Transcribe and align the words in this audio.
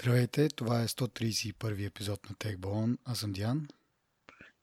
Здравейте, 0.00 0.48
това 0.48 0.82
е 0.82 0.88
131 0.88 1.86
епизод 1.86 2.30
на 2.30 2.36
TechBone. 2.36 2.98
Аз 3.04 3.18
съм 3.18 3.32
Диан. 3.32 3.68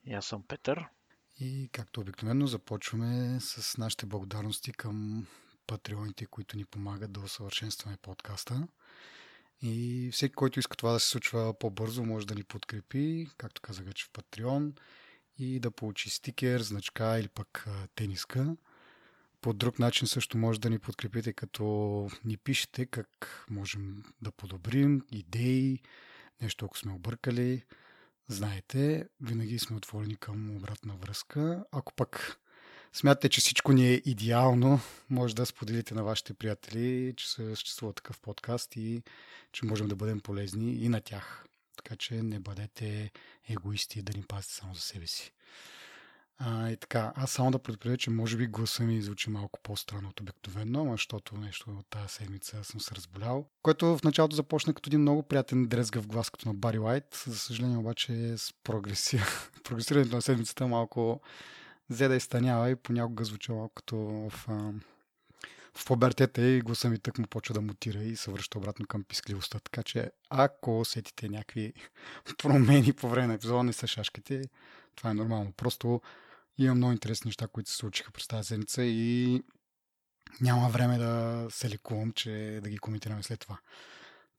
И 0.03 0.13
аз 0.13 0.25
съм 0.25 0.43
Петър. 0.47 0.85
И 1.39 1.69
както 1.71 2.01
обикновено 2.01 2.47
започваме 2.47 3.39
с 3.39 3.77
нашите 3.77 4.05
благодарности 4.05 4.71
към 4.71 5.27
патреоните, 5.67 6.25
които 6.25 6.57
ни 6.57 6.65
помагат 6.65 7.11
да 7.11 7.19
усъвършенстваме 7.19 7.97
подкаста. 8.01 8.67
И 9.61 10.09
всеки, 10.13 10.35
който 10.35 10.59
иска 10.59 10.77
това 10.77 10.91
да 10.91 10.99
се 10.99 11.09
случва 11.09 11.59
по-бързо, 11.59 12.05
може 12.05 12.27
да 12.27 12.35
ни 12.35 12.43
подкрепи, 12.43 13.27
както 13.37 13.61
казах 13.61 13.85
вече 13.85 14.05
в 14.05 14.09
Patreon, 14.09 14.79
и 15.37 15.59
да 15.59 15.71
получи 15.71 16.09
стикер, 16.09 16.61
значка 16.61 17.19
или 17.19 17.27
пък 17.27 17.67
тениска. 17.95 18.55
По 19.45 19.53
друг 19.53 19.79
начин 19.79 20.07
също 20.07 20.37
може 20.37 20.59
да 20.59 20.69
ни 20.69 20.79
подкрепите, 20.79 21.33
като 21.33 21.63
ни 22.23 22.37
пишете 22.37 22.85
как 22.85 23.45
можем 23.49 24.03
да 24.21 24.31
подобрим, 24.31 25.01
идеи, 25.11 25.79
нещо 26.41 26.65
ако 26.65 26.77
сме 26.77 26.93
объркали. 26.93 27.63
Знаете, 28.27 29.09
винаги 29.21 29.59
сме 29.59 29.77
отворени 29.77 30.15
към 30.15 30.55
обратна 30.55 30.95
връзка. 30.95 31.65
Ако 31.71 31.93
пък 31.93 32.39
смятате, 32.93 33.29
че 33.29 33.41
всичко 33.41 33.71
ни 33.71 33.89
е 33.89 34.01
идеално, 34.05 34.79
може 35.09 35.35
да 35.35 35.45
споделите 35.45 35.93
на 35.93 36.03
вашите 36.03 36.33
приятели, 36.33 37.13
че 37.17 37.29
съществува 37.29 37.93
такъв 37.93 38.19
подкаст 38.19 38.75
и 38.75 39.03
че 39.51 39.65
можем 39.65 39.87
да 39.87 39.95
бъдем 39.95 40.19
полезни 40.19 40.75
и 40.75 40.89
на 40.89 41.01
тях. 41.01 41.45
Така 41.77 41.95
че 41.95 42.13
не 42.13 42.39
бъдете 42.39 43.11
егоисти 43.49 44.01
да 44.01 44.17
ни 44.17 44.23
пазите 44.23 44.53
само 44.53 44.75
за 44.75 44.81
себе 44.81 45.07
си. 45.07 45.34
А, 46.37 46.69
и 46.69 46.77
така, 46.77 47.13
аз 47.15 47.31
само 47.31 47.51
да 47.51 47.59
предупредя, 47.59 47.97
че 47.97 48.09
може 48.09 48.37
би 48.37 48.47
гласа 48.47 48.83
ми 48.83 49.01
звучи 49.01 49.29
малко 49.29 49.59
по-странно 49.63 50.09
от 50.09 50.19
обикновено, 50.19 50.91
защото 50.91 51.37
нещо 51.37 51.69
от 51.79 51.87
тази 51.89 52.13
седмица 52.13 52.63
съм 52.63 52.79
се 52.79 52.95
разболял, 52.95 53.45
което 53.61 53.97
в 53.97 54.03
началото 54.03 54.35
започна 54.35 54.73
като 54.73 54.89
един 54.89 55.01
много 55.01 55.23
приятен 55.23 55.67
дрезгав 55.67 56.07
глас, 56.07 56.29
като 56.29 56.47
на 56.47 56.53
Бари 56.53 56.77
Лайт. 56.77 57.23
За 57.27 57.37
съжаление 57.37 57.77
обаче 57.77 58.37
с 58.37 58.53
прогресия. 58.63 59.25
прогресирането 59.63 60.15
на 60.15 60.21
седмицата 60.21 60.67
малко 60.67 61.21
взе 61.89 62.07
да 62.07 62.15
изтънява 62.15 62.69
и 62.69 62.75
понякога 62.75 63.25
звуча 63.25 63.53
малко 63.53 63.73
като 63.75 63.97
в, 64.29 64.47
в 65.73 65.85
пубертета 65.85 66.41
и 66.41 66.61
гласа 66.61 66.89
ми 66.89 66.99
тък 66.99 67.17
му 67.17 67.27
почва 67.27 67.53
да 67.53 67.61
мутира 67.61 68.03
и 68.03 68.15
се 68.15 68.31
връща 68.31 68.57
обратно 68.57 68.87
към 68.87 69.03
пискливостта. 69.03 69.59
Така 69.59 69.83
че 69.83 70.11
ако 70.29 70.79
усетите 70.79 71.29
някакви 71.29 71.73
промени 72.37 72.93
по 72.93 73.09
време 73.09 73.27
на 73.27 73.33
епизода, 73.33 73.63
не 73.63 73.73
са 73.73 73.87
шашките, 73.87 74.41
това 74.95 75.09
е 75.09 75.13
нормално. 75.13 75.51
Просто 75.51 76.01
има 76.57 76.75
много 76.75 76.91
интересни 76.91 77.29
неща, 77.29 77.47
които 77.47 77.69
се 77.69 77.75
случиха 77.75 78.11
през 78.11 78.27
тази 78.27 78.47
седмица 78.47 78.83
и 78.83 79.43
няма 80.41 80.69
време 80.69 80.97
да 80.97 81.47
се 81.49 81.69
лекувам, 81.69 82.11
че 82.11 82.59
да 82.63 82.69
ги 82.69 82.77
коментираме 82.77 83.23
след 83.23 83.39
това. 83.39 83.59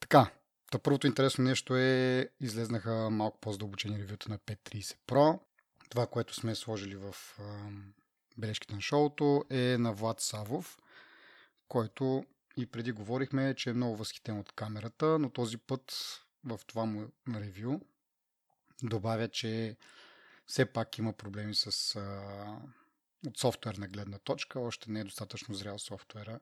Така, 0.00 0.30
Та 0.70 0.78
първото 0.78 1.06
интересно 1.06 1.44
нещо 1.44 1.76
е, 1.76 2.28
излезнаха 2.40 3.10
малко 3.10 3.38
по-задълбочени 3.40 3.98
ревюта 3.98 4.30
на 4.30 4.38
530 4.38 4.96
Pro. 5.06 5.40
Това, 5.90 6.06
което 6.06 6.34
сме 6.34 6.54
сложили 6.54 6.96
в 6.96 7.14
а, 7.38 7.42
бележките 8.38 8.74
на 8.74 8.80
шоуто 8.80 9.44
е 9.50 9.76
на 9.78 9.92
Влад 9.92 10.20
Савов, 10.20 10.78
който 11.68 12.24
и 12.56 12.66
преди 12.66 12.92
говорихме, 12.92 13.54
че 13.54 13.70
е 13.70 13.74
много 13.74 13.96
възхитен 13.96 14.38
от 14.38 14.52
камерата, 14.52 15.18
но 15.18 15.30
този 15.30 15.58
път 15.58 15.94
в 16.44 16.60
това 16.66 16.84
му 16.84 17.08
ревю 17.34 17.80
добавя, 18.82 19.28
че 19.28 19.76
все 20.46 20.66
пак 20.66 20.98
има 20.98 21.12
проблеми 21.12 21.54
с 21.54 21.96
а, 21.96 22.58
от 23.26 23.38
софтуерна 23.38 23.88
гледна 23.88 24.18
точка. 24.18 24.60
Още 24.60 24.90
не 24.90 25.00
е 25.00 25.04
достатъчно 25.04 25.54
зрял 25.54 25.78
софтуера 25.78 26.40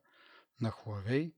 на 0.61 0.70
Huawei. 0.70 1.33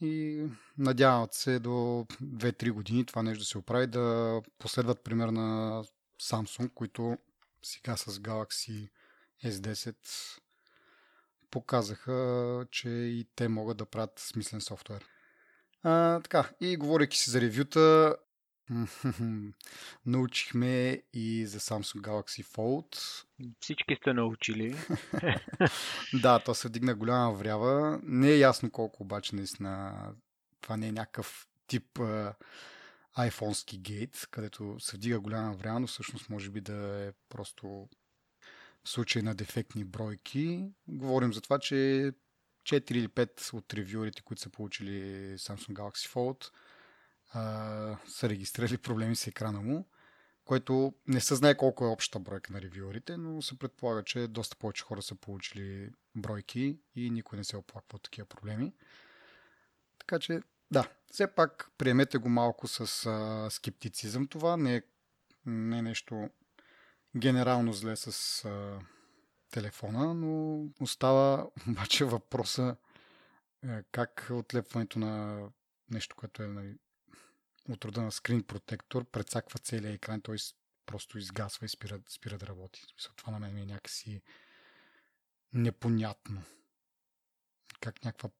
И 0.00 0.44
надяват 0.78 1.34
се 1.34 1.58
до 1.58 1.70
2-3 1.70 2.70
години 2.70 3.06
това 3.06 3.22
нещо 3.22 3.38
да 3.40 3.44
се 3.44 3.58
оправи, 3.58 3.86
да 3.86 4.42
последват 4.58 5.04
пример 5.04 5.28
на 5.28 5.82
Samsung, 6.22 6.74
които 6.74 7.18
сега 7.62 7.96
с 7.96 8.18
Galaxy 8.18 8.88
S10 9.44 9.96
показаха, 11.50 12.66
че 12.70 12.88
и 12.88 13.26
те 13.36 13.48
могат 13.48 13.76
да 13.76 13.86
правят 13.86 14.18
смислен 14.18 14.60
софтуер. 14.60 15.04
А, 15.82 16.20
така, 16.20 16.50
и 16.60 16.76
говоряки 16.76 17.18
си 17.18 17.30
за 17.30 17.40
ревюта, 17.40 18.16
Научихме 20.06 21.02
и 21.12 21.46
за 21.46 21.60
Samsung 21.60 22.00
Galaxy 22.00 22.44
Fold. 22.44 23.24
Всички 23.60 23.96
сте 24.00 24.12
научили. 24.12 24.76
да, 26.22 26.38
то 26.38 26.54
се 26.54 26.68
вдигна 26.68 26.94
голяма 26.94 27.32
врява. 27.32 28.00
Не 28.02 28.30
е 28.30 28.38
ясно 28.38 28.70
колко 28.70 29.02
обаче 29.02 29.36
наистина 29.36 29.94
това 30.60 30.76
не 30.76 30.88
е 30.88 30.92
някакъв 30.92 31.48
тип 31.66 31.94
uh, 31.94 32.34
айфонски 33.14 33.78
гейт, 33.78 34.28
където 34.30 34.76
се 34.80 34.96
вдига 34.96 35.20
голяма 35.20 35.54
врява, 35.54 35.80
но 35.80 35.86
всъщност 35.86 36.30
може 36.30 36.50
би 36.50 36.60
да 36.60 37.06
е 37.06 37.12
просто 37.28 37.88
случай 38.84 39.22
на 39.22 39.34
дефектни 39.34 39.84
бройки. 39.84 40.70
Говорим 40.88 41.32
за 41.32 41.40
това, 41.40 41.58
че 41.58 41.74
4 42.62 42.92
или 42.92 43.08
5 43.08 43.54
от 43.54 43.74
ревюерите, 43.74 44.22
които 44.22 44.42
са 44.42 44.50
получили 44.50 45.00
Samsung 45.38 45.72
Galaxy 45.72 46.14
Fold, 46.14 46.50
а, 47.32 47.96
са 48.06 48.28
регистрирали 48.28 48.78
проблеми 48.78 49.16
с 49.16 49.26
екрана 49.26 49.60
му, 49.60 49.88
което 50.44 50.94
не 51.08 51.20
се 51.20 51.34
знае 51.34 51.56
колко 51.56 51.84
е 51.84 51.88
общата 51.88 52.20
бройка 52.20 52.52
на 52.52 52.60
ревюерите, 52.60 53.16
но 53.16 53.42
се 53.42 53.58
предполага, 53.58 54.02
че 54.02 54.28
доста 54.28 54.56
повече 54.56 54.84
хора 54.84 55.02
са 55.02 55.14
получили 55.14 55.90
бройки 56.14 56.78
и 56.94 57.10
никой 57.10 57.38
не 57.38 57.44
се 57.44 57.56
оплаква 57.56 57.96
от 57.96 58.02
такива 58.02 58.26
проблеми. 58.26 58.72
Така 59.98 60.18
че, 60.18 60.40
да, 60.70 60.88
все 61.10 61.26
пак 61.26 61.70
приемете 61.78 62.18
го 62.18 62.28
малко 62.28 62.68
с 62.68 63.06
а, 63.06 63.50
скептицизъм 63.50 64.26
това. 64.26 64.56
Не 64.56 64.76
е, 64.76 64.82
не 65.46 65.78
е 65.78 65.82
нещо 65.82 66.30
генерално 67.16 67.72
зле 67.72 67.96
с 67.96 68.44
а, 68.44 68.80
телефона, 69.50 70.14
но 70.14 70.64
остава 70.80 71.46
обаче 71.68 72.04
въпроса 72.04 72.76
е, 73.64 73.82
как 73.92 74.28
отлепването 74.30 74.98
на 74.98 75.42
нещо, 75.90 76.16
което 76.16 76.42
е 76.42 76.46
нали, 76.46 76.78
от 77.72 77.84
рода 77.84 78.02
на 78.02 78.12
скрин 78.12 78.42
протектор, 78.42 79.04
прецаква 79.04 79.58
целия 79.58 79.92
екран, 79.92 80.20
той 80.20 80.36
просто 80.86 81.18
изгасва 81.18 81.66
и 81.66 81.68
спира, 81.68 82.00
спира 82.08 82.38
да 82.38 82.46
работи. 82.46 82.82
Това 83.16 83.32
на 83.32 83.38
мен 83.38 83.54
ми 83.54 83.60
е 83.60 83.66
някакси 83.66 84.22
непонятно. 85.52 86.42
Как 87.80 88.04
някаква 88.04 88.30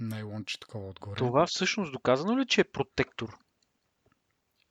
найлонче 0.00 0.60
такова 0.60 0.88
отгоре. 0.88 1.18
Това 1.18 1.46
всъщност 1.46 1.92
доказано 1.92 2.38
ли, 2.38 2.46
че 2.46 2.60
е 2.60 2.64
протектор? 2.64 3.38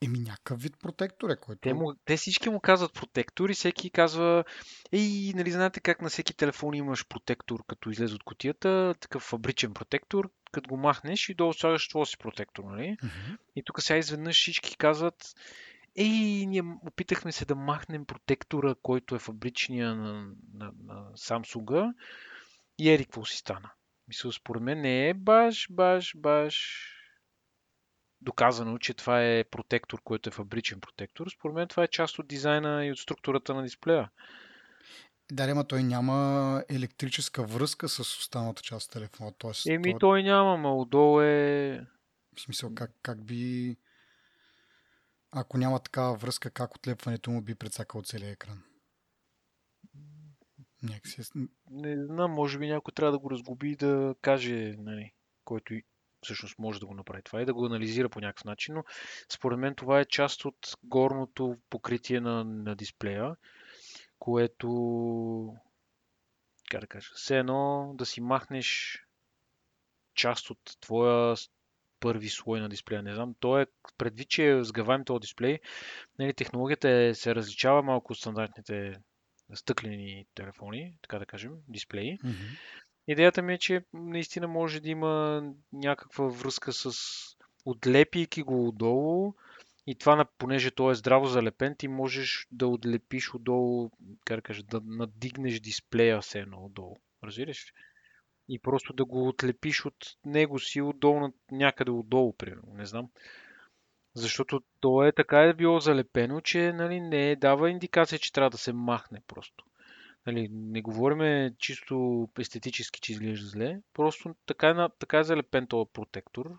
Еми 0.03 0.19
някакъв 0.19 0.61
вид 0.61 0.79
протектор 0.79 1.29
е, 1.29 1.35
който... 1.35 1.59
Те, 1.61 1.73
му, 1.73 1.93
те 2.05 2.17
всички 2.17 2.49
му 2.49 2.59
казват 2.59 2.93
протектор 2.93 3.49
и 3.49 3.53
всеки 3.53 3.89
казва, 3.89 4.43
ей, 4.91 5.33
нали 5.35 5.51
знаете 5.51 5.79
как 5.79 6.01
на 6.01 6.09
всеки 6.09 6.33
телефон 6.33 6.73
имаш 6.73 7.07
протектор, 7.07 7.63
като 7.67 7.89
излезе 7.89 8.15
от 8.15 8.23
котията, 8.23 8.95
такъв 8.99 9.23
фабричен 9.23 9.73
протектор, 9.73 10.29
като 10.51 10.69
го 10.69 10.77
махнеш 10.77 11.29
и 11.29 11.33
долу 11.33 11.53
слагаш 11.53 11.87
твоя 11.87 12.05
си 12.05 12.17
протектор, 12.17 12.63
нали? 12.63 12.97
Mm-hmm. 13.03 13.37
И 13.55 13.63
тук 13.63 13.81
сега 13.81 13.97
изведнъж 13.97 14.35
всички 14.35 14.77
казват, 14.77 15.35
ей, 15.95 16.45
ние 16.45 16.63
опитахме 16.87 17.31
се 17.31 17.45
да 17.45 17.55
махнем 17.55 18.05
протектора, 18.05 18.75
който 18.81 19.15
е 19.15 19.19
фабричния 19.19 19.95
на, 19.95 20.13
на, 20.53 20.71
на 20.83 21.11
Samsung 21.13 21.93
и 22.79 22.89
ери 22.89 23.05
какво 23.05 23.25
си 23.25 23.37
стана. 23.37 23.71
Мисля, 24.07 24.31
според 24.31 24.63
мен 24.63 24.81
не 24.81 25.09
е 25.09 25.13
баш, 25.13 25.67
баш, 25.71 26.13
баш 26.17 26.87
доказано, 28.21 28.77
че 28.77 28.93
това 28.93 29.23
е 29.23 29.43
протектор, 29.43 30.01
който 30.03 30.29
е 30.29 30.31
фабричен 30.31 30.79
протектор. 30.79 31.27
Според 31.29 31.55
мен 31.55 31.67
това 31.67 31.83
е 31.83 31.87
част 31.87 32.19
от 32.19 32.27
дизайна 32.27 32.85
и 32.85 32.91
от 32.91 32.99
структурата 32.99 33.53
на 33.53 33.63
дисплея. 33.63 34.09
Да, 35.31 35.43
ама 35.43 35.67
той 35.67 35.83
няма 35.83 36.63
електрическа 36.69 37.43
връзка 37.43 37.89
с 37.89 37.99
останалата 37.99 38.61
част 38.61 38.87
от 38.87 38.93
телефона. 38.93 39.31
Тоест, 39.37 39.65
Еми, 39.67 39.91
той... 39.91 39.99
той 39.99 40.23
няма, 40.23 40.57
ма 40.57 40.75
отдолу 40.75 41.21
е... 41.21 41.85
В 42.37 42.41
смисъл, 42.41 42.75
как, 42.75 42.91
как 43.01 43.25
би... 43.25 43.77
Ако 45.31 45.57
няма 45.57 45.79
такава 45.79 46.15
връзка, 46.15 46.51
как 46.51 46.75
отлепването 46.75 47.31
му 47.31 47.41
би 47.41 47.55
прецакал 47.55 48.01
целият 48.01 48.33
екран? 48.33 48.63
Някакси... 50.83 51.21
Е 51.21 51.23
Не 51.69 52.05
знам, 52.05 52.31
може 52.31 52.59
би 52.59 52.67
някой 52.67 52.91
трябва 52.91 53.11
да 53.11 53.19
го 53.19 53.31
разгуби 53.31 53.71
и 53.71 53.75
да 53.75 54.15
каже, 54.21 54.75
нали, 54.77 55.11
който 55.45 55.73
всъщност 56.21 56.59
може 56.59 56.79
да 56.79 56.85
го 56.85 56.93
направи 56.93 57.23
това 57.23 57.41
и 57.41 57.45
да 57.45 57.53
го 57.53 57.65
анализира 57.65 58.09
по 58.09 58.19
някакъв 58.19 58.45
начин, 58.45 58.75
но 58.75 58.83
според 59.33 59.59
мен 59.59 59.75
това 59.75 59.99
е 59.99 60.05
част 60.05 60.45
от 60.45 60.57
горното 60.83 61.57
покритие 61.69 62.19
на, 62.19 62.43
на 62.43 62.75
дисплея, 62.75 63.35
което 64.21 64.67
как 66.69 66.81
да 66.81 66.87
кажа, 66.87 67.09
все 67.15 67.37
едно 67.37 67.91
да 67.97 68.05
си 68.05 68.21
махнеш 68.21 68.99
част 70.15 70.49
от 70.49 70.59
твоя 70.81 71.35
първи 71.99 72.29
слой 72.29 72.59
на 72.59 72.69
дисплея. 72.69 73.03
Не 73.03 73.15
знам, 73.15 73.35
то 73.39 73.59
е 73.59 73.65
предвид, 73.97 74.29
че 74.29 74.49
е 74.49 74.63
сгъваем 74.63 75.05
този 75.05 75.19
дисплей, 75.19 75.59
нали, 76.19 76.33
технологията 76.33 76.89
е, 76.89 77.13
се 77.13 77.35
различава 77.35 77.83
малко 77.83 78.13
от 78.13 78.19
стандартните 78.19 78.95
стъклени 79.53 80.25
телефони, 80.35 80.97
така 81.01 81.19
да 81.19 81.25
кажем, 81.25 81.51
дисплеи. 81.67 82.17
Mm-hmm. 82.17 82.59
Идеята 83.07 83.41
ми 83.41 83.53
е, 83.53 83.57
че 83.57 83.85
наистина 83.93 84.47
може 84.47 84.79
да 84.79 84.89
има 84.89 85.43
някаква 85.73 86.27
връзка 86.27 86.73
с 86.73 86.91
отлепийки 87.65 88.43
го 88.43 88.67
отдолу, 88.67 89.33
и 89.87 89.95
това, 89.95 90.25
понеже 90.37 90.71
то 90.71 90.91
е 90.91 90.95
здраво 90.95 91.25
залепен, 91.25 91.75
ти 91.75 91.87
можеш 91.87 92.47
да 92.51 92.67
отлепиш 92.67 93.33
отдолу, 93.33 93.91
как 94.25 94.37
да 94.37 94.41
кажа, 94.41 94.63
да 94.63 94.81
надигнеш 94.85 95.59
дисплея 95.59 96.21
все 96.21 96.39
едно 96.39 96.65
отдолу. 96.65 96.97
Разбираш? 97.23 97.73
И 98.49 98.59
просто 98.59 98.93
да 98.93 99.05
го 99.05 99.27
отлепиш 99.27 99.85
от 99.85 100.17
него 100.25 100.59
си 100.59 100.81
отдолу, 100.81 101.19
на- 101.19 101.33
някъде 101.51 101.91
отдолу, 101.91 102.33
примерно. 102.33 102.73
Не 102.73 102.85
знам. 102.85 103.09
Защото 104.13 104.61
то 104.79 105.03
е 105.03 105.11
така 105.11 105.41
е 105.41 105.53
било 105.53 105.79
залепено, 105.79 106.41
че 106.41 106.73
нали, 106.73 106.99
не 106.99 107.35
дава 107.35 107.69
индикация, 107.69 108.19
че 108.19 108.33
трябва 108.33 108.49
да 108.49 108.57
се 108.57 108.73
махне 108.73 109.21
просто. 109.27 109.65
Нали, 110.25 110.49
не 110.51 110.81
говориме 110.81 111.55
чисто 111.57 112.27
естетически, 112.39 112.99
че 113.01 113.11
изглежда 113.11 113.47
зле. 113.47 113.81
Просто 113.93 114.35
така 114.45 114.69
е, 114.69 114.89
така 114.99 115.19
е 115.19 115.23
залепен 115.23 115.67
този 115.67 115.89
протектор. 115.93 116.51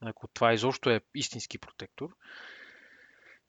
Ако 0.00 0.28
това 0.28 0.52
изобщо 0.52 0.90
е 0.90 1.00
истински 1.14 1.58
протектор. 1.58 2.16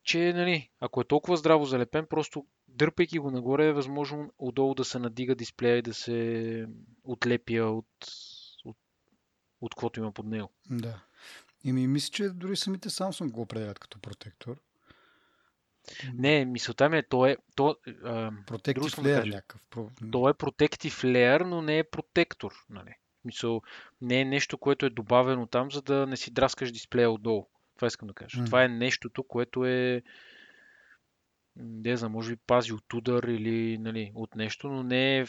Че, 0.04 0.34
нали, 0.34 0.70
ако 0.80 1.02
е 1.02 1.08
толкова 1.08 1.38
здраво 1.38 1.66
залепен, 1.66 2.08
просто 2.10 2.46
дърпайки 2.68 3.20
го 3.20 3.32
нагоре 3.32 3.68
е 3.68 3.74
възможно 3.74 4.34
отдолу 4.38 4.74
да 4.74 4.86
се 4.86 5.00
надига 5.00 5.36
дисплея 5.36 5.78
и 5.78 5.82
да 5.82 5.94
се 5.94 6.68
отлепя 7.04 7.64
от, 7.64 7.88
от, 8.66 8.78
от 9.62 9.76
каквото 9.76 10.00
има 10.00 10.12
под 10.12 10.26
него. 10.26 10.50
Да. 10.70 11.04
И 11.64 11.74
ми 11.74 11.88
мисля, 11.88 12.12
че 12.12 12.30
дори 12.30 12.58
самите 12.58 12.90
Samsung 12.90 13.32
го 13.32 13.42
определят 13.42 13.80
като 13.80 14.00
протектор. 14.00 14.62
Не, 16.14 16.46
мисълта 16.46 16.90
ми 16.90 16.98
е, 16.98 17.04
то 17.04 17.26
е, 17.26 17.38
то, 17.56 17.76
а, 18.04 18.32
да 19.04 19.16
кажа. 19.16 19.36
някакъв. 19.36 19.62
То 20.12 20.30
е 20.30 20.34
protective 20.34 21.04
layer, 21.04 21.44
но 21.44 21.62
не 21.62 21.78
е 21.78 21.84
протектор. 21.84 22.54
Нали? 22.70 22.96
Мисъл, 23.26 23.62
не 24.02 24.22
е 24.22 24.26
нещо, 24.26 24.58
което 24.58 24.86
е 24.86 24.90
добавено 24.90 25.48
там, 25.48 25.72
за 25.72 25.82
да 25.82 26.08
не 26.08 26.18
си 26.18 26.32
драскаш 26.32 26.72
дисплея 26.72 27.12
отдолу. 27.12 27.48
Това 27.76 27.88
искам 27.88 28.08
да 28.08 28.14
кажа. 28.14 28.40
М. 28.40 28.46
Това 28.46 28.64
е 28.64 28.68
нещото, 28.68 29.24
което 29.24 29.66
е 29.66 30.02
не 31.56 31.98
знам, 31.98 32.12
може 32.12 32.32
би 32.32 32.42
пази 32.48 32.74
от 32.74 32.94
удар 32.94 33.24
или 33.24 33.78
нали, 33.78 34.12
от 34.16 34.36
нещо, 34.36 34.70
но 34.70 34.84
не 34.84 35.20
е, 35.20 35.26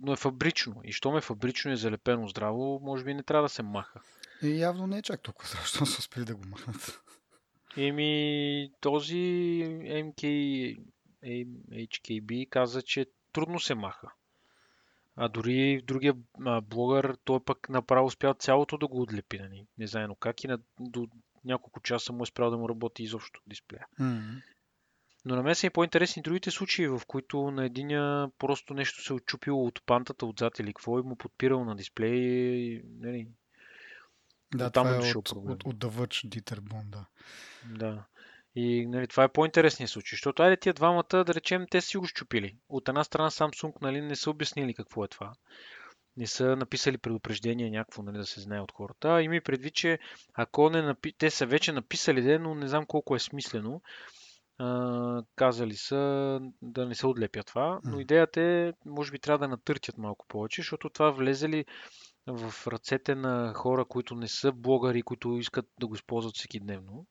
но 0.00 0.12
е 0.12 0.16
фабрично. 0.16 0.80
И 0.84 0.92
щом 0.92 1.16
е 1.16 1.20
фабрично 1.20 1.70
и 1.70 1.74
е 1.74 1.76
залепено 1.76 2.28
здраво, 2.28 2.80
може 2.82 3.04
би 3.04 3.14
не 3.14 3.22
трябва 3.22 3.42
да 3.42 3.48
се 3.48 3.62
маха. 3.62 4.00
И 4.42 4.60
явно 4.60 4.86
не 4.86 4.98
е 4.98 5.02
чак 5.02 5.22
толкова 5.22 5.48
здраво, 5.48 5.64
защото 5.64 5.86
са 5.86 5.98
успели 5.98 6.24
да 6.24 6.36
го 6.36 6.42
махнат. 6.48 7.00
Еми, 7.76 8.70
този 8.80 9.16
MK, 9.82 10.22
HKB 11.72 12.48
каза, 12.48 12.82
че 12.82 13.06
трудно 13.32 13.60
се 13.60 13.74
маха. 13.74 14.12
А 15.16 15.28
дори 15.28 15.82
другия 15.84 16.14
а, 16.44 16.60
блогър, 16.60 17.16
той 17.24 17.40
пък 17.44 17.68
направо 17.68 18.06
успял 18.06 18.34
цялото 18.34 18.78
да 18.78 18.86
го 18.86 19.02
отлепи, 19.02 19.38
нали? 19.38 19.66
Не 19.78 19.86
знаено 19.86 20.14
как 20.14 20.44
и 20.44 20.46
на, 20.46 20.58
до 20.80 21.08
няколко 21.44 21.80
часа 21.80 22.12
му 22.12 22.22
е 22.22 22.26
спрял 22.26 22.50
да 22.50 22.56
му 22.56 22.68
работи 22.68 23.02
изобщо 23.02 23.40
дисплея. 23.46 23.86
М. 23.98 24.42
Но 25.24 25.36
на 25.36 25.42
мен 25.42 25.54
са 25.54 25.66
и 25.66 25.70
по-интересни 25.70 26.22
другите 26.22 26.50
случаи, 26.50 26.88
в 26.88 27.00
които 27.06 27.50
на 27.50 27.64
единия 27.64 28.28
просто 28.38 28.74
нещо 28.74 29.02
се 29.02 29.12
е 29.12 29.16
отчупило 29.16 29.66
от 29.66 29.82
пантата 29.86 30.26
отзад 30.26 30.58
или 30.58 30.72
какво 30.72 30.98
и 30.98 31.02
му 31.02 31.16
подпирал 31.16 31.64
на 31.64 31.76
дисплей. 31.76 32.16
и, 32.16 32.82
Нали, 33.00 33.28
Да, 34.54 34.66
Оттам 34.66 34.86
това 34.86 35.06
е 35.06 35.08
е 35.08 35.12
от, 35.16 35.28
от, 35.30 35.64
от 35.64 35.76
Verge 35.76 36.28
Dieter 36.28 36.60
Bond, 36.60 36.90
да. 36.90 37.06
Да. 37.64 38.04
И 38.56 38.86
нали, 38.86 39.06
това 39.06 39.24
е 39.24 39.28
по-интересният 39.28 39.90
случай, 39.90 40.16
защото 40.16 40.42
айде 40.42 40.56
тия 40.56 40.74
двамата, 40.74 41.24
да 41.24 41.34
речем, 41.34 41.66
те 41.70 41.80
си 41.80 41.96
го 41.96 42.06
щупили. 42.06 42.56
От 42.68 42.88
една 42.88 43.04
страна 43.04 43.30
Samsung 43.30 43.72
нали, 43.82 44.00
не 44.00 44.16
са 44.16 44.30
обяснили 44.30 44.74
какво 44.74 45.04
е 45.04 45.08
това. 45.08 45.32
Не 46.16 46.26
са 46.26 46.56
написали 46.56 46.98
предупреждение 46.98 47.70
някакво, 47.70 48.02
нали, 48.02 48.18
да 48.18 48.26
се 48.26 48.40
знае 48.40 48.60
от 48.60 48.72
хората. 48.72 49.08
А 49.08 49.22
Ими 49.22 49.40
предвид, 49.40 49.74
че 49.74 49.98
ако 50.34 50.70
не 50.70 50.82
напи... 50.82 51.12
те 51.18 51.30
са 51.30 51.46
вече 51.46 51.72
написали, 51.72 52.22
де, 52.22 52.38
но 52.38 52.54
не 52.54 52.68
знам 52.68 52.86
колко 52.86 53.16
е 53.16 53.18
смислено. 53.18 53.82
А, 54.58 55.22
казали 55.34 55.74
са 55.74 56.40
да 56.62 56.86
не 56.86 56.94
се 56.94 57.06
отлепят 57.06 57.46
това, 57.46 57.80
но 57.84 58.00
идеята 58.00 58.40
е, 58.40 58.72
може 58.86 59.12
би 59.12 59.18
трябва 59.18 59.38
да 59.38 59.48
натъртят 59.48 59.98
малко 59.98 60.26
повече, 60.28 60.60
защото 60.60 60.90
това 60.90 61.10
влезе 61.10 61.48
ли 61.48 61.64
в 62.26 62.66
ръцете 62.66 63.14
на 63.14 63.52
хора, 63.54 63.84
които 63.84 64.14
не 64.14 64.28
са 64.28 64.52
блогъри, 64.52 65.02
които 65.02 65.38
искат 65.38 65.66
да 65.80 65.86
го 65.86 65.94
използват 65.94 66.36
всеки 66.36 66.60
дневно, 66.60 67.06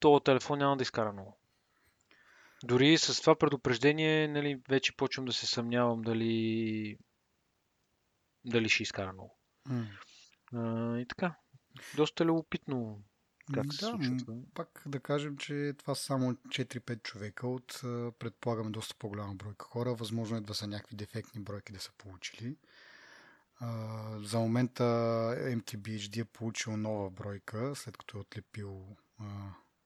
то 0.00 0.20
телефон 0.20 0.58
няма 0.58 0.76
да 0.76 0.82
изкара 0.82 1.12
много. 1.12 1.38
Дори 2.64 2.98
с 2.98 3.20
това 3.20 3.34
предупреждение, 3.34 4.28
нали, 4.28 4.60
вече 4.68 4.96
почвам 4.96 5.26
да 5.26 5.32
се 5.32 5.46
съмнявам 5.46 6.02
дали, 6.02 6.98
дали 8.44 8.68
ще 8.68 8.82
изкара 8.82 9.12
много. 9.12 9.38
М. 9.68 9.86
А, 10.54 10.98
и 10.98 11.06
така, 11.06 11.34
доста 11.96 12.24
любопитно 12.24 13.02
как 13.54 13.74
се 13.74 13.84
да, 13.84 13.90
случва 13.90 14.16
това. 14.16 14.34
пак 14.54 14.82
да 14.86 15.00
кажем, 15.00 15.36
че 15.36 15.74
това 15.78 15.94
са 15.94 16.04
само 16.04 16.32
4-5 16.32 17.02
човека 17.02 17.48
от, 17.48 17.80
предполагаме, 18.18 18.70
доста 18.70 18.94
по-голяма 18.98 19.34
бройка 19.34 19.64
хора. 19.64 19.94
Възможно 19.94 20.36
е 20.36 20.40
да 20.40 20.54
са 20.54 20.66
някакви 20.66 20.96
дефектни 20.96 21.42
бройки 21.42 21.72
да 21.72 21.80
са 21.80 21.92
получили. 21.98 22.56
А, 23.60 24.18
за 24.22 24.38
момента 24.38 24.82
MTBHD 25.38 26.20
е 26.20 26.24
получил 26.24 26.76
нова 26.76 27.10
бройка, 27.10 27.72
след 27.76 27.96
като 27.96 28.18
е 28.18 28.20
отлепил 28.20 28.96
а, 29.20 29.24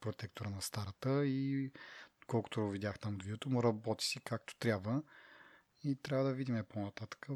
протектора 0.00 0.50
на 0.50 0.62
старата 0.62 1.26
и 1.26 1.70
колкото 2.26 2.68
видях 2.68 2.98
там 2.98 3.14
от 3.14 3.22
видеото, 3.22 3.50
му 3.50 3.62
работи 3.62 4.04
си 4.04 4.20
както 4.24 4.56
трябва. 4.56 5.02
И 5.84 5.96
трябва 6.02 6.24
да 6.24 6.34
видим 6.34 6.64
по-нататък. 6.68 7.26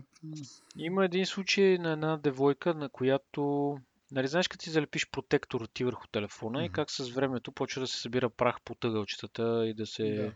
Има 0.77 1.05
един 1.05 1.27
случай 1.27 1.79
на 1.79 1.93
една 1.93 2.17
девойка, 2.17 2.75
на 2.75 2.89
която, 2.89 3.77
нали 4.11 4.29
знаеш, 4.29 4.49
като 4.49 4.65
си 4.65 4.71
залепиш 4.71 5.11
протектор 5.11 5.67
ти 5.75 5.85
върху 5.85 6.07
телефона 6.07 6.61
и 6.61 6.69
Мгм. 6.69 6.73
как 6.73 6.91
с 6.91 7.09
времето 7.09 7.53
почва 7.53 7.81
да 7.81 7.87
се 7.87 8.01
събира 8.01 8.31
прах 8.31 8.57
по 8.65 8.75
тъгълчетата 8.75 9.67
и 9.67 9.75
да 9.75 9.87
се... 9.87 10.15
Да. 10.15 10.33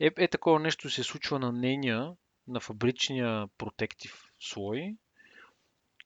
Е, 0.00 0.10
е 0.16 0.28
такова 0.28 0.60
нещо 0.60 0.90
се 0.90 1.02
случва 1.02 1.38
на 1.38 1.52
нейния, 1.52 2.12
на 2.48 2.60
фабричния 2.60 3.46
протектив 3.58 4.24
слой, 4.40 4.96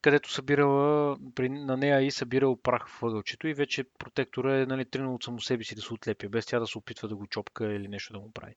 където 0.03 0.31
събирала, 0.31 1.17
при, 1.35 1.49
на 1.49 1.77
нея 1.77 2.01
и 2.01 2.11
събирал 2.11 2.55
прах 2.55 2.87
в 2.87 3.03
ъгълчето 3.03 3.47
и 3.47 3.53
вече 3.53 3.83
протектора 3.83 4.61
е 4.61 4.65
нали, 4.65 4.85
тръгнал 4.85 5.15
от 5.15 5.23
само 5.23 5.41
себе 5.41 5.63
си 5.63 5.75
да 5.75 5.81
се 5.81 5.93
отлепя, 5.93 6.29
без 6.29 6.45
тя 6.45 6.59
да 6.59 6.67
се 6.67 6.77
опитва 6.77 7.07
да 7.07 7.15
го 7.15 7.27
чопка 7.27 7.73
или 7.73 7.87
нещо 7.87 8.13
да 8.13 8.19
му 8.19 8.31
прави. 8.31 8.55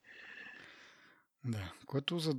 Да, 1.45 1.73
което 1.87 2.19
за, 2.19 2.35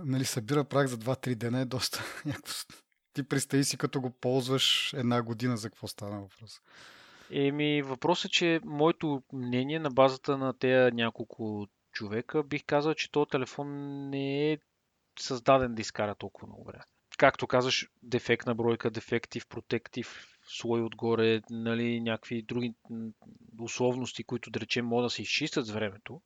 нали, 0.00 0.24
събира 0.24 0.64
прах 0.64 0.86
за 0.86 0.98
2-3 0.98 1.34
дена 1.34 1.60
е 1.60 1.64
доста. 1.64 2.04
Ти 3.12 3.22
представи 3.22 3.64
си, 3.64 3.78
като 3.78 4.00
го 4.00 4.10
ползваш 4.10 4.92
една 4.92 5.22
година, 5.22 5.56
за 5.56 5.70
какво 5.70 5.88
стана 5.88 6.20
въпрос. 6.20 6.60
Еми, 7.30 7.82
въпросът 7.82 8.24
е, 8.24 8.32
че 8.32 8.60
моето 8.64 9.22
мнение 9.32 9.78
на 9.78 9.90
базата 9.90 10.38
на 10.38 10.58
тези 10.58 10.94
няколко 10.94 11.66
човека, 11.92 12.42
бих 12.42 12.64
казал, 12.64 12.94
че 12.94 13.10
този 13.10 13.30
телефон 13.30 13.68
не 14.10 14.52
е 14.52 14.58
създаден 15.18 15.74
да 15.74 15.80
изкара 15.80 16.14
толкова 16.14 16.46
много 16.46 16.64
време. 16.64 16.84
Както 17.18 17.46
казваш, 17.46 17.88
дефектна 18.02 18.54
бройка, 18.54 18.90
дефектив, 18.90 19.46
протектив, 19.46 20.38
слой 20.46 20.82
отгоре, 20.82 21.40
нали, 21.50 22.00
някакви 22.00 22.42
други 22.42 22.74
условности, 23.60 24.24
които 24.24 24.50
да 24.50 24.60
речем 24.60 24.86
могат 24.86 25.06
да 25.06 25.10
се 25.10 25.22
изчистят 25.22 25.66
с 25.66 25.70
времето. 25.70 26.20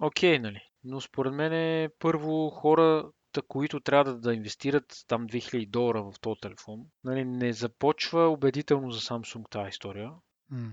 Окей, 0.00 0.38
нали. 0.38 0.60
Но 0.84 1.00
според 1.00 1.34
мен 1.34 1.52
е 1.52 1.90
първо 1.98 2.50
хората, 2.50 3.42
които 3.48 3.80
трябва 3.80 4.12
да, 4.12 4.20
да 4.20 4.34
инвестират 4.34 5.04
там 5.08 5.28
2000 5.28 5.68
долара 5.68 6.02
в 6.02 6.14
този 6.20 6.40
телефон, 6.40 6.86
нали, 7.04 7.24
не 7.24 7.52
започва 7.52 8.28
убедително 8.28 8.90
за 8.90 9.00
Samsung 9.00 9.50
тази 9.50 9.68
история. 9.68 10.10
М. 10.50 10.70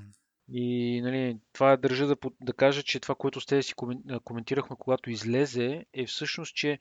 И 0.50 1.02
нали, 1.02 1.38
това 1.54 1.78
държа 1.78 2.08
да, 2.08 2.16
да 2.42 2.54
кажа, 2.54 2.84
че 2.84 3.00
това, 3.00 3.16
което 3.16 3.42
сте 3.42 3.64
си 3.64 3.74
комен- 3.74 4.16
а, 4.16 4.20
коментирахме, 4.20 4.76
когато 4.80 5.10
излезе, 5.10 5.86
е 5.94 6.06
всъщност, 6.06 6.56
че 6.56 6.80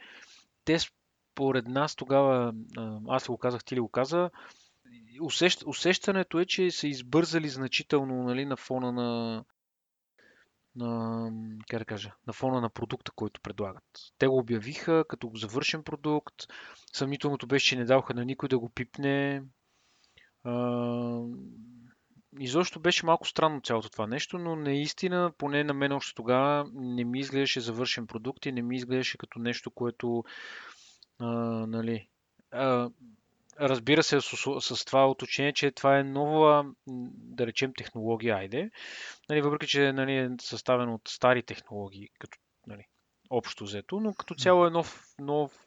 те 0.64 0.78
според 1.34 1.68
нас 1.68 1.96
тогава, 1.96 2.54
аз 3.08 3.26
го 3.26 3.38
казах, 3.38 3.64
ти 3.64 3.76
ли 3.76 3.80
го 3.80 3.88
каза, 3.88 4.30
усещ, 5.20 5.62
усещането 5.66 6.40
е, 6.40 6.46
че 6.46 6.70
са 6.70 6.88
избързали 6.88 7.48
значително 7.48 8.22
нали, 8.22 8.44
на 8.44 8.56
фона 8.56 8.92
на, 8.92 9.44
на, 10.76 11.30
как 11.68 11.78
да 11.78 11.84
кажа, 11.84 12.12
на 12.26 12.32
фона 12.32 12.60
на 12.60 12.70
продукта, 12.70 13.12
който 13.14 13.40
предлагат. 13.40 13.84
Те 14.18 14.26
го 14.26 14.38
обявиха 14.38 15.04
като 15.08 15.30
завършен 15.34 15.82
продукт. 15.82 16.34
Съмнителното 16.92 17.46
беше, 17.46 17.66
че 17.66 17.76
не 17.76 17.84
даваха 17.84 18.14
на 18.14 18.24
никой 18.24 18.48
да 18.48 18.58
го 18.58 18.68
пипне. 18.68 19.42
А, 20.44 21.20
изобщо 22.40 22.80
беше 22.80 23.06
малко 23.06 23.28
странно 23.28 23.60
цялото 23.60 23.90
това 23.90 24.06
нещо, 24.06 24.38
но 24.38 24.56
наистина, 24.56 25.32
поне 25.38 25.64
на 25.64 25.74
мен 25.74 25.92
още 25.92 26.14
тогава, 26.14 26.70
не 26.74 27.04
ми 27.04 27.18
изглеждаше 27.20 27.60
завършен 27.60 28.06
продукт 28.06 28.46
и 28.46 28.52
не 28.52 28.62
ми 28.62 28.76
изглеждаше 28.76 29.18
като 29.18 29.38
нещо, 29.38 29.70
което 29.70 30.24
а, 31.18 31.26
нали, 31.66 32.08
а, 32.50 32.90
разбира 33.60 34.02
се 34.02 34.20
с, 34.20 34.36
с 34.60 34.84
това 34.84 35.10
уточнение, 35.10 35.52
че 35.52 35.70
това 35.70 35.98
е 35.98 36.04
нова, 36.04 36.66
да 37.16 37.46
речем, 37.46 37.72
технология, 37.76 38.36
айде. 38.36 38.70
Нали, 39.28 39.42
въпреки, 39.42 39.66
че 39.66 39.92
нали, 39.92 40.16
е 40.16 40.30
съставен 40.40 40.88
от 40.88 41.08
стари 41.08 41.42
технологии, 41.42 42.08
като 42.18 42.38
нали, 42.66 42.84
общо 43.30 43.64
взето, 43.64 44.00
но 44.00 44.14
като 44.14 44.34
цяло 44.34 44.66
е 44.66 44.70
нов, 44.70 45.14
нов 45.18 45.66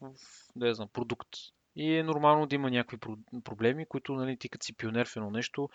да 0.55 0.73
знам, 0.73 0.87
продукт. 0.93 1.29
И 1.75 1.95
е 1.95 2.03
нормално 2.03 2.47
да 2.47 2.55
има 2.55 2.71
някакви 2.71 2.97
проблеми, 3.43 3.85
които 3.85 4.13
нали, 4.13 4.37
ти 4.37 4.49
като 4.49 4.65
си 4.65 4.73
пионер 4.73 5.07
в 5.07 5.15
едно 5.15 5.31
нещо, 5.31 5.69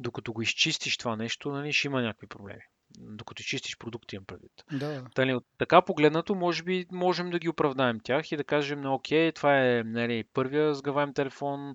докато 0.00 0.32
го 0.32 0.42
изчистиш 0.42 0.96
това 0.96 1.16
нещо, 1.16 1.50
нали, 1.50 1.72
ще 1.72 1.88
има 1.88 2.02
някакви 2.02 2.26
проблеми. 2.26 2.62
Докато 2.98 3.40
изчистиш 3.40 3.78
продукти, 3.78 4.16
имам 4.16 4.26
предвид. 4.26 4.52
Да. 4.72 5.04
Тали, 5.14 5.38
така 5.58 5.82
погледнато, 5.82 6.34
може 6.34 6.62
би 6.62 6.86
можем 6.92 7.30
да 7.30 7.38
ги 7.38 7.48
оправдаем 7.48 8.00
тях 8.00 8.32
и 8.32 8.36
да 8.36 8.44
кажем, 8.44 8.80
ну, 8.80 8.94
окей, 8.94 9.32
това 9.32 9.66
е 9.66 9.82
нали, 9.84 10.24
първия 10.34 10.74
сгъваем 10.74 11.14
телефон, 11.14 11.74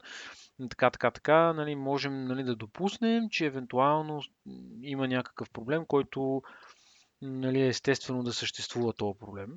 така, 0.69 0.89
така, 0.89 1.12
така, 1.12 1.53
нали, 1.53 1.75
можем 1.75 2.25
нали, 2.25 2.43
да 2.43 2.55
допуснем, 2.55 3.29
че 3.29 3.45
евентуално 3.45 4.22
има 4.81 5.07
някакъв 5.07 5.50
проблем, 5.50 5.86
който 5.86 6.41
нали, 7.22 7.62
естествено 7.62 8.24
да 8.24 8.34
съществува 8.34 8.93
този 8.93 9.19
проблем. 9.19 9.50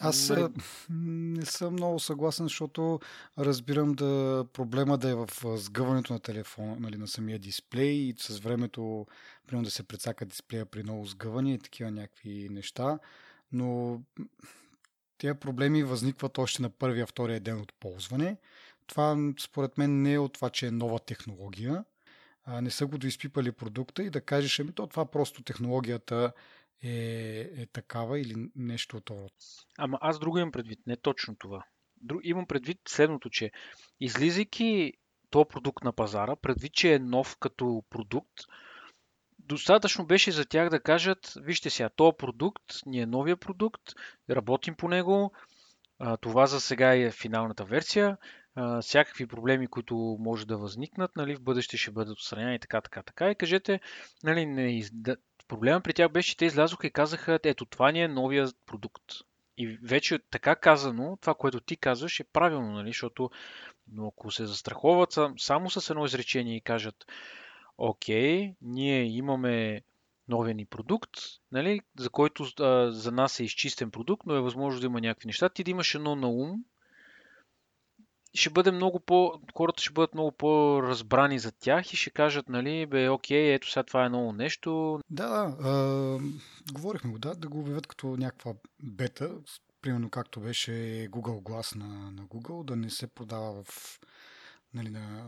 Аз 0.00 0.28
нали... 0.28 0.48
не 0.90 1.46
съм 1.46 1.72
много 1.72 1.98
съгласен, 1.98 2.46
защото 2.46 3.00
разбирам 3.38 3.92
да 3.92 4.44
проблема 4.52 4.98
да 4.98 5.10
е 5.10 5.14
в 5.14 5.28
сгъването 5.56 6.12
на 6.12 6.20
телефона, 6.20 6.76
нали, 6.80 6.96
на 6.96 7.08
самия 7.08 7.38
дисплей 7.38 7.92
и 7.92 8.14
с 8.18 8.38
времето, 8.38 9.06
примерно 9.46 9.64
да 9.64 9.70
се 9.70 9.82
прецака 9.82 10.24
дисплея 10.24 10.66
при 10.66 10.82
много 10.82 11.06
сгъване 11.06 11.54
и 11.54 11.58
такива 11.58 11.90
някакви 11.90 12.48
неща, 12.50 12.98
но 13.52 14.00
тези 15.18 15.34
проблеми 15.34 15.82
възникват 15.82 16.38
още 16.38 16.62
на 16.62 16.70
първия, 16.70 17.06
втория 17.06 17.40
ден 17.40 17.60
от 17.60 17.72
ползване. 17.72 18.36
Това 18.86 19.32
според 19.40 19.78
мен 19.78 20.02
не 20.02 20.12
е 20.12 20.18
от 20.18 20.32
това, 20.32 20.50
че 20.50 20.66
е 20.66 20.70
нова 20.70 20.98
технология. 20.98 21.84
А, 22.44 22.60
не 22.60 22.70
са 22.70 22.86
го 22.86 22.98
доизпипали 22.98 23.52
продукта 23.52 24.02
и 24.02 24.10
да 24.10 24.20
кажеш, 24.20 24.60
ами 24.60 24.72
то 24.72 24.86
това 24.86 25.04
просто 25.04 25.42
технологията 25.42 26.32
е, 26.82 27.50
е 27.56 27.66
такава 27.66 28.20
или 28.20 28.34
нещо 28.56 28.96
от 28.96 29.04
това. 29.04 29.26
Ама 29.78 29.98
аз 30.00 30.18
друго 30.18 30.38
имам 30.38 30.52
предвид, 30.52 30.78
не 30.86 30.96
точно 30.96 31.36
това. 31.36 31.64
Друг, 32.00 32.20
имам 32.24 32.46
предвид 32.46 32.78
следното, 32.88 33.30
че 33.30 33.50
излизайки 34.00 34.92
този 35.30 35.48
продукт 35.48 35.84
на 35.84 35.92
пазара, 35.92 36.36
предвид, 36.36 36.72
че 36.72 36.94
е 36.94 36.98
нов 36.98 37.36
като 37.40 37.84
продукт, 37.90 38.32
достатъчно 39.38 40.06
беше 40.06 40.32
за 40.32 40.44
тях 40.44 40.68
да 40.68 40.80
кажат, 40.80 41.32
вижте 41.36 41.70
сега, 41.70 41.88
този 41.88 42.16
продукт 42.18 42.62
ни 42.86 43.00
е 43.00 43.06
новия 43.06 43.36
продукт, 43.36 43.82
работим 44.30 44.74
по 44.74 44.88
него, 44.88 45.32
това 46.20 46.46
за 46.46 46.60
сега 46.60 46.94
е 46.94 47.10
финалната 47.10 47.64
версия, 47.64 48.16
всякакви 48.80 49.26
проблеми, 49.26 49.66
които 49.66 50.16
може 50.20 50.46
да 50.46 50.56
възникнат, 50.56 51.16
нали, 51.16 51.36
в 51.36 51.42
бъдеще 51.42 51.76
ще 51.76 51.90
бъдат 51.90 52.18
отстранени 52.18 52.58
така, 52.58 52.80
така, 52.80 53.02
така 53.02 53.30
и 53.30 53.34
кажете, 53.34 53.80
нали, 54.24 54.46
не, 54.46 54.82
Проблема 55.52 55.80
при 55.80 55.92
тях 55.92 56.12
беше, 56.12 56.30
че 56.30 56.36
те 56.36 56.44
излязоха 56.44 56.86
и 56.86 56.90
казаха, 56.90 57.38
ето 57.44 57.64
това 57.66 57.92
ни 57.92 58.02
е 58.02 58.08
новия 58.08 58.48
продукт. 58.66 59.02
И 59.58 59.78
вече 59.82 60.18
така 60.30 60.56
казано, 60.56 61.18
това, 61.20 61.34
което 61.34 61.60
ти 61.60 61.76
казваш 61.76 62.20
е 62.20 62.24
правилно, 62.24 62.72
нали? 62.72 62.88
защото 62.88 63.30
но 63.92 64.06
ако 64.06 64.30
се 64.30 64.46
застраховат 64.46 65.18
само 65.38 65.70
с 65.70 65.90
едно 65.90 66.04
изречение 66.04 66.56
и 66.56 66.60
кажат, 66.60 67.06
окей, 67.78 68.54
ние 68.62 69.02
имаме 69.04 69.82
новия 70.28 70.54
ни 70.54 70.66
продукт, 70.66 71.10
нали, 71.52 71.80
за 71.98 72.10
който 72.10 72.46
а, 72.60 72.90
за 72.90 73.12
нас 73.12 73.40
е 73.40 73.44
изчистен 73.44 73.90
продукт, 73.90 74.26
но 74.26 74.34
е 74.34 74.40
възможно 74.40 74.80
да 74.80 74.86
има 74.86 75.00
някакви 75.00 75.26
неща, 75.26 75.48
ти 75.48 75.64
да 75.64 75.70
имаш 75.70 75.94
едно 75.94 76.16
на 76.16 76.28
ум, 76.28 76.64
ще 78.34 78.50
бъде 78.50 78.70
много 78.70 79.00
по... 79.00 79.40
хората 79.56 79.82
ще 79.82 79.92
бъдат 79.92 80.14
много 80.14 80.32
по-разбрани 80.32 81.38
за 81.38 81.52
тях 81.52 81.92
и 81.92 81.96
ще 81.96 82.10
кажат, 82.10 82.48
нали, 82.48 82.86
бе, 82.86 83.08
окей, 83.08 83.54
ето 83.54 83.70
сега 83.70 83.82
това 83.82 84.04
е 84.04 84.08
ново 84.08 84.32
нещо. 84.32 85.00
Да, 85.10 85.28
да. 85.28 85.68
А, 85.68 86.18
говорихме 86.72 87.10
го, 87.10 87.18
да, 87.18 87.34
да 87.34 87.48
го 87.48 87.60
обявят 87.60 87.86
като 87.86 88.06
някаква 88.06 88.54
бета, 88.82 89.30
примерно 89.82 90.10
както 90.10 90.40
беше 90.40 90.72
Google 91.10 91.42
Glass 91.42 91.76
на, 91.76 92.10
на 92.10 92.22
Google, 92.22 92.64
да 92.64 92.76
не 92.76 92.90
се 92.90 93.06
продава 93.06 93.64
в 93.64 94.00
нали, 94.74 94.90
на 94.90 95.26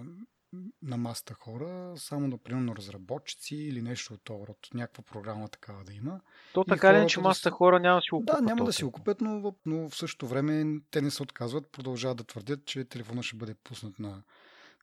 на 0.83 0.97
маста 0.97 1.35
хора, 1.35 1.93
само 1.97 2.29
например 2.29 2.61
на 2.61 2.77
разработчици 2.77 3.57
или 3.57 3.83
нещо 3.83 4.15
от 4.15 4.21
това 4.25 4.47
род, 4.47 4.69
някаква 4.75 5.03
програма 5.03 5.49
такава 5.49 5.85
да 5.85 5.93
има. 5.93 6.21
То 6.53 6.65
така 6.65 7.03
ли, 7.03 7.09
че 7.09 7.21
маста 7.21 7.51
да 7.51 7.57
хора 7.57 7.81
няма 7.81 7.97
да 7.97 8.03
си 8.03 8.11
го 8.11 8.21
купят? 8.21 8.37
Да, 8.37 8.43
няма 8.43 8.65
да 8.65 8.73
си 8.73 8.85
го 8.85 8.93
купят, 8.93 9.21
но, 9.21 9.55
но 9.67 9.89
в 9.89 9.97
същото 9.97 10.27
време 10.27 10.81
те 10.91 11.01
не 11.01 11.11
се 11.11 11.23
отказват, 11.23 11.73
продължават 11.73 12.17
да 12.17 12.25
твърдят, 12.25 12.65
че 12.65 12.85
телефона 12.85 13.23
ще 13.23 13.37
бъде 13.37 13.55
пуснат 13.55 13.99
на 13.99 14.23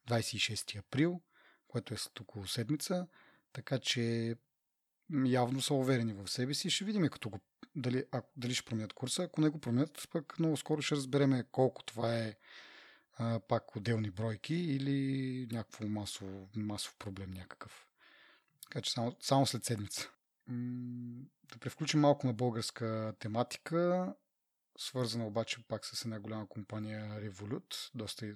26 0.07 0.79
април, 0.79 1.21
което 1.67 1.93
е 1.93 1.97
след 1.97 2.19
около 2.19 2.47
седмица, 2.47 3.07
така 3.53 3.79
че 3.79 4.35
явно 5.25 5.61
са 5.61 5.73
уверени 5.73 6.13
в 6.13 6.27
себе 6.27 6.53
си. 6.53 6.69
Ще 6.69 6.85
видим 6.85 7.07
като 7.07 7.29
го, 7.29 7.39
дали, 7.75 8.03
а, 8.11 8.21
дали 8.37 8.53
ще 8.53 8.65
променят 8.65 8.93
курса. 8.93 9.23
Ако 9.23 9.41
не 9.41 9.49
го 9.49 9.59
променят, 9.59 10.07
пък 10.11 10.39
много 10.39 10.57
скоро 10.57 10.81
ще 10.81 10.95
разбереме 10.95 11.43
колко 11.51 11.83
това 11.83 12.17
е 12.17 12.35
а, 13.21 13.39
пак 13.39 13.75
отделни 13.75 14.11
бройки 14.11 14.55
или 14.55 15.47
някакво 15.51 15.87
масов, 15.87 16.29
масов 16.55 16.95
проблем 16.99 17.31
някакъв. 17.31 17.87
Така 18.63 18.81
че 18.81 18.91
само, 18.91 19.15
само 19.19 19.45
след 19.45 19.65
седмица. 19.65 20.09
Да 21.43 21.57
превключим 21.59 21.99
малко 21.99 22.27
на 22.27 22.33
българска 22.33 23.13
тематика, 23.19 24.13
свързана 24.77 25.27
обаче 25.27 25.67
пак 25.67 25.85
с 25.85 26.05
една 26.05 26.19
голяма 26.19 26.47
компания 26.47 27.21
Revolut, 27.21 27.91
доста 27.95 28.35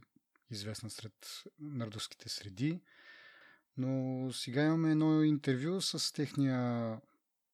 известна 0.49 0.89
сред 0.89 1.43
нардовските 1.59 2.29
среди. 2.29 2.81
Но 3.77 4.29
сега 4.33 4.63
имаме 4.63 4.91
едно 4.91 5.23
интервю 5.23 5.81
с 5.81 6.13
техния 6.13 6.99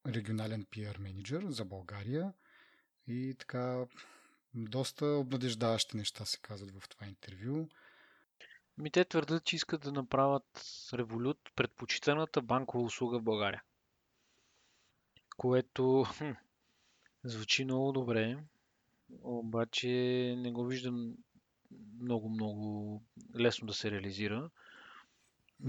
регионален 0.08 0.66
PR 0.66 1.00
менеджер 1.00 1.46
за 1.48 1.66
България 1.66 2.34
и 3.08 3.36
така 3.40 3.86
доста 4.54 5.06
обнадеждаващи 5.06 5.98
неща 5.98 6.26
се 6.26 6.40
казват 6.42 6.72
в 6.72 6.90
това 6.90 7.08
интервю. 7.08 7.68
Ми 8.78 8.92
те 8.92 9.06
твърдят, 9.06 9.44
че 9.44 9.56
искат 9.56 9.82
да 9.82 9.92
направят 9.92 10.64
Револют 10.94 11.40
предпочитаната 11.56 12.42
банкова 12.42 12.84
услуга 12.84 13.20
в 13.20 13.24
България. 13.24 13.64
Което 15.38 16.04
хм, 16.18 16.32
звучи 17.24 17.64
много 17.64 17.92
добре, 17.92 18.38
обаче 19.22 19.88
не 20.38 20.52
го 20.52 20.66
виждам 20.66 21.16
много-много 22.02 23.04
лесно 23.36 23.68
да 23.68 23.74
се 23.74 23.92
реализира. 23.92 24.50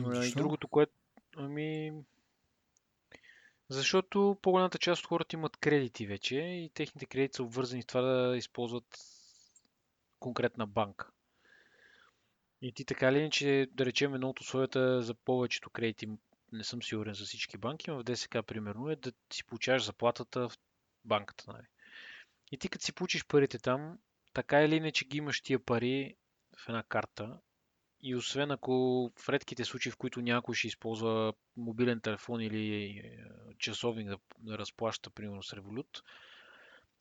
Защо? 0.05 0.39
И 0.39 0.43
другото, 0.43 0.69
което... 0.69 0.93
Ами, 1.37 1.93
защото 3.73 4.39
по-голямата 4.43 4.79
част 4.79 5.03
от 5.03 5.09
хората 5.09 5.37
имат 5.37 5.57
кредити 5.57 6.07
вече 6.07 6.37
и 6.37 6.71
техните 6.75 7.07
кредити 7.07 7.37
са 7.37 7.43
обвързани 7.43 7.83
с 7.83 7.87
това 7.87 8.01
да 8.01 8.37
използват 8.37 8.99
конкретна 10.21 10.67
банка. 10.67 11.11
И 12.63 12.73
ти 12.73 12.85
така 12.85 13.13
ли, 13.13 13.31
че 13.31 13.69
да 13.73 13.87
речем 13.87 14.15
едно 14.15 14.29
от 14.29 14.41
условията 14.41 15.03
за 15.03 15.15
повечето 15.15 15.71
кредити, 15.71 16.09
не 16.53 16.65
съм 16.65 16.83
сигурен 16.83 17.15
за 17.15 17.25
всички 17.25 17.59
банки, 17.59 17.91
но 17.91 17.99
в 17.99 18.05
ДСК 18.05 18.37
примерно 18.47 18.91
е 18.91 18.97
да 18.97 19.13
си 19.33 19.45
получаваш 19.45 19.85
заплатата 19.85 20.49
в 20.49 20.59
банката. 21.05 21.45
Нали? 21.53 21.67
И 22.53 22.59
ти 22.59 22.69
като 22.69 22.85
си 22.85 22.93
получиш 22.93 23.27
парите 23.27 23.59
там, 23.59 23.99
така 24.35 24.63
или 24.63 24.77
иначе 24.77 25.05
ги 25.05 25.19
имаш 25.19 25.41
тия 25.41 25.65
пари 25.65 26.17
в 26.59 26.69
една 26.69 26.83
карта 26.83 27.39
и 28.03 28.15
освен 28.17 28.51
ако 28.51 29.11
в 29.19 29.29
редките 29.29 29.65
случаи, 29.65 29.93
в 29.93 29.97
които 29.97 30.21
някой 30.21 30.55
ще 30.55 30.67
използва 30.67 31.33
мобилен 31.57 32.01
телефон 32.01 32.41
или 32.41 32.75
е, 32.85 33.19
часовник 33.59 34.09
да, 34.09 34.19
да 34.39 34.59
разплаща, 34.59 35.11
примерно 35.11 35.43
с 35.43 35.53
револют, 35.53 36.03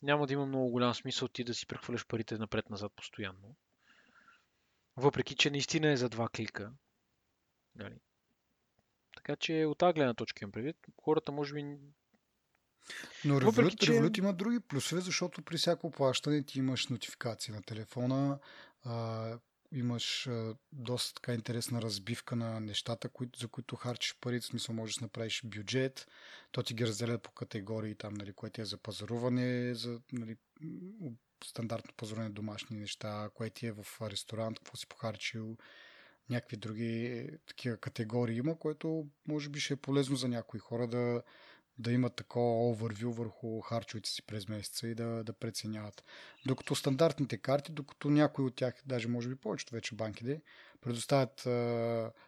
няма 0.03 0.27
да 0.27 0.33
има 0.33 0.45
много 0.45 0.69
голям 0.69 0.93
смисъл 0.93 1.27
ти 1.27 1.43
да 1.43 1.53
си 1.53 1.67
прехвърляш 1.67 2.05
парите 2.07 2.37
напред-назад 2.37 2.91
постоянно. 2.95 3.55
Въпреки, 4.97 5.35
че 5.35 5.49
наистина 5.49 5.91
е 5.91 5.97
за 5.97 6.09
два 6.09 6.29
клика. 6.29 6.71
Нали? 7.75 7.95
Така 9.15 9.35
че 9.35 9.65
от 9.65 9.77
тази 9.77 9.93
гледна 9.93 10.13
точка 10.13 10.39
имам 10.41 10.51
предвид. 10.51 10.77
Хората 11.01 11.31
може 11.31 11.53
би 11.53 11.63
но 13.25 13.41
Revolut, 13.41 13.43
Въпреки, 13.43 13.75
че... 13.75 13.91
Revolut 13.91 14.19
има 14.19 14.33
други 14.33 14.59
плюсове, 14.59 15.01
защото 15.01 15.41
при 15.41 15.57
всяко 15.57 15.91
плащане 15.91 16.43
ти 16.43 16.59
имаш 16.59 16.87
нотификация 16.87 17.55
на 17.55 17.61
телефона, 17.61 18.39
а, 18.83 19.39
имаш 19.73 20.27
а, 20.27 20.55
доста 20.71 21.13
така 21.13 21.33
интересна 21.33 21.81
разбивка 21.81 22.35
на 22.35 22.59
нещата, 22.59 23.09
кои, 23.09 23.29
за 23.39 23.47
които 23.47 23.75
харчиш 23.75 24.15
пари, 24.21 24.39
в 24.39 24.45
смисъл 24.45 24.75
можеш 24.75 24.95
да 24.95 25.05
направиш 25.05 25.41
бюджет, 25.45 26.07
то 26.51 26.63
ти 26.63 26.73
ги 26.73 26.87
разделя 26.87 27.17
по 27.17 27.31
категории 27.31 27.95
там, 27.95 28.13
нали, 28.13 28.33
което 28.33 28.61
е 28.61 28.65
за 28.65 28.77
пазаруване, 28.77 29.75
за 29.75 30.01
нали, 30.11 30.37
стандартно 31.45 31.93
пазаруване 31.97 32.29
домашни 32.29 32.77
неща, 32.77 33.29
което 33.33 33.65
е 33.65 33.71
в 33.71 33.85
ресторант, 34.01 34.59
какво 34.59 34.77
си 34.77 34.87
похарчил, 34.87 35.57
някакви 36.29 36.57
други 36.57 37.05
е, 37.05 37.37
такива 37.37 37.77
категории 37.77 38.37
има, 38.37 38.59
което 38.59 39.07
може 39.27 39.49
би 39.49 39.59
ще 39.59 39.73
е 39.73 39.77
полезно 39.77 40.15
за 40.15 40.27
някои 40.27 40.59
хора 40.59 40.87
да, 40.87 41.21
да 41.81 41.91
имат 41.91 42.15
такова 42.15 42.69
овервю 42.69 43.11
върху 43.11 43.61
харчовете 43.61 44.09
си 44.09 44.21
през 44.21 44.47
месеца 44.47 44.87
и 44.87 44.95
да, 44.95 45.23
да 45.23 45.33
преценяват. 45.33 46.03
Докато 46.45 46.75
стандартните 46.75 47.37
карти, 47.37 47.71
докато 47.71 48.09
някои 48.09 48.45
от 48.45 48.55
тях, 48.55 48.81
даже 48.85 49.07
може 49.07 49.29
би 49.29 49.35
повечето 49.35 49.75
вече 49.75 49.95
банките, 49.95 50.41
предоставят 50.81 51.35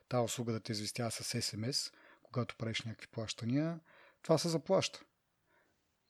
тази 0.10 0.24
услуга 0.24 0.54
да 0.54 0.60
те 0.60 0.72
известява 0.72 1.12
с 1.12 1.42
СМС, 1.42 1.92
когато 2.24 2.56
правиш 2.56 2.82
някакви 2.82 3.08
плащания, 3.08 3.80
това 4.22 4.38
се 4.38 4.50
заплаща. 4.50 5.04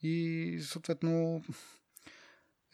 И 0.01 0.59
съответно 0.61 1.43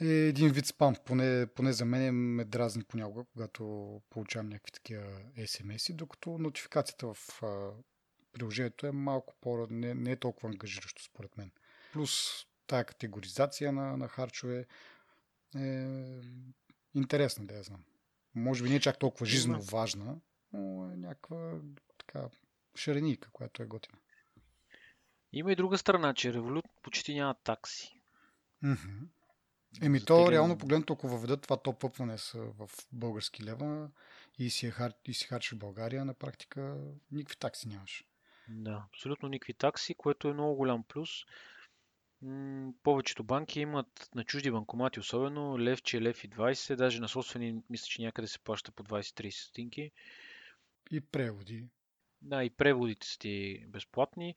е 0.01 0.05
един 0.05 0.49
вид 0.49 0.65
спам. 0.65 0.95
Поне, 1.05 1.47
поне 1.55 1.73
за 1.73 1.85
мен 1.85 2.15
ме 2.15 2.45
дразни 2.45 2.83
понякога, 2.83 3.23
когато 3.33 4.01
получавам 4.09 4.49
някакви 4.49 4.71
такива 4.71 5.03
SMS-и, 5.37 5.93
докато 5.93 6.37
нотификацията 6.37 7.13
в 7.13 7.41
приложението 8.31 8.87
е 8.87 8.91
малко 8.91 9.35
по... 9.41 9.67
Не, 9.69 9.93
не 9.93 10.11
е 10.11 10.15
толкова 10.15 10.49
ангажиращо 10.49 11.03
според 11.03 11.37
мен. 11.37 11.51
Плюс 11.93 12.45
тая 12.67 12.85
категоризация 12.85 13.71
на, 13.71 13.97
на 13.97 14.07
харчове 14.07 14.65
е 15.55 15.87
интересна, 16.95 17.45
да 17.45 17.55
я 17.55 17.63
знам. 17.63 17.83
Може 18.35 18.63
би 18.63 18.69
не 18.69 18.75
е 18.75 18.79
чак 18.79 18.99
толкова 18.99 19.25
жизненно 19.25 19.61
важна, 19.61 20.17
но 20.53 20.91
е 20.91 20.95
някаква 20.95 21.59
така 21.97 22.29
шареника, 22.75 23.29
която 23.31 23.63
е 23.63 23.65
готина. 23.65 23.97
Има 25.33 25.51
и 25.51 25.55
друга 25.55 25.77
страна, 25.77 26.13
че 26.13 26.33
Revolut 26.33 26.67
почти 26.83 27.13
няма 27.13 27.35
такси. 27.43 28.01
Mm-hmm. 28.63 29.07
Еми 29.81 30.05
то 30.05 30.31
реално 30.31 30.57
погледнато, 30.57 30.93
ако 30.93 31.07
въведат 31.07 31.41
това 31.41 31.57
топ-ъпване 31.57 32.17
в 32.35 32.69
български 32.91 33.43
лева 33.43 33.89
и 34.39 34.49
си, 34.49 34.67
е 34.67 34.71
хар... 34.71 34.93
и 35.05 35.13
си 35.13 35.27
харчиш 35.27 35.51
в 35.51 35.57
България, 35.57 36.05
на 36.05 36.13
практика 36.13 36.77
никакви 37.11 37.35
такси 37.35 37.67
нямаш. 37.67 38.05
Да, 38.49 38.83
абсолютно 38.93 39.29
никакви 39.29 39.53
такси, 39.53 39.93
което 39.93 40.27
е 40.27 40.33
много 40.33 40.55
голям 40.55 40.83
плюс. 40.83 41.09
М- 42.21 42.73
повечето 42.83 43.23
банки 43.23 43.59
имат 43.59 44.09
на 44.15 44.23
чужди 44.23 44.51
банкомати, 44.51 44.99
особено 44.99 45.59
левче, 45.59 46.01
лев 46.01 46.23
и 46.23 46.29
20, 46.29 46.75
даже 46.75 47.01
на 47.01 47.07
собствени 47.07 47.61
мисля, 47.69 47.85
че 47.85 48.01
някъде 48.01 48.27
се 48.27 48.39
плаща 48.39 48.71
по 48.71 48.83
20-30 48.83 49.29
стотинки. 49.43 49.91
И 50.91 51.01
преводи. 51.01 51.65
Да, 52.21 52.43
и 52.43 52.49
преводите 52.49 53.07
са 53.07 53.19
ти 53.19 53.65
безплатни. 53.67 54.35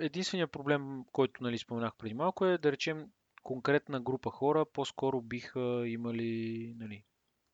Единственият 0.00 0.52
проблем, 0.52 1.04
който 1.12 1.42
нали, 1.42 1.58
споменах 1.58 1.96
преди 1.96 2.14
малко 2.14 2.46
е, 2.46 2.58
да 2.58 2.72
речем, 2.72 3.06
конкретна 3.42 4.00
група 4.00 4.30
хора 4.30 4.66
по-скоро 4.72 5.20
биха 5.20 5.84
имали, 5.86 6.74
нали, 6.76 7.04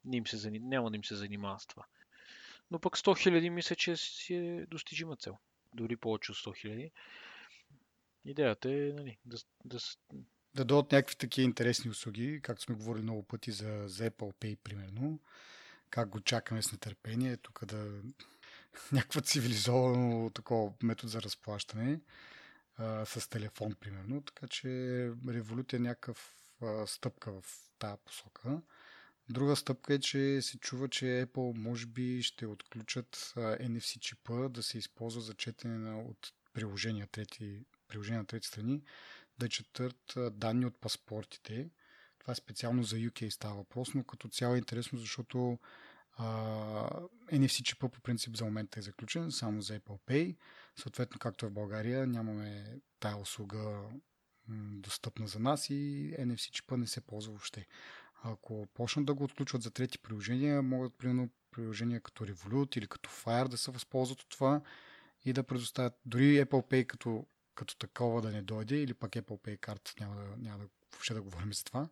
не 0.04 0.16
им 0.16 0.26
се 0.26 0.50
няма 0.50 0.90
да 0.90 0.96
им 0.96 1.04
се 1.04 1.14
занимава 1.14 1.60
с 1.60 1.66
това. 1.66 1.84
Но 2.70 2.78
пък 2.78 2.98
100 2.98 3.18
хиляди 3.18 3.50
мисля, 3.50 3.76
че 3.76 3.96
си 3.96 4.34
е 4.34 4.66
достижима 4.66 5.16
цел. 5.16 5.38
Дори 5.74 5.96
повече 5.96 6.32
от 6.32 6.38
100 6.38 6.56
хиляди. 6.56 6.90
Идеята 8.24 8.70
е 8.70 8.92
нали, 8.94 9.18
да, 9.24 9.36
да... 9.64 9.78
Да 10.54 10.64
дойдат 10.64 10.92
някакви 10.92 11.16
такива 11.16 11.44
интересни 11.44 11.90
услуги, 11.90 12.40
както 12.42 12.62
сме 12.62 12.74
говорили 12.74 13.02
много 13.02 13.22
пъти 13.22 13.52
за, 13.52 13.84
за 13.86 14.10
Apple 14.10 14.34
Pay, 14.34 14.56
примерно. 14.56 15.20
Как 15.90 16.08
го 16.08 16.20
чакаме 16.20 16.62
с 16.62 16.72
нетърпение, 16.72 17.36
тук 17.36 17.64
да 17.64 18.02
някаква 18.92 19.20
цивилизовано 19.20 20.30
такова 20.30 20.72
метод 20.82 21.10
за 21.10 21.22
разплащане 21.22 22.00
а, 22.76 23.06
с 23.06 23.28
телефон, 23.28 23.74
примерно. 23.80 24.22
Така 24.22 24.46
че 24.46 24.66
Revolut 25.26 25.74
е 25.74 25.78
някакъв 25.78 26.34
а, 26.62 26.86
стъпка 26.86 27.32
в 27.32 27.44
тази 27.78 27.96
посока. 28.04 28.60
Друга 29.28 29.56
стъпка 29.56 29.94
е, 29.94 29.98
че 29.98 30.42
се 30.42 30.58
чува, 30.58 30.88
че 30.88 31.04
Apple 31.04 31.58
може 31.58 31.86
би 31.86 32.22
ще 32.22 32.46
отключат 32.46 33.32
NFC 33.36 33.98
чипа 33.98 34.48
да 34.48 34.62
се 34.62 34.78
използва 34.78 35.20
за 35.20 35.34
четене 35.34 35.94
от 35.94 36.32
приложения, 36.52 37.06
трети, 37.06 37.64
приложения 37.88 38.20
на 38.20 38.26
трети 38.26 38.48
страни, 38.48 38.82
да 39.38 39.48
четат 39.48 40.14
данни 40.32 40.66
от 40.66 40.80
паспортите. 40.80 41.70
Това 42.18 42.32
е 42.32 42.34
специално 42.34 42.82
за 42.82 42.96
UK 42.96 43.28
става 43.30 43.54
въпрос, 43.54 43.94
но 43.94 44.04
като 44.04 44.28
цяло 44.28 44.54
е 44.54 44.58
интересно, 44.58 44.98
защото 44.98 45.58
Uh, 46.20 47.08
NFC 47.32 47.62
чипа 47.62 47.88
по 47.88 48.00
принцип 48.00 48.36
за 48.36 48.44
момента 48.44 48.78
е 48.78 48.82
заключен 48.82 49.32
само 49.32 49.62
за 49.62 49.80
Apple 49.80 50.00
Pay. 50.08 50.36
Съответно, 50.76 51.18
както 51.18 51.46
е 51.46 51.48
в 51.48 51.52
България, 51.52 52.06
нямаме 52.06 52.80
тая 53.00 53.16
услуга 53.16 53.82
достъпна 54.48 55.28
за 55.28 55.38
нас 55.38 55.70
и 55.70 56.14
NFC 56.18 56.50
чипа 56.50 56.76
не 56.76 56.86
се 56.86 57.00
ползва 57.00 57.32
въобще. 57.32 57.66
Ако 58.22 58.66
почнат 58.74 59.06
да 59.06 59.14
го 59.14 59.24
отключват 59.24 59.62
за 59.62 59.70
трети 59.70 59.98
приложения, 59.98 60.62
могат 60.62 60.94
примерно 60.98 61.30
приложения 61.50 62.00
като 62.00 62.26
Revolut 62.26 62.78
или 62.78 62.86
като 62.86 63.10
Fire 63.10 63.48
да 63.48 63.58
се 63.58 63.70
възползват 63.70 64.20
от 64.20 64.28
това 64.28 64.60
и 65.24 65.32
да 65.32 65.42
предоставят 65.42 65.94
дори 66.06 66.44
Apple 66.44 66.70
Pay 66.70 66.86
като, 66.86 67.26
като 67.54 67.76
такова 67.76 68.22
да 68.22 68.30
не 68.30 68.42
дойде 68.42 68.76
или 68.76 68.94
пък 68.94 69.10
Apple 69.10 69.40
Pay 69.40 69.58
карта, 69.58 69.92
няма 70.00 70.14
да, 70.14 70.22
няма 70.38 70.58
да 70.58 70.68
въобще 70.92 71.14
да 71.14 71.22
говорим 71.22 71.54
за 71.54 71.64
това. 71.64 71.88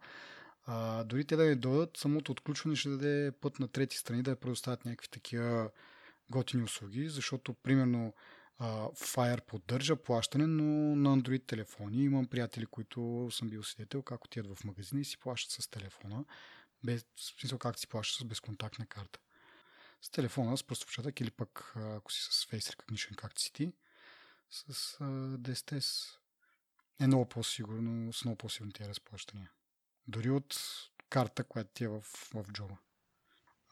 А, 0.66 1.04
дори 1.04 1.24
те 1.24 1.36
да 1.36 1.44
не 1.44 1.56
дойдат, 1.56 1.96
самото 1.96 2.32
отключване 2.32 2.76
ще 2.76 2.88
даде 2.88 3.32
път 3.40 3.58
на 3.58 3.68
трети 3.68 3.96
страни 3.96 4.22
да 4.22 4.36
предоставят 4.36 4.84
някакви 4.84 5.08
такива 5.08 5.70
готини 6.30 6.62
услуги, 6.62 7.08
защото 7.08 7.54
примерно 7.54 8.14
Fire 8.60 9.40
поддържа 9.40 9.96
плащане, 9.96 10.46
но 10.46 10.96
на 10.96 11.16
Android 11.16 11.46
телефони. 11.46 12.04
Имам 12.04 12.26
приятели, 12.26 12.66
които 12.66 13.28
съм 13.32 13.48
бил 13.48 13.62
свидетел, 13.62 14.02
как 14.02 14.24
отидат 14.24 14.58
в 14.58 14.64
магазина 14.64 15.00
и 15.00 15.04
си 15.04 15.18
плащат 15.18 15.64
с 15.64 15.68
телефона. 15.68 16.24
Без, 16.84 17.06
в 17.16 17.22
смисъл 17.40 17.58
как 17.58 17.78
си 17.78 17.86
плащат 17.86 18.20
с 18.20 18.24
безконтактна 18.24 18.86
карта. 18.86 19.20
С 20.02 20.10
телефона, 20.10 20.56
с 20.56 20.64
пръстовчатък 20.64 21.20
или 21.20 21.30
пък 21.30 21.72
ако 21.76 22.12
си 22.12 22.20
с 22.22 22.46
Face 22.46 22.76
Recognition, 22.76 23.16
както 23.16 23.42
си 23.42 23.52
ти, 23.52 23.72
с 24.50 24.64
uh, 24.98 25.36
DSTS 25.36 26.18
е 27.00 27.06
много 27.06 27.28
по-сигурно, 27.28 28.12
с 28.12 28.24
много 28.24 28.38
по-сигурно 28.38 28.72
тия 28.72 28.88
разплащания. 28.88 29.50
Дори 30.08 30.30
от 30.30 30.56
карта, 31.08 31.44
която 31.44 31.70
ти 31.74 31.84
е 31.84 31.88
в, 31.88 32.00
в 32.34 32.44
джоба. 32.52 32.76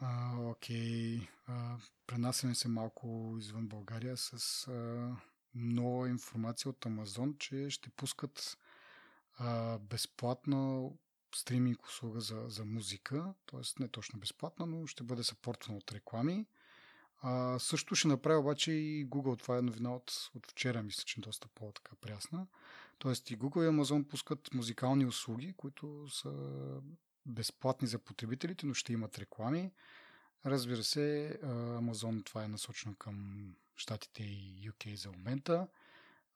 А, 0.04 0.36
окей. 0.38 1.28
А, 1.46 1.76
пренасяме 2.06 2.54
се 2.54 2.68
малко 2.68 3.36
извън 3.38 3.66
България 3.66 4.16
с 4.16 4.68
а, 4.68 5.10
нова 5.54 6.08
информация 6.08 6.70
от 6.70 6.86
Амазон, 6.86 7.34
че 7.38 7.70
ще 7.70 7.90
пускат 7.90 8.58
а, 9.38 9.78
безплатна 9.78 10.90
стриминг 11.34 11.86
услуга 11.86 12.20
за, 12.20 12.44
за 12.48 12.64
музика, 12.64 13.34
т.е. 13.46 13.82
не 13.82 13.88
точно 13.88 14.20
безплатна, 14.20 14.66
но 14.66 14.86
ще 14.86 15.02
бъде 15.02 15.22
съпортвана 15.22 15.78
от 15.78 15.92
реклами. 15.92 16.46
А, 17.20 17.58
също 17.58 17.94
ще 17.94 18.08
направя 18.08 18.40
обаче 18.40 18.72
и 18.72 19.06
Google. 19.06 19.38
Това 19.38 19.58
е 19.58 19.62
новина 19.62 19.94
от, 19.94 20.30
от 20.34 20.46
вчера, 20.46 20.82
мисля, 20.82 21.02
че 21.06 21.20
доста 21.20 21.48
по-така 21.48 21.96
прясна. 22.00 22.46
Тоест 22.98 23.30
и 23.30 23.38
Google 23.38 23.64
и 23.64 23.76
Amazon 23.76 24.08
пускат 24.08 24.54
музикални 24.54 25.06
услуги, 25.06 25.52
които 25.52 26.06
са 26.08 26.32
безплатни 27.26 27.88
за 27.88 27.98
потребителите, 27.98 28.66
но 28.66 28.74
ще 28.74 28.92
имат 28.92 29.18
реклами. 29.18 29.72
Разбира 30.46 30.84
се, 30.84 31.38
Amazon 31.44 32.24
това 32.24 32.44
е 32.44 32.48
насочено 32.48 32.94
към 32.94 33.46
щатите 33.76 34.22
и 34.22 34.70
UK 34.70 34.94
за 34.94 35.10
момента. 35.10 35.68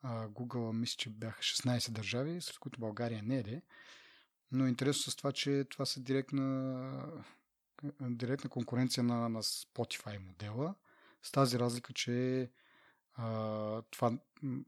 Google 0.05 0.72
мисля, 0.72 0.96
че 0.99 1.11
бяха 1.11 1.42
16 1.42 1.90
държави, 1.90 2.40
сред 2.40 2.59
които 2.59 2.81
България 2.81 3.22
не 3.22 3.38
е. 3.38 3.62
Но 4.53 4.66
интересно 4.66 5.12
с 5.12 5.16
това, 5.16 5.33
че 5.33 5.64
това 5.70 5.87
са 5.87 6.01
директна, 6.01 7.22
директна 8.01 8.51
конкуренция 8.51 9.05
на, 9.05 9.29
на 9.29 9.42
Spotify 9.42 10.18
модела. 10.18 10.75
С 11.22 11.33
тази 11.33 11.59
разлика, 11.59 11.92
че 11.92 12.51
а, 13.14 13.83
това 13.90 14.18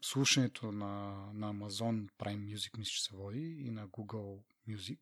слушането 0.03 0.73
на, 0.73 1.25
на 1.33 1.55
Amazon 1.55 2.09
Prime 2.19 2.55
Music 2.55 2.79
мисля, 2.79 2.91
че 2.91 3.05
се 3.05 3.17
води 3.17 3.57
и 3.67 3.71
на 3.71 3.89
Google 3.89 4.39
Music 4.69 4.99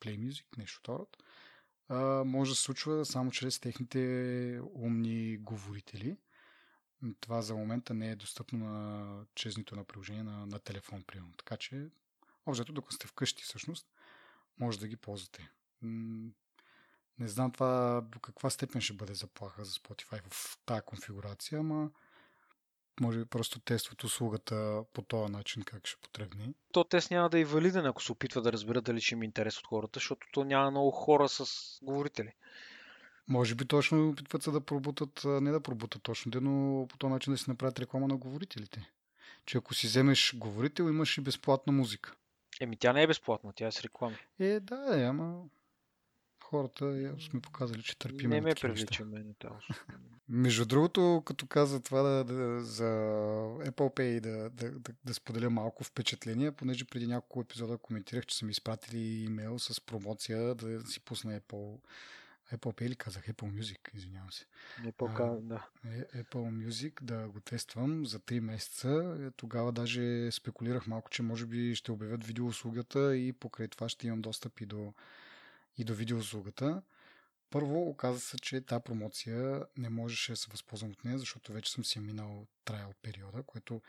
Play 0.00 0.18
Music, 0.18 0.44
нещо 0.58 0.78
второ, 0.78 1.06
може 2.24 2.50
да 2.50 2.54
се 2.54 2.62
случва 2.62 3.04
само 3.04 3.30
чрез 3.30 3.60
техните 3.60 4.60
умни 4.74 5.36
говорители. 5.36 6.16
Това 7.20 7.42
за 7.42 7.54
момента 7.54 7.94
не 7.94 8.10
е 8.10 8.16
достъпно 8.16 8.58
на, 8.58 9.24
чрез 9.34 9.56
нито 9.56 9.76
на 9.76 9.84
приложение 9.84 10.22
на, 10.22 10.46
на 10.46 10.58
телефон, 10.58 11.02
примерно. 11.06 11.32
Така 11.36 11.56
че, 11.56 11.88
общо 12.46 12.72
докато 12.72 12.94
сте 12.94 13.06
вкъщи 13.06 13.42
всъщност, 13.42 13.86
може 14.58 14.80
да 14.80 14.88
ги 14.88 14.96
ползвате. 14.96 15.50
Не 17.18 17.28
знам 17.28 17.52
това 17.52 18.00
до 18.00 18.20
каква 18.20 18.50
степен 18.50 18.80
ще 18.80 18.92
бъде 18.92 19.14
заплаха 19.14 19.64
за 19.64 19.72
Spotify 19.72 20.22
в 20.30 20.58
тази 20.66 20.82
конфигурация, 20.86 21.58
ама 21.58 21.90
може 23.00 23.18
би 23.18 23.24
просто 23.24 23.60
тестват 23.60 24.04
услугата 24.04 24.82
по 24.92 25.02
този 25.02 25.32
начин, 25.32 25.62
как 25.62 25.86
ще 25.86 26.00
потребни. 26.00 26.54
То 26.72 26.84
тест 26.84 27.10
няма 27.10 27.30
да 27.30 27.40
е 27.40 27.44
валиден, 27.44 27.86
ако 27.86 28.02
се 28.02 28.12
опитва 28.12 28.42
да 28.42 28.52
разберат 28.52 28.84
дали 28.84 29.00
ще 29.00 29.14
има 29.14 29.24
интерес 29.24 29.58
от 29.58 29.66
хората, 29.66 29.96
защото 29.96 30.26
то 30.32 30.44
няма 30.44 30.70
много 30.70 30.90
хора 30.90 31.28
с 31.28 31.44
говорители. 31.82 32.32
Може 33.28 33.54
би 33.54 33.64
точно 33.64 34.08
опитват 34.08 34.42
се 34.42 34.50
да 34.50 34.60
пробутат, 34.60 35.24
не 35.24 35.50
да 35.50 35.60
пробутат 35.60 36.02
точно, 36.02 36.40
но 36.40 36.86
по 36.88 36.98
този 36.98 37.12
начин 37.12 37.32
да 37.32 37.38
си 37.38 37.50
направят 37.50 37.80
реклама 37.80 38.08
на 38.08 38.16
говорителите. 38.16 38.90
Че 39.46 39.58
ако 39.58 39.74
си 39.74 39.86
вземеш 39.86 40.34
говорител, 40.36 40.84
имаш 40.84 41.18
и 41.18 41.20
безплатна 41.20 41.72
музика. 41.72 42.14
Еми 42.60 42.76
тя 42.76 42.92
не 42.92 43.02
е 43.02 43.06
безплатна, 43.06 43.52
тя 43.56 43.66
е 43.66 43.72
с 43.72 43.84
реклами. 43.84 44.16
Е, 44.38 44.60
да, 44.60 45.00
е, 45.00 45.04
ама 45.04 45.42
хората 46.46 47.14
сме 47.20 47.40
показали, 47.40 47.82
че 47.82 47.98
търпим. 47.98 48.30
Не 48.30 48.40
ме 48.40 48.54
привлича 48.54 49.04
мене 49.04 49.34
Между 50.28 50.66
другото, 50.66 51.22
като 51.26 51.46
каза 51.46 51.80
това 51.80 52.02
да, 52.02 52.24
да, 52.24 52.60
за 52.60 52.84
Apple 53.64 53.96
Pay 53.96 54.20
да, 54.20 54.50
да, 54.50 54.70
да, 54.70 54.92
да 55.04 55.14
споделя 55.14 55.50
малко 55.50 55.84
впечатление, 55.84 56.52
понеже 56.52 56.84
преди 56.84 57.06
няколко 57.06 57.40
епизода 57.40 57.78
коментирах, 57.78 58.26
че 58.26 58.36
са 58.36 58.44
ми 58.44 58.50
изпратили 58.50 59.24
имейл 59.24 59.58
с 59.58 59.80
промоция 59.80 60.54
да 60.54 60.86
си 60.86 61.00
пусна 61.00 61.40
Apple 61.40 61.78
Apple 62.52 62.80
Pay 62.80 62.88
ли 62.88 62.96
казах? 62.96 63.26
Apple 63.26 63.60
Music, 63.60 63.94
извинявам 63.94 64.32
се. 64.32 64.46
Не 64.84 64.92
по 64.92 65.08
да. 65.40 65.68
Е, 65.84 66.22
Apple 66.22 66.66
Music 66.66 67.02
да 67.02 67.28
го 67.28 67.40
тествам 67.40 68.06
за 68.06 68.18
3 68.18 68.40
месеца. 68.40 69.16
Е, 69.20 69.30
тогава 69.30 69.72
даже 69.72 70.32
спекулирах 70.32 70.86
малко, 70.86 71.10
че 71.10 71.22
може 71.22 71.46
би 71.46 71.74
ще 71.74 71.92
обявят 71.92 72.24
видеоуслугата 72.24 73.16
и 73.16 73.32
покрай 73.32 73.68
това 73.68 73.88
ще 73.88 74.06
имам 74.06 74.22
достъп 74.22 74.60
и 74.60 74.66
до, 74.66 74.92
и 75.76 75.84
до 75.84 75.94
видеоуслугата. 75.94 76.82
Първо, 77.50 77.88
оказа 77.88 78.20
се, 78.20 78.38
че 78.38 78.60
тази 78.60 78.82
промоция 78.84 79.66
не 79.76 79.88
можеше 79.88 80.32
да 80.32 80.36
се 80.36 80.48
възползвам 80.50 80.90
от 80.90 81.04
нея, 81.04 81.18
защото 81.18 81.52
вече 81.52 81.72
съм 81.72 81.84
си 81.84 82.00
минал 82.00 82.46
трайл 82.64 82.94
периода, 83.02 83.42
което 83.42 83.82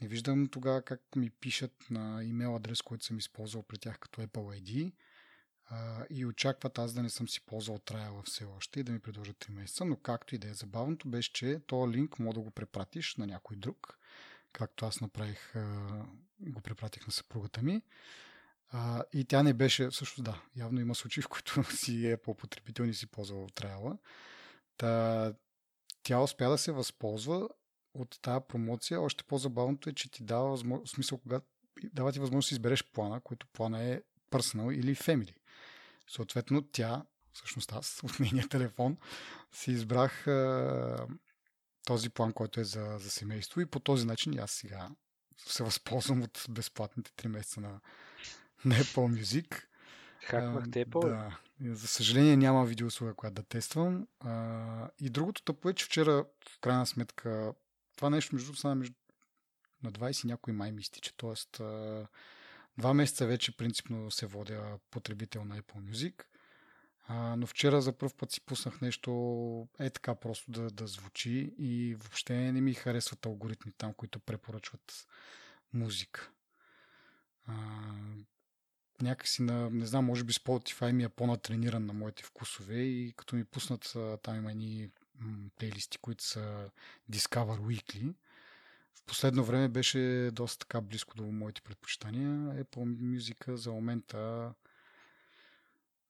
не 0.00 0.08
виждам 0.08 0.48
тогава 0.48 0.82
как 0.82 1.00
ми 1.16 1.30
пишат 1.30 1.86
на 1.90 2.24
имейл 2.24 2.56
адрес, 2.56 2.82
който 2.82 3.04
съм 3.04 3.18
използвал 3.18 3.62
при 3.62 3.78
тях 3.78 3.98
като 3.98 4.22
Apple 4.22 4.62
ID 4.62 4.92
и 6.10 6.26
очакват 6.26 6.78
аз 6.78 6.92
да 6.92 7.02
не 7.02 7.10
съм 7.10 7.28
си 7.28 7.40
ползвал 7.46 7.78
трайла 7.78 8.22
все 8.22 8.44
още 8.44 8.80
и 8.80 8.82
да 8.82 8.92
ми 8.92 9.00
предложат 9.00 9.36
3 9.36 9.50
месеца, 9.50 9.84
но 9.84 9.96
както 9.96 10.34
и 10.34 10.38
да 10.38 10.48
е 10.48 10.54
забавното 10.54 11.08
беше, 11.08 11.32
че 11.32 11.60
този 11.66 11.92
линк 11.92 12.18
мога 12.18 12.34
да 12.34 12.40
го 12.40 12.50
препратиш 12.50 13.16
на 13.16 13.26
някой 13.26 13.56
друг, 13.56 13.98
както 14.52 14.86
аз 14.86 15.00
направих, 15.00 15.54
го 16.40 16.60
препратих 16.60 17.06
на 17.06 17.12
съпругата 17.12 17.62
ми. 17.62 17.82
А, 18.70 19.02
и 19.12 19.24
тя 19.24 19.42
не 19.42 19.54
беше, 19.54 19.90
също 19.90 20.22
да, 20.22 20.42
явно 20.56 20.80
има 20.80 20.94
случаи, 20.94 21.22
в 21.22 21.28
които 21.28 21.64
си 21.76 22.10
е 22.10 22.16
по-потребител 22.16 22.84
и 22.84 22.94
си 22.94 23.06
ползвал 23.06 23.46
трайла. 23.54 23.98
Та, 24.76 25.32
тя 26.02 26.20
успя 26.20 26.50
да 26.50 26.58
се 26.58 26.72
възползва 26.72 27.48
от 27.94 28.18
тази 28.22 28.44
промоция. 28.48 29.00
Още 29.00 29.24
по-забавното 29.24 29.90
е, 29.90 29.92
че 29.92 30.10
ти 30.10 30.24
дава 30.24 30.50
възможност, 30.50 30.94
смисъл, 30.94 31.18
когато 31.18 31.46
дава 31.92 32.12
ти 32.12 32.20
възможност 32.20 32.50
да 32.50 32.54
избереш 32.54 32.84
плана, 32.84 33.20
който 33.20 33.46
плана 33.46 33.82
е 33.82 34.02
personal 34.30 34.74
или 34.74 34.94
family. 34.94 35.34
Съответно, 36.08 36.62
тя, 36.62 37.04
всъщност 37.32 37.72
аз, 37.72 38.00
от 38.04 38.20
нейния 38.20 38.48
телефон, 38.48 38.96
си 39.52 39.70
избрах 39.70 40.26
а, 40.26 41.06
този 41.86 42.10
план, 42.10 42.32
който 42.32 42.60
е 42.60 42.64
за, 42.64 42.96
за 42.98 43.10
семейство 43.10 43.60
и 43.60 43.66
по 43.66 43.80
този 43.80 44.06
начин 44.06 44.38
аз 44.38 44.50
сега 44.50 44.88
се 45.36 45.64
възползвам 45.64 46.22
от 46.22 46.44
безплатните 46.50 47.10
3 47.10 47.26
месеца 47.26 47.60
на, 47.60 47.80
на 48.64 48.74
Apple 48.74 49.22
Music. 49.22 49.62
Хаквахте 50.24 50.86
Apple? 50.86 51.08
Да. 51.08 51.38
За 51.74 51.88
съжаление 51.88 52.36
няма 52.36 52.64
видеослуга, 52.64 53.14
която 53.14 53.34
да 53.34 53.42
тествам. 53.42 54.06
А, 54.20 54.90
и 55.00 55.10
другото 55.10 55.42
тъпо 55.42 55.68
е, 55.68 55.74
че 55.74 55.84
вчера 55.84 56.24
в 56.48 56.60
крайна 56.60 56.86
сметка 56.86 57.52
това 57.96 58.10
нещо 58.10 58.34
между 58.34 58.54
стана 58.54 58.74
между 58.74 58.94
на 59.82 59.92
20 59.92 60.24
някой 60.24 60.52
май 60.52 60.72
ми 60.72 60.80
изтича. 60.80 61.12
Тоест 61.16 61.60
а, 61.60 62.06
Два 62.78 62.94
месеца 62.94 63.26
вече 63.26 63.56
принципно 63.56 64.10
се 64.10 64.26
водя 64.26 64.78
потребител 64.90 65.44
на 65.44 65.60
Apple 65.60 65.92
Music. 65.92 66.24
А, 67.08 67.36
но 67.36 67.46
вчера 67.46 67.82
за 67.82 67.92
първ 67.92 68.12
път 68.18 68.32
си 68.32 68.40
пуснах 68.40 68.80
нещо 68.80 69.68
е 69.78 69.90
така 69.90 70.14
просто 70.14 70.50
да, 70.50 70.70
да 70.70 70.86
звучи 70.86 71.54
и 71.58 71.94
въобще 71.94 72.52
не 72.52 72.60
ми 72.60 72.74
харесват 72.74 73.26
алгоритми 73.26 73.72
там, 73.72 73.94
които 73.94 74.20
препоръчват 74.20 75.06
музика. 75.72 76.30
А, 77.46 77.54
някакси 79.02 79.42
на, 79.42 79.70
не 79.70 79.86
знам, 79.86 80.04
може 80.04 80.24
би 80.24 80.32
Spotify 80.32 80.92
ми 80.92 81.04
е 81.04 81.08
по-натрениран 81.08 81.86
на 81.86 81.92
моите 81.92 82.22
вкусове 82.22 82.80
и 82.80 83.12
като 83.16 83.36
ми 83.36 83.44
пуснат 83.44 83.96
там 84.22 84.36
има 84.36 84.50
едни 84.50 84.90
плейлисти, 85.58 85.98
които 85.98 86.24
са 86.24 86.70
Discover 87.10 87.58
Weekly, 87.58 88.14
в 88.94 89.02
последно 89.06 89.44
време 89.44 89.68
беше 89.68 90.30
доста 90.32 90.58
така 90.58 90.80
близко 90.80 91.16
до 91.16 91.22
моите 91.22 91.62
предпочитания. 91.62 92.64
Apple 92.64 92.96
Music 92.98 93.54
за 93.54 93.72
момента 93.72 94.52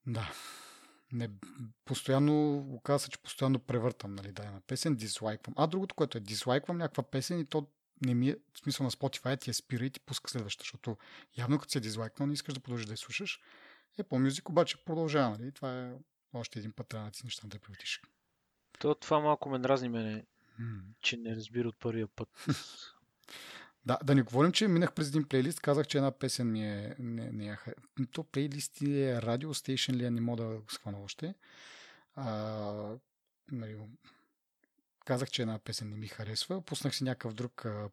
да, 0.06 0.32
не, 1.12 1.30
постоянно, 1.84 2.58
оказва 2.58 2.98
се, 2.98 3.10
че 3.10 3.18
постоянно 3.18 3.58
превъртам 3.58 4.14
нали, 4.14 4.32
дадена 4.32 4.60
песен, 4.66 4.96
дизлайквам. 4.96 5.54
А 5.58 5.66
другото, 5.66 5.94
което 5.94 6.18
е, 6.18 6.20
дизлайквам 6.20 6.78
някаква 6.78 7.02
песен 7.02 7.40
и 7.40 7.46
то 7.46 7.66
не 8.06 8.14
ми 8.14 8.28
е, 8.28 8.36
в 8.54 8.58
смисъл 8.58 8.84
на 8.84 8.90
Spotify 8.90 9.40
ти 9.40 9.50
я 9.50 9.54
спира 9.54 9.84
и 9.84 9.90
ти 9.90 10.00
пуска 10.00 10.30
следваща, 10.30 10.62
защото 10.62 10.96
явно 11.38 11.58
като 11.58 11.72
си 11.72 11.78
е 11.78 11.80
дизлайкнал, 11.80 12.26
не 12.26 12.32
искаш 12.32 12.54
да 12.54 12.60
продължиш 12.60 12.86
да 12.86 12.92
я 12.92 12.96
слушаш. 12.96 13.40
Apple 13.98 14.28
Music 14.28 14.48
обаче 14.48 14.84
продължава, 14.84 15.38
нали? 15.38 15.52
Това 15.52 15.82
е 15.82 15.92
още 16.32 16.58
един 16.58 16.72
път 16.72 16.88
трябва 16.88 17.06
да 17.06 17.12
ти 17.12 17.20
неща 17.24 17.48
да 17.48 17.58
превъртиш. 17.58 18.02
То, 18.78 18.94
това 18.94 19.20
малко 19.20 19.50
ме 19.50 19.58
дразни 19.58 19.88
мене 19.88 20.24
че 21.00 21.16
не 21.16 21.36
разбира 21.36 21.68
от 21.68 21.78
първия 21.78 22.06
път. 22.06 22.28
да, 23.86 23.98
да 24.04 24.14
не 24.14 24.22
говорим, 24.22 24.52
че 24.52 24.68
минах 24.68 24.92
през 24.92 25.08
един 25.08 25.24
плейлист, 25.24 25.60
казах, 25.60 25.86
че 25.86 25.98
една 25.98 26.10
песен 26.10 26.52
ми 26.52 26.68
е... 26.68 26.96
Не, 26.98 27.32
не 27.32 27.46
е 27.48 27.56
то 28.12 28.24
плейлист 28.24 28.82
е 28.82 29.22
радио 29.22 29.54
стейшн 29.54 29.92
ли 29.92 30.04
е, 30.04 30.10
не 30.10 30.20
мога 30.20 30.44
да 30.44 30.60
го 30.60 30.70
схвана 30.72 30.98
още. 31.02 31.34
А, 32.14 32.96
нали, 33.50 33.76
казах, 35.08 35.30
че 35.30 35.42
една 35.42 35.58
песен 35.58 35.88
не 35.88 35.96
ми 35.96 36.08
харесва. 36.08 36.62
Пуснах 36.62 36.94
си 36.94 37.04
някакъв 37.04 37.34
друг 37.34 37.64
а, 37.64 37.90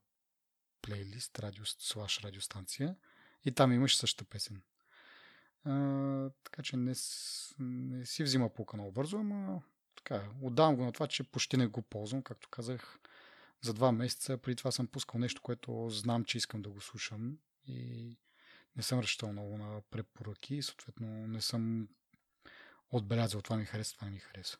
плейлист, 0.81 1.39
радио, 1.39 1.65
слаш 1.65 2.19
радиостанция 2.19 2.95
и 3.45 3.51
там 3.51 3.73
имаш 3.73 3.97
същата 3.97 4.29
песен. 4.29 4.61
А, 5.63 6.29
така 6.43 6.63
че 6.63 6.77
не, 6.77 6.93
не 7.59 8.05
си 8.05 8.23
взима 8.23 8.49
пулка 8.49 8.77
много 8.77 8.91
бързо, 8.91 9.17
ама 9.17 9.61
така, 9.95 10.29
отдавам 10.41 10.75
го 10.75 10.85
на 10.85 10.91
това, 10.91 11.07
че 11.07 11.23
почти 11.23 11.57
не 11.57 11.67
го 11.67 11.81
ползвам, 11.81 12.21
както 12.21 12.49
казах, 12.49 12.99
за 13.61 13.73
два 13.73 13.91
месеца. 13.91 14.37
Преди 14.37 14.55
това 14.55 14.71
съм 14.71 14.87
пускал 14.87 15.19
нещо, 15.19 15.41
което 15.41 15.89
знам, 15.89 16.25
че 16.25 16.37
искам 16.37 16.61
да 16.61 16.69
го 16.69 16.81
слушам 16.81 17.37
и 17.67 18.17
не 18.75 18.83
съм 18.83 18.99
разчитал 18.99 19.31
много 19.31 19.57
на 19.57 19.81
препоръки 19.81 20.55
и 20.55 20.63
съответно 20.63 21.27
не 21.27 21.41
съм 21.41 21.89
отбелязал 22.91 23.41
това 23.41 23.57
ми 23.57 23.65
харесва, 23.65 23.95
това 23.95 24.05
не 24.05 24.13
ми 24.13 24.19
харесва. 24.19 24.59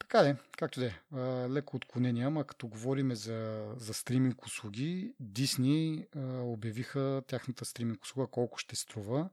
Така 0.00 0.22
де, 0.22 0.36
както 0.58 0.80
де, 0.80 1.00
леко 1.48 1.76
отклонение, 1.76 2.24
ама 2.24 2.44
като 2.44 2.68
говорим 2.68 3.14
за, 3.14 3.68
за 3.76 3.94
стриминг 3.94 4.46
услуги, 4.46 5.14
Disney 5.22 6.06
обявиха 6.42 7.22
тяхната 7.26 7.64
стриминг 7.64 8.02
услуга 8.02 8.26
колко 8.30 8.58
ще 8.58 8.76
струва 8.76 9.30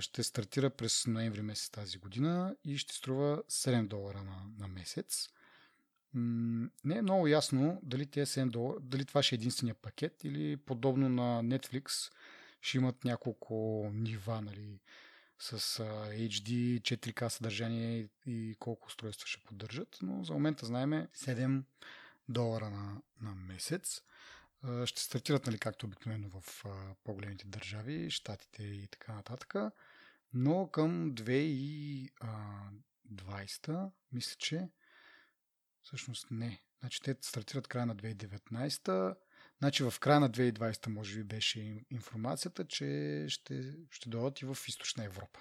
ще 0.00 0.22
стартира 0.22 0.70
през 0.70 1.06
ноември 1.06 1.42
месец 1.42 1.70
тази 1.70 1.98
година 1.98 2.56
и 2.64 2.78
ще 2.78 2.94
струва 2.94 3.42
7 3.50 3.86
долара 3.86 4.22
на, 4.24 4.42
на 4.58 4.68
месец. 4.68 5.28
Не 6.84 6.96
е 6.96 7.02
много 7.02 7.26
ясно 7.26 7.80
дали, 7.82 8.06
тези 8.06 8.32
7 8.32 8.50
долара, 8.50 8.76
дали 8.80 9.04
това 9.04 9.22
ще 9.22 9.34
е 9.34 9.36
единствения 9.36 9.74
пакет 9.74 10.24
или 10.24 10.56
подобно 10.56 11.08
на 11.08 11.44
Netflix 11.44 12.12
ще 12.60 12.76
имат 12.76 13.04
няколко 13.04 13.88
нива, 13.92 14.40
нали, 14.42 14.80
с 15.38 15.58
HD, 16.12 16.80
4K 16.80 17.28
съдържание 17.28 18.08
и 18.26 18.56
колко 18.58 18.86
устройства 18.86 19.26
ще 19.26 19.44
поддържат, 19.44 19.98
но 20.02 20.24
за 20.24 20.32
момента 20.32 20.66
знаем 20.66 20.90
7 20.90 21.62
долара 22.28 22.70
на, 22.70 23.02
на 23.20 23.34
месец 23.34 24.02
ще 24.84 25.02
стартират, 25.02 25.46
нали, 25.46 25.58
както 25.58 25.86
обикновено 25.86 26.28
в 26.28 26.64
по-големите 27.04 27.46
държави, 27.46 28.10
щатите 28.10 28.62
и 28.62 28.88
така 28.88 29.14
нататък. 29.14 29.54
Но 30.32 30.70
към 30.70 31.12
2020, 31.12 33.90
мисля, 34.12 34.36
че 34.38 34.68
всъщност 35.82 36.30
не. 36.30 36.62
Значи 36.80 37.02
те 37.02 37.16
стартират 37.20 37.68
края 37.68 37.86
на 37.86 37.96
2019. 37.96 39.16
Значи 39.58 39.82
в 39.82 39.94
края 40.00 40.20
на 40.20 40.30
2020 40.30 40.86
може 40.86 41.16
би 41.16 41.24
беше 41.24 41.84
информацията, 41.90 42.66
че 42.66 43.24
ще, 43.28 43.74
ще 43.90 44.08
дойдат 44.08 44.40
и 44.40 44.46
в 44.46 44.58
източна 44.68 45.04
Европа. 45.04 45.40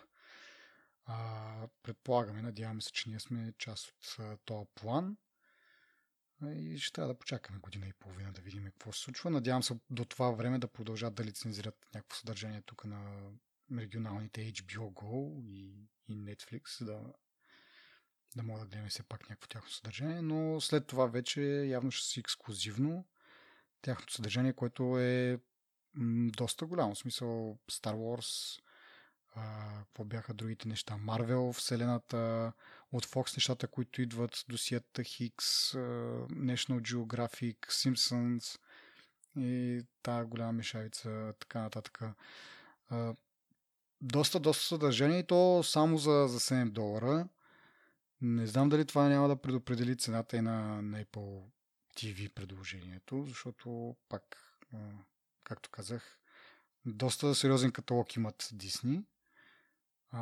А, 1.06 1.68
предполагаме, 1.84 2.42
надяваме 2.42 2.82
се, 2.82 2.92
че 2.92 3.10
ние 3.10 3.20
сме 3.20 3.54
част 3.58 3.88
от 4.20 4.46
този 4.46 4.66
план 4.76 5.18
и 6.48 6.78
ще 6.80 6.94
трябва 6.94 7.14
да 7.14 7.20
почакаме 7.20 7.60
година 7.60 7.88
и 7.88 7.94
половина 7.94 8.32
да 8.32 8.42
видим 8.42 8.66
какво 8.66 8.92
се 8.92 9.02
случва. 9.02 9.30
Надявам 9.30 9.64
се 9.64 9.80
до 9.90 10.06
това 10.06 10.32
време 10.32 10.60
да 10.60 10.68
продължат 10.68 11.16
да 11.16 11.24
лицензират 11.24 11.88
някакво 11.94 12.16
съдържание 12.16 12.62
тук 12.62 12.86
на 12.86 13.32
регионалните 13.78 14.54
HBO 14.54 14.94
Go 14.94 15.42
и, 15.44 15.90
и 16.08 16.18
Netflix, 16.18 16.86
да, 16.86 17.14
да 18.36 18.44
мога 18.44 18.60
да 18.60 18.66
гледаме 18.66 18.90
все 18.90 19.04
пак 19.04 19.30
някакво 19.30 19.48
тяхно 19.48 19.70
съдържание, 19.70 20.22
но 20.22 20.62
след 20.62 20.88
това 20.88 21.08
вече 21.08 21.42
явно 21.66 21.92
ще 21.92 22.08
си 22.08 22.20
ексклюзивно 22.20 23.08
тяхното 23.86 24.14
съдържание, 24.14 24.54
което 24.54 25.00
е 25.00 25.40
доста 26.38 26.66
голямо. 26.66 26.96
В 26.96 26.98
смисъл 26.98 27.58
Star 27.72 27.96
Wars, 27.96 28.62
какво 29.78 30.04
бяха 30.04 30.34
другите 30.34 30.68
неща? 30.68 30.98
Марвел, 30.98 31.54
Вселената, 31.54 32.54
от 32.92 33.06
Fox 33.06 33.38
нещата, 33.38 33.68
които 33.68 34.02
идват, 34.02 34.46
досията 34.50 35.04
Хикс, 35.04 35.72
National 36.32 36.82
Geographic, 36.82 37.58
Simpsons 37.68 38.60
и 39.38 39.82
тази 40.04 40.28
голяма 40.28 40.52
мешавица, 40.52 41.34
така 41.40 41.62
нататък. 41.62 42.02
доста, 44.02 44.40
доста 44.40 44.66
съдържание 44.66 45.20
и 45.20 45.28
то 45.28 45.64
само 45.64 45.98
за, 45.98 46.26
за 46.28 46.40
7 46.40 46.70
долара. 46.70 47.28
Не 48.22 48.48
знам 48.48 48.70
дали 48.70 48.86
това 48.86 49.10
няма 49.10 49.28
да 49.28 49.42
предопредели 49.42 49.98
цената 49.98 50.38
и 50.38 50.42
на, 50.42 50.82
на 50.82 51.04
Apple 51.06 51.55
TV 51.96 52.30
предложението, 52.30 53.26
защото 53.28 53.96
пак, 54.10 54.58
както 55.44 55.70
казах, 55.70 56.20
доста 56.86 57.36
сериозен 57.36 57.72
каталог 57.72 58.16
имат 58.16 58.50
А, 60.12 60.20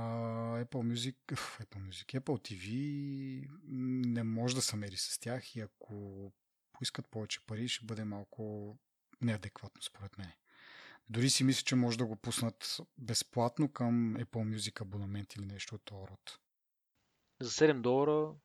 Apple 0.65 0.93
Music, 0.93 1.15
Apple 1.63 1.89
Music, 1.89 2.19
Apple 2.19 2.53
TV 2.53 3.49
не 4.13 4.23
може 4.23 4.55
да 4.55 4.61
се 4.61 4.75
мери 4.75 4.97
с 4.97 5.19
тях 5.19 5.55
и 5.55 5.59
ако 5.59 6.31
поискат 6.71 7.07
повече 7.07 7.45
пари, 7.45 7.67
ще 7.67 7.85
бъде 7.85 8.03
малко 8.03 8.77
неадекватно 9.21 9.81
според 9.81 10.17
мен. 10.17 10.31
Дори 11.09 11.29
си 11.29 11.43
мисля, 11.43 11.63
че 11.63 11.75
може 11.75 11.97
да 11.97 12.05
го 12.05 12.15
пуснат 12.15 12.77
безплатно 12.97 13.71
към 13.71 14.15
Apple 14.17 14.55
Music 14.55 14.81
абонамент 14.81 15.35
или 15.35 15.45
нещо 15.45 15.75
от 15.75 15.85
този 15.85 16.07
род. 16.11 16.39
За 17.41 17.49
7 17.49 17.81
долара 17.81 18.35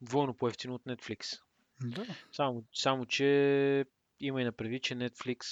двойно 0.00 0.36
по-ефтино 0.36 0.74
от 0.74 0.84
Netflix. 0.84 1.40
Да. 1.84 2.06
Само, 2.32 2.64
само 2.74 3.06
че 3.06 3.84
има 4.20 4.42
и 4.42 4.44
на 4.44 4.52
предвид, 4.52 4.82
че 4.82 4.94
Netflix 4.94 5.42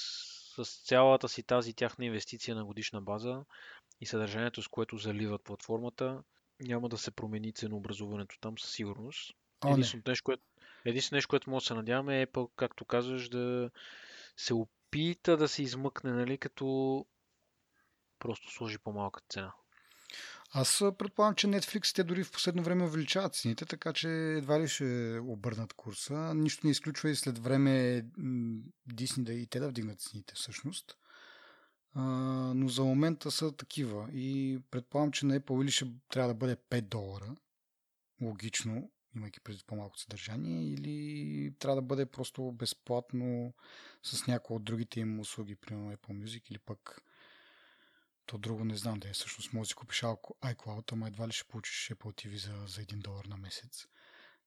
с 0.64 0.84
цялата 0.84 1.28
си 1.28 1.42
тази 1.42 1.74
тяхна 1.74 2.04
инвестиция 2.04 2.56
на 2.56 2.64
годишна 2.64 3.02
база 3.02 3.44
и 4.00 4.06
съдържанието, 4.06 4.62
с 4.62 4.68
което 4.68 4.96
заливат 4.96 5.42
платформата, 5.44 6.22
няма 6.60 6.88
да 6.88 6.98
се 6.98 7.10
промени 7.10 7.52
ценообразуването 7.52 8.38
там 8.40 8.58
със 8.58 8.70
сигурност. 8.70 9.34
О, 9.64 9.68
не. 9.68 9.72
Единственото 9.72 10.10
нещо, 10.10 10.24
което, 10.24 10.42
единственото 10.84 11.16
нещо, 11.16 11.28
което 11.28 11.50
може 11.50 11.64
да 11.64 11.66
се 11.66 11.74
надяваме 11.74 12.22
е 12.22 12.26
Apple, 12.26 12.50
както 12.56 12.84
казваш, 12.84 13.28
да 13.28 13.70
се 14.36 14.54
опита 14.54 15.36
да 15.36 15.48
се 15.48 15.62
измъкне, 15.62 16.12
нали, 16.12 16.38
като 16.38 17.06
просто 18.18 18.50
сложи 18.50 18.78
по-малка 18.78 19.20
цена. 19.28 19.52
Аз 20.50 20.82
предполагам, 20.98 21.34
че 21.34 21.46
Netflix 21.46 21.94
те 21.94 22.04
дори 22.04 22.24
в 22.24 22.32
последно 22.32 22.62
време 22.62 22.84
увеличават 22.84 23.34
цените, 23.34 23.66
така 23.66 23.92
че 23.92 24.08
едва 24.08 24.60
ли 24.60 24.68
ще 24.68 25.18
обърнат 25.22 25.72
курса. 25.72 26.34
Нищо 26.34 26.66
не 26.66 26.70
изключва 26.70 27.10
и 27.10 27.16
след 27.16 27.38
време 27.38 28.04
Disney 28.90 29.22
да 29.22 29.32
и 29.32 29.46
те 29.46 29.60
да 29.60 29.68
вдигнат 29.68 30.00
цените 30.00 30.34
всъщност. 30.34 30.96
А, 31.94 32.02
но 32.54 32.68
за 32.68 32.84
момента 32.84 33.30
са 33.30 33.56
такива 33.56 34.08
и 34.12 34.58
предполагам, 34.70 35.12
че 35.12 35.26
на 35.26 35.40
Apple 35.40 35.62
или 35.62 35.70
ще 35.70 35.86
трябва 36.08 36.28
да 36.28 36.34
бъде 36.34 36.56
5 36.56 36.80
долара, 36.80 37.36
логично, 38.22 38.90
имайки 39.16 39.40
преди 39.40 39.62
по-малко 39.66 39.98
съдържание, 39.98 40.72
или 40.72 41.54
трябва 41.58 41.76
да 41.76 41.86
бъде 41.86 42.06
просто 42.06 42.52
безплатно 42.52 43.54
с 44.02 44.26
някои 44.26 44.56
от 44.56 44.64
другите 44.64 45.00
им 45.00 45.20
услуги, 45.20 45.54
примерно 45.54 45.92
Apple 45.92 46.24
Music 46.24 46.50
или 46.50 46.58
пък 46.58 47.02
то 48.28 48.38
друго 48.38 48.64
не 48.64 48.76
знам 48.76 49.00
да 49.00 49.08
е. 49.08 49.12
Всъщност 49.12 49.52
може 49.52 49.66
да 49.66 49.68
си 49.68 49.74
купиш 49.74 50.00
iCloud, 50.00 50.92
ама 50.92 51.06
едва 51.06 51.28
ли 51.28 51.32
ще 51.32 51.44
получиш 51.44 51.92
Apple 51.94 52.26
TV 52.26 52.36
за, 52.36 52.66
за 52.66 52.80
1 52.80 52.96
долар 52.96 53.24
на 53.24 53.36
месец. 53.36 53.86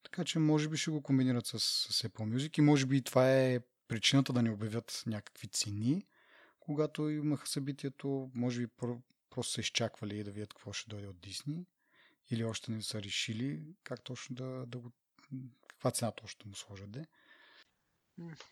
Така 0.03 0.23
че 0.23 0.39
може 0.39 0.69
би 0.69 0.77
ще 0.77 0.91
го 0.91 1.03
комбинират 1.03 1.47
с, 1.47 1.59
с 1.59 2.03
Apple 2.03 2.35
Music 2.35 2.59
и 2.59 2.61
може 2.61 2.85
би 2.85 3.01
това 3.01 3.31
е 3.31 3.59
причината 3.87 4.33
да 4.33 4.41
не 4.41 4.51
обявят 4.51 5.03
някакви 5.05 5.47
цени, 5.47 6.05
когато 6.59 7.09
имаха 7.09 7.47
събитието. 7.47 8.31
Може 8.35 8.59
би 8.59 8.67
про- 8.67 9.01
просто 9.29 9.53
са 9.53 9.61
изчаквали 9.61 10.23
да 10.23 10.31
видят 10.31 10.53
какво 10.53 10.73
ще 10.73 10.89
дойде 10.89 11.07
от 11.07 11.17
Disney 11.17 11.65
или 12.29 12.43
още 12.43 12.71
не 12.71 12.81
са 12.81 13.03
решили 13.03 13.63
как 13.83 14.03
точно 14.03 14.35
да, 14.35 14.65
да 14.65 14.77
го 14.77 14.91
каква 15.67 15.91
цена 15.91 16.11
точно 16.11 16.49
му 16.49 16.55
сложат. 16.55 16.91
Де. 16.91 17.05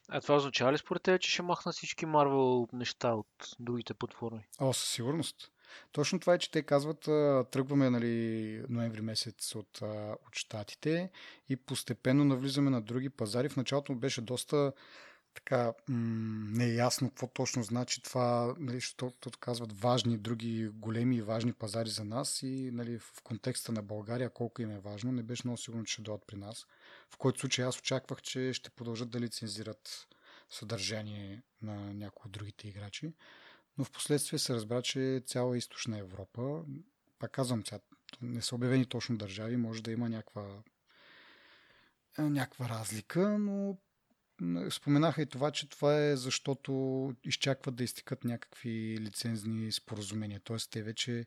А 0.09 0.21
това 0.21 0.35
означава 0.35 0.73
ли 0.73 0.77
според 0.77 1.03
теб, 1.03 1.21
че 1.21 1.31
ще 1.31 1.41
махнат 1.41 1.75
всички 1.75 2.05
Marvel 2.05 2.73
неща 2.73 3.13
от 3.13 3.27
другите 3.59 3.93
платформи? 3.93 4.47
О, 4.59 4.73
със 4.73 4.89
сигурност. 4.89 5.51
Точно 5.91 6.19
това 6.19 6.33
е, 6.33 6.39
че 6.39 6.51
те 6.51 6.63
казват, 6.63 6.99
тръгваме 7.51 7.89
нали, 7.89 8.63
ноември 8.69 9.01
месец 9.01 9.55
от, 9.55 9.81
от 10.27 10.35
щатите 10.35 11.11
и 11.49 11.55
постепенно 11.55 12.25
навлизаме 12.25 12.69
на 12.69 12.81
други 12.81 13.09
пазари. 13.09 13.49
В 13.49 13.57
началото 13.57 13.95
беше 13.95 14.21
доста 14.21 14.73
така 15.33 15.73
м- 15.87 15.95
неясно 16.51 17.09
какво 17.09 17.27
точно 17.27 17.63
значи 17.63 18.01
това, 18.01 18.55
нали, 18.59 18.75
защото 18.75 19.29
казват 19.39 19.79
важни 19.79 20.17
други 20.17 20.69
големи 20.73 21.15
и 21.15 21.21
важни 21.21 21.53
пазари 21.53 21.89
за 21.89 22.05
нас 22.05 22.43
и 22.43 22.71
нали, 22.73 22.99
в 22.99 23.21
контекста 23.23 23.71
на 23.71 23.83
България 23.83 24.29
колко 24.29 24.61
им 24.61 24.71
е 24.71 24.79
важно, 24.79 25.11
не 25.11 25.23
беше 25.23 25.41
много 25.45 25.57
сигурно, 25.57 25.85
че 25.85 25.93
ще 25.93 26.01
дойдат 26.01 26.27
при 26.27 26.35
нас. 26.35 26.65
В 27.13 27.17
който 27.17 27.39
случай 27.39 27.65
аз 27.65 27.79
очаквах, 27.79 28.21
че 28.21 28.53
ще 28.53 28.69
продължат 28.69 29.09
да 29.09 29.19
лицензират 29.19 30.07
съдържание 30.49 31.41
на 31.61 31.93
някои 31.93 32.27
от 32.27 32.31
другите 32.31 32.67
играчи. 32.67 33.13
Но 33.77 33.83
в 33.83 33.91
последствие 33.91 34.39
се 34.39 34.53
разбра, 34.53 34.81
че 34.81 35.23
цяла 35.25 35.57
източна 35.57 35.97
Европа, 35.97 36.63
пак 37.19 37.31
казвам, 37.31 37.65
сега, 37.65 37.79
не 38.21 38.41
са 38.41 38.55
обявени 38.55 38.85
точно 38.85 39.17
държави, 39.17 39.57
може 39.57 39.83
да 39.83 39.91
има 39.91 40.09
някаква, 40.09 40.63
е, 42.19 42.21
някаква 42.21 42.69
разлика, 42.69 43.39
но 43.39 43.77
споменаха 44.69 45.21
и 45.21 45.25
това, 45.25 45.51
че 45.51 45.69
това 45.69 46.05
е 46.05 46.15
защото 46.15 47.13
изчакват 47.23 47.75
да 47.75 47.83
изтекат 47.83 48.23
някакви 48.23 48.97
лицензни 48.99 49.71
споразумения. 49.71 50.39
Т.е. 50.39 50.57
те 50.71 50.83
вече 50.83 51.25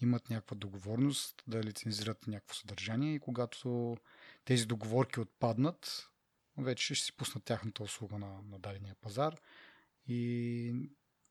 имат 0.00 0.30
някаква 0.30 0.56
договорност 0.56 1.42
да 1.46 1.62
лицензират 1.62 2.26
някакво 2.26 2.54
съдържание 2.54 3.14
и 3.14 3.20
когато 3.20 3.96
тези 4.44 4.66
договорки 4.66 5.20
отпаднат, 5.20 6.10
вече 6.58 6.94
ще 6.94 7.04
си 7.04 7.16
пуснат 7.16 7.44
тяхната 7.44 7.82
услуга 7.82 8.18
на, 8.18 8.42
на 8.42 8.58
дадения 8.58 8.94
пазар 9.00 9.36
и 10.06 10.72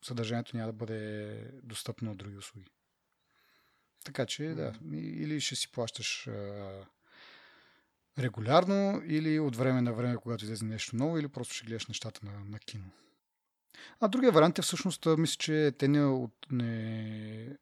съдържанието 0.06 0.58
няма 0.58 0.68
да 0.68 0.78
бъде 0.78 1.52
достъпно 1.64 2.12
от 2.12 2.18
други 2.18 2.38
услуги. 2.38 2.70
Така 4.06 4.26
че, 4.26 4.44
да, 4.44 4.74
или 4.94 5.42
ще 5.42 5.56
си 5.56 5.72
плащаш 5.72 6.28
а, 6.28 6.86
регулярно, 8.20 9.02
или 9.06 9.40
от 9.40 9.56
време 9.56 9.82
на 9.82 9.94
време, 9.94 10.18
когато 10.18 10.44
излезе 10.44 10.66
нещо 10.66 10.96
ново, 10.96 11.18
или 11.18 11.28
просто 11.28 11.54
ще 11.54 11.66
гледаш 11.66 11.88
нещата 11.88 12.26
на, 12.26 12.46
на 12.46 12.60
кино. 12.60 12.92
А 14.00 14.08
другия 14.08 14.32
вариант 14.32 14.60
е 14.60 14.62
всъщност, 14.62 15.06
мисля, 15.18 15.38
че 15.40 15.72
те 15.78 15.88
не, 15.88 16.28
не 16.52 17.58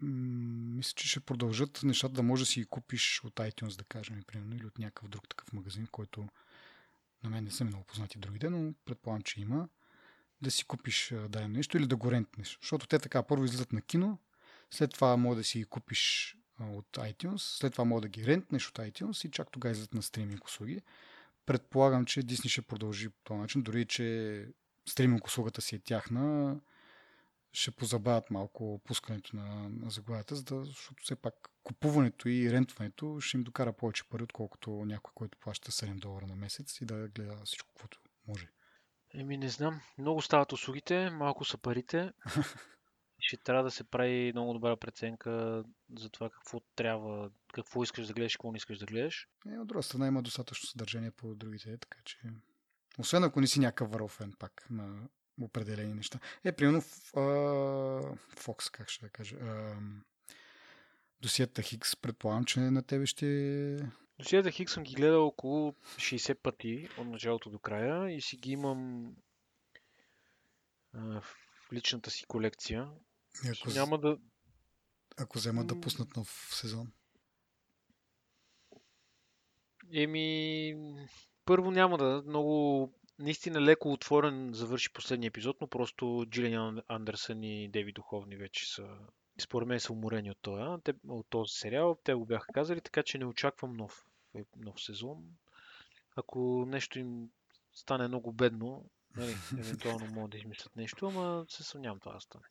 мисля, 0.00 0.92
че 0.96 1.08
ще 1.08 1.20
продължат 1.20 1.82
нещата 1.82 2.14
да 2.14 2.22
може 2.22 2.42
да 2.42 2.46
си 2.46 2.60
ги 2.60 2.66
купиш 2.66 3.20
от 3.24 3.34
iTunes, 3.34 3.78
да 3.78 3.84
кажем, 3.84 4.22
примерно, 4.26 4.56
или 4.56 4.66
от 4.66 4.78
някакъв 4.78 5.08
друг 5.08 5.28
такъв 5.28 5.52
магазин, 5.52 5.86
който 5.86 6.28
на 7.24 7.30
мен 7.30 7.44
не 7.44 7.50
са 7.50 7.64
ми 7.64 7.68
много 7.68 7.84
познати 7.84 8.18
другите, 8.18 8.50
но 8.50 8.74
предполагам, 8.84 9.22
че 9.22 9.40
има 9.40 9.68
да 10.42 10.50
си 10.50 10.64
купиш 10.64 11.14
дадено 11.28 11.48
нещо 11.48 11.76
или 11.76 11.86
да 11.86 11.96
го 11.96 12.12
рентнеш. 12.12 12.58
Защото 12.60 12.86
те 12.86 12.98
така 12.98 13.22
първо 13.22 13.44
излизат 13.44 13.72
на 13.72 13.82
кино, 13.82 14.18
след 14.70 14.92
това 14.92 15.16
може 15.16 15.36
да 15.36 15.44
си 15.44 15.58
ги 15.58 15.64
купиш 15.64 16.36
от 16.60 16.86
iTunes, 16.92 17.58
след 17.58 17.72
това 17.72 17.84
може 17.84 18.02
да 18.02 18.08
ги 18.08 18.26
рентнеш 18.26 18.68
от 18.68 18.78
iTunes 18.78 19.28
и 19.28 19.30
чак 19.30 19.50
тогава 19.50 19.72
излизат 19.72 19.94
на 19.94 20.02
стриминг 20.02 20.44
услуги. 20.44 20.82
Предполагам, 21.46 22.04
че 22.04 22.22
Disney 22.22 22.48
ще 22.48 22.62
продължи 22.62 23.08
по 23.08 23.22
този 23.24 23.40
начин, 23.40 23.62
дори 23.62 23.86
че 23.86 24.46
стриминг 24.88 25.26
услугата 25.26 25.62
си 25.62 25.74
е 25.74 25.78
тяхна, 25.78 26.56
ще 27.52 27.70
позабавят 27.70 28.30
малко 28.30 28.80
пускането 28.84 29.36
на, 29.36 29.68
на 29.68 29.90
заглавията, 29.90 30.36
за 30.36 30.44
да, 30.44 30.64
защото 30.64 31.02
все 31.02 31.16
пак 31.16 31.34
купуването 31.62 32.28
и 32.28 32.52
рентването 32.52 33.20
ще 33.20 33.36
им 33.36 33.42
докара 33.42 33.72
повече 33.72 34.08
пари, 34.08 34.22
отколкото 34.22 34.70
някой, 34.70 35.12
който 35.14 35.38
плаща 35.38 35.72
7 35.72 35.94
долара 35.94 36.26
на 36.26 36.36
месец 36.36 36.80
и 36.80 36.84
да 36.84 37.08
гледа 37.08 37.36
всичко, 37.44 37.74
което 37.74 38.00
може. 38.28 38.48
Еми, 39.14 39.36
не 39.36 39.48
знам. 39.48 39.80
Много 39.98 40.22
стават 40.22 40.52
услугите, 40.52 41.10
малко 41.10 41.44
са 41.44 41.58
парите. 41.58 42.12
Ще 43.22 43.36
трябва 43.36 43.64
да 43.64 43.70
се 43.70 43.84
прави 43.84 44.32
много 44.34 44.52
добра 44.52 44.76
преценка 44.76 45.64
за 45.98 46.10
това 46.10 46.30
какво 46.30 46.60
трябва, 46.60 47.30
какво 47.52 47.82
искаш 47.82 48.06
да 48.06 48.12
гледаш, 48.12 48.36
какво 48.36 48.52
не 48.52 48.56
искаш 48.56 48.78
да 48.78 48.86
гледаш. 48.86 49.28
Е, 49.46 49.58
от 49.58 49.66
друга 49.66 49.82
страна 49.82 50.06
има 50.06 50.22
достатъчно 50.22 50.68
съдържание 50.68 51.10
по 51.10 51.34
другите, 51.34 51.78
така 51.78 51.98
че... 52.04 52.18
Освен 52.98 53.24
ако 53.24 53.40
не 53.40 53.46
си 53.46 53.60
някакъв 53.60 53.90
върл 53.90 54.08
пак 54.38 54.66
на 54.70 55.08
определени 55.44 55.94
неща. 55.94 56.18
Е, 56.44 56.52
примерно 56.52 56.80
Fox, 58.36 58.70
как 58.70 58.88
ще 58.88 59.04
да 59.04 59.10
кажа, 59.10 59.36
досията 61.22 61.62
Хикс, 61.62 61.96
предполагам, 61.96 62.44
че 62.44 62.60
на 62.60 62.82
тебе 62.82 63.06
ще... 63.06 63.26
Досията 64.18 64.50
Хикс 64.50 64.72
съм 64.72 64.82
ги 64.82 64.94
гледал 64.94 65.26
около 65.26 65.72
60 65.72 66.34
пъти 66.34 66.88
от 66.98 67.06
началото 67.06 67.50
до 67.50 67.58
края 67.58 68.10
и 68.10 68.20
си 68.20 68.36
ги 68.36 68.52
имам 68.52 69.12
а, 70.94 71.20
в 71.20 71.72
личната 71.72 72.10
си 72.10 72.24
колекция. 72.26 72.88
И 73.44 73.48
ако, 73.48 73.70
Няма 73.70 73.98
да... 73.98 74.18
ако 75.18 75.38
вземат 75.38 75.66
да 75.66 75.80
пуснат 75.80 76.16
нов 76.16 76.48
сезон? 76.52 76.92
Еми, 79.92 80.74
първо 81.44 81.70
няма 81.70 81.98
да. 81.98 82.22
Много 82.26 82.92
наистина 83.20 83.60
леко 83.60 83.92
отворен 83.92 84.50
завърши 84.54 84.92
последния 84.92 85.28
епизод, 85.28 85.60
но 85.60 85.68
просто 85.68 86.26
Джилиан 86.30 86.82
Андерсън 86.88 87.42
и 87.42 87.68
Деви 87.68 87.92
Духовни 87.92 88.36
вече 88.36 88.74
са, 88.74 88.98
според 89.40 89.68
мен 89.68 89.80
са 89.80 89.92
уморени 89.92 90.30
от 90.30 90.38
този, 90.42 90.82
те, 90.84 90.94
от 91.08 91.26
този 91.30 91.52
сериал. 91.54 91.98
Те 92.04 92.14
го 92.14 92.26
бяха 92.26 92.46
казали, 92.54 92.80
така 92.80 93.02
че 93.02 93.18
не 93.18 93.26
очаквам 93.26 93.76
нов, 93.76 94.06
нов 94.56 94.82
сезон. 94.82 95.24
Ако 96.16 96.64
нещо 96.68 96.98
им 96.98 97.30
стане 97.72 98.08
много 98.08 98.32
бедно, 98.32 98.90
нали, 99.16 99.34
евентуално 99.58 100.06
могат 100.06 100.30
да 100.30 100.38
измислят 100.38 100.76
нещо, 100.76 101.06
ама 101.06 101.44
се 101.48 101.62
съмнявам 101.62 102.00
това 102.00 102.12
да 102.12 102.20
стане. 102.20 102.44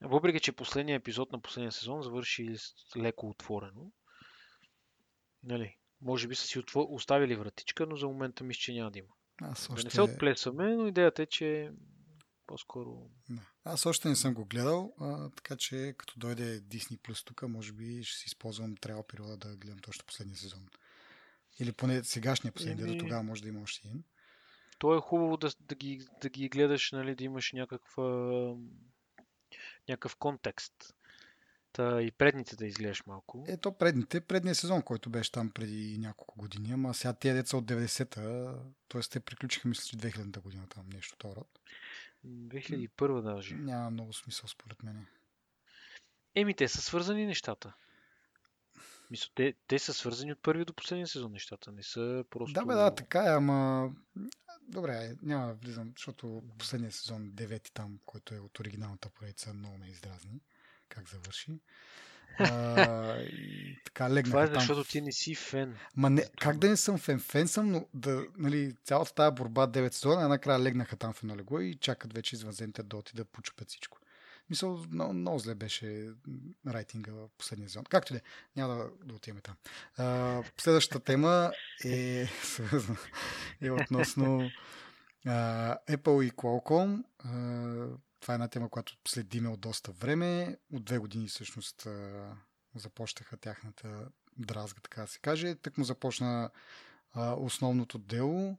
Въпреки, 0.00 0.40
че 0.40 0.52
последният 0.52 1.00
епизод 1.00 1.32
на 1.32 1.40
последния 1.40 1.72
сезон 1.72 2.02
завърши 2.02 2.56
леко 2.96 3.28
отворено, 3.28 3.92
нали, 5.42 5.76
може 6.00 6.28
би 6.28 6.34
са 6.34 6.46
си 6.46 6.62
оставили 6.74 7.36
вратичка, 7.36 7.86
но 7.86 7.96
за 7.96 8.06
момента 8.06 8.44
мисля, 8.44 8.58
че 8.58 8.72
няма 8.72 8.90
да 8.90 8.98
има. 8.98 9.15
Аз 9.42 9.70
още... 9.70 9.82
Да 9.82 9.86
не 9.86 9.90
се 9.90 10.02
отплесваме, 10.02 10.76
но 10.76 10.86
идеята 10.86 11.22
е, 11.22 11.26
че 11.26 11.70
по-скоро... 12.46 13.10
Да. 13.28 13.42
Аз 13.64 13.86
още 13.86 14.08
не 14.08 14.16
съм 14.16 14.34
го 14.34 14.44
гледал, 14.44 14.94
а, 15.00 15.30
така 15.30 15.56
че 15.56 15.94
като 15.98 16.18
дойде 16.18 16.60
Disney 16.60 16.98
Plus 16.98 17.26
тук, 17.26 17.42
може 17.42 17.72
би 17.72 18.04
ще 18.04 18.18
си 18.18 18.24
използвам 18.26 18.76
трябва 18.76 19.06
периода 19.06 19.36
да 19.36 19.56
гледам 19.56 19.78
точно 19.78 20.06
последния 20.06 20.36
сезон. 20.36 20.68
Или 21.60 21.72
поне 21.72 22.04
сегашния 22.04 22.52
последния, 22.52 22.86
Еми... 22.86 22.96
до 22.96 23.04
тогава 23.04 23.22
може 23.22 23.42
да 23.42 23.48
има 23.48 23.62
още 23.62 23.88
един. 23.88 24.04
То 24.78 24.96
е 24.96 25.00
хубаво 25.00 25.36
да, 25.36 25.50
да, 25.60 25.74
ги, 25.74 26.06
да 26.20 26.28
ги 26.28 26.48
гледаш, 26.48 26.92
нали, 26.92 27.14
да 27.14 27.24
имаш 27.24 27.52
някаква, 27.52 28.04
някакъв 29.88 30.16
контекст. 30.16 30.95
Та 31.76 32.02
и 32.02 32.10
предните 32.10 32.56
да 32.56 32.66
изгледаш 32.66 33.06
малко. 33.06 33.44
Ето 33.48 33.72
предните, 33.72 34.20
предния 34.20 34.54
сезон, 34.54 34.82
който 34.82 35.10
беше 35.10 35.32
там 35.32 35.50
преди 35.50 35.98
няколко 35.98 36.38
години, 36.38 36.72
ама 36.72 36.94
сега 36.94 37.12
тия 37.12 37.34
деца 37.34 37.56
от 37.56 37.64
90-та, 37.64 38.54
т.е. 38.88 39.00
те 39.00 39.20
приключиха, 39.20 39.68
мисля, 39.68 39.84
че 39.84 39.96
2000-та 39.96 40.40
година 40.40 40.66
там 40.68 40.84
нещо 40.92 41.16
това 41.18 41.36
род. 41.36 41.60
2001 42.26 43.22
даже. 43.22 43.54
Няма 43.54 43.90
много 43.90 44.12
смисъл 44.12 44.48
според 44.48 44.82
мен. 44.82 45.06
Еми, 46.34 46.54
те 46.54 46.68
са 46.68 46.82
свързани 46.82 47.26
нещата. 47.26 47.74
Мисля, 49.10 49.30
те, 49.34 49.54
те 49.66 49.78
са 49.78 49.94
свързани 49.94 50.32
от 50.32 50.42
първи 50.42 50.64
до 50.64 50.74
последния 50.74 51.06
сезон 51.06 51.32
нещата. 51.32 51.72
Не 51.72 51.82
са 51.82 52.24
просто... 52.30 52.52
Да, 52.52 52.64
бе, 52.64 52.74
да, 52.74 52.94
така 52.94 53.24
е, 53.24 53.34
ама... 53.34 53.90
Добре, 54.68 55.16
няма 55.22 55.46
да 55.46 55.54
влизам, 55.54 55.92
защото 55.96 56.42
последния 56.58 56.92
сезон, 56.92 57.30
девети 57.30 57.72
там, 57.72 57.98
който 58.06 58.34
е 58.34 58.38
от 58.38 58.60
оригиналната 58.60 59.10
поредица, 59.10 59.54
много 59.54 59.78
ме 59.78 59.88
издразни. 59.88 60.40
Как 60.88 61.08
завърши. 61.08 61.60
А, 62.38 63.18
и 63.20 63.78
така 63.84 64.10
легнах 64.10 64.24
Това 64.24 64.42
е 64.42 64.46
защото 64.46 64.84
ти 64.84 65.00
не 65.00 65.12
си 65.12 65.34
фен. 65.34 65.76
Ма 65.96 66.10
не, 66.10 66.24
как 66.40 66.58
да 66.58 66.68
не 66.68 66.76
съм 66.76 66.98
фен? 66.98 67.20
Фен 67.20 67.48
съм, 67.48 67.70
но 67.70 67.86
да, 67.94 68.24
нали, 68.38 68.74
цялата 68.84 69.14
тази 69.14 69.34
борба 69.34 69.66
9 69.66 69.92
сезона, 69.92 70.28
накрая 70.28 70.60
легнаха 70.60 70.96
там 70.96 71.12
в 71.12 71.22
едно 71.22 71.36
легло 71.36 71.60
и 71.60 71.74
чакат 71.74 72.12
вече 72.12 72.36
извънземните 72.36 72.82
да 72.82 72.96
отида 72.96 73.24
да 73.24 73.30
почупят 73.30 73.68
всичко. 73.68 73.98
Мисъл, 74.50 74.84
много, 74.90 75.12
много 75.12 75.38
зле 75.38 75.54
беше 75.54 76.08
райтинга 76.66 77.12
в 77.12 77.28
последния 77.38 77.68
сезон. 77.68 77.84
Както 77.84 78.12
и 78.12 78.16
да 78.16 78.22
няма 78.56 78.74
да, 78.74 78.90
да 79.04 79.14
отиваме 79.14 79.40
там. 79.40 79.54
А, 79.96 80.42
следващата 80.58 81.04
тема 81.04 81.52
е, 81.84 82.28
е 83.60 83.70
относно 83.70 84.50
а, 85.26 85.76
Apple 85.88 86.24
и 86.24 86.30
Qualcomm. 86.30 87.04
А, 87.18 87.96
това 88.20 88.34
е 88.34 88.36
една 88.36 88.48
тема, 88.48 88.68
която 88.68 88.96
следиме 89.08 89.48
от 89.48 89.60
доста 89.60 89.92
време. 89.92 90.58
От 90.72 90.84
две 90.84 90.98
години 90.98 91.28
всъщност 91.28 91.86
започнаха 92.74 93.36
тяхната 93.36 94.08
дразга, 94.38 94.80
така 94.80 95.00
да 95.00 95.06
се 95.08 95.18
каже. 95.18 95.54
Так 95.54 95.78
му 95.78 95.84
започна 95.84 96.50
основното 97.36 97.98
дело 97.98 98.58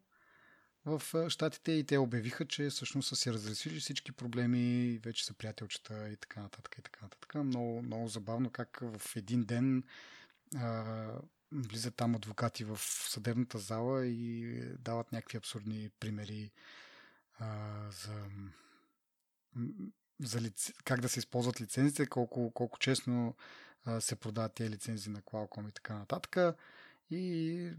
в 0.85 1.29
Штатите 1.29 1.71
и 1.71 1.83
те 1.83 1.97
обявиха, 1.97 2.45
че 2.45 2.69
всъщност 2.69 3.07
са 3.07 3.15
си 3.15 3.33
разрешили 3.33 3.79
всички 3.79 4.11
проблеми, 4.11 4.99
вече 5.03 5.25
са 5.25 5.33
приятелчета 5.33 6.09
и 6.09 6.17
така 6.17 6.41
нататък 6.41 6.75
и 6.79 6.81
така 6.81 6.99
нататък. 7.01 7.35
Много, 7.35 7.81
много 7.81 8.07
забавно 8.07 8.49
как 8.49 8.79
в 8.81 9.15
един 9.15 9.43
ден 9.45 9.83
влизат 11.51 11.95
там 11.95 12.15
адвокати 12.15 12.63
в 12.63 12.77
съдебната 12.83 13.59
зала 13.59 14.05
и 14.05 14.61
дават 14.79 15.11
някакви 15.11 15.37
абсурдни 15.37 15.89
примери 15.99 16.51
а, 17.39 17.71
за 17.91 18.13
за 20.19 20.41
лице, 20.41 20.73
как 20.83 21.01
да 21.01 21.09
се 21.09 21.19
използват 21.19 21.61
лицензите, 21.61 22.05
колко, 22.05 22.51
колко 22.53 22.79
честно 22.79 23.35
се 23.99 24.15
продават 24.15 24.53
тези 24.53 24.69
лицензии 24.69 25.11
на 25.11 25.21
Qualcomm 25.21 25.69
и 25.69 25.71
така 25.71 25.93
нататък. 25.97 26.57
И 27.11 27.71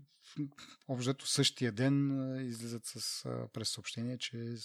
общо 0.88 1.26
същия 1.26 1.72
ден 1.72 2.10
излизат 2.48 2.86
с 2.86 3.24
а, 3.24 3.48
през 3.48 3.68
съобщение, 3.68 4.18
че 4.18 4.56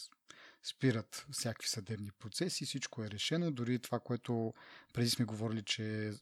спират 0.64 1.26
всякакви 1.32 1.68
съдебни 1.68 2.12
процеси, 2.12 2.66
всичко 2.66 3.04
е 3.04 3.10
решено, 3.10 3.52
дори 3.52 3.80
това, 3.80 4.00
което 4.00 4.54
преди 4.94 5.10
сме 5.10 5.26
говорили, 5.26 5.64
че 5.64 6.14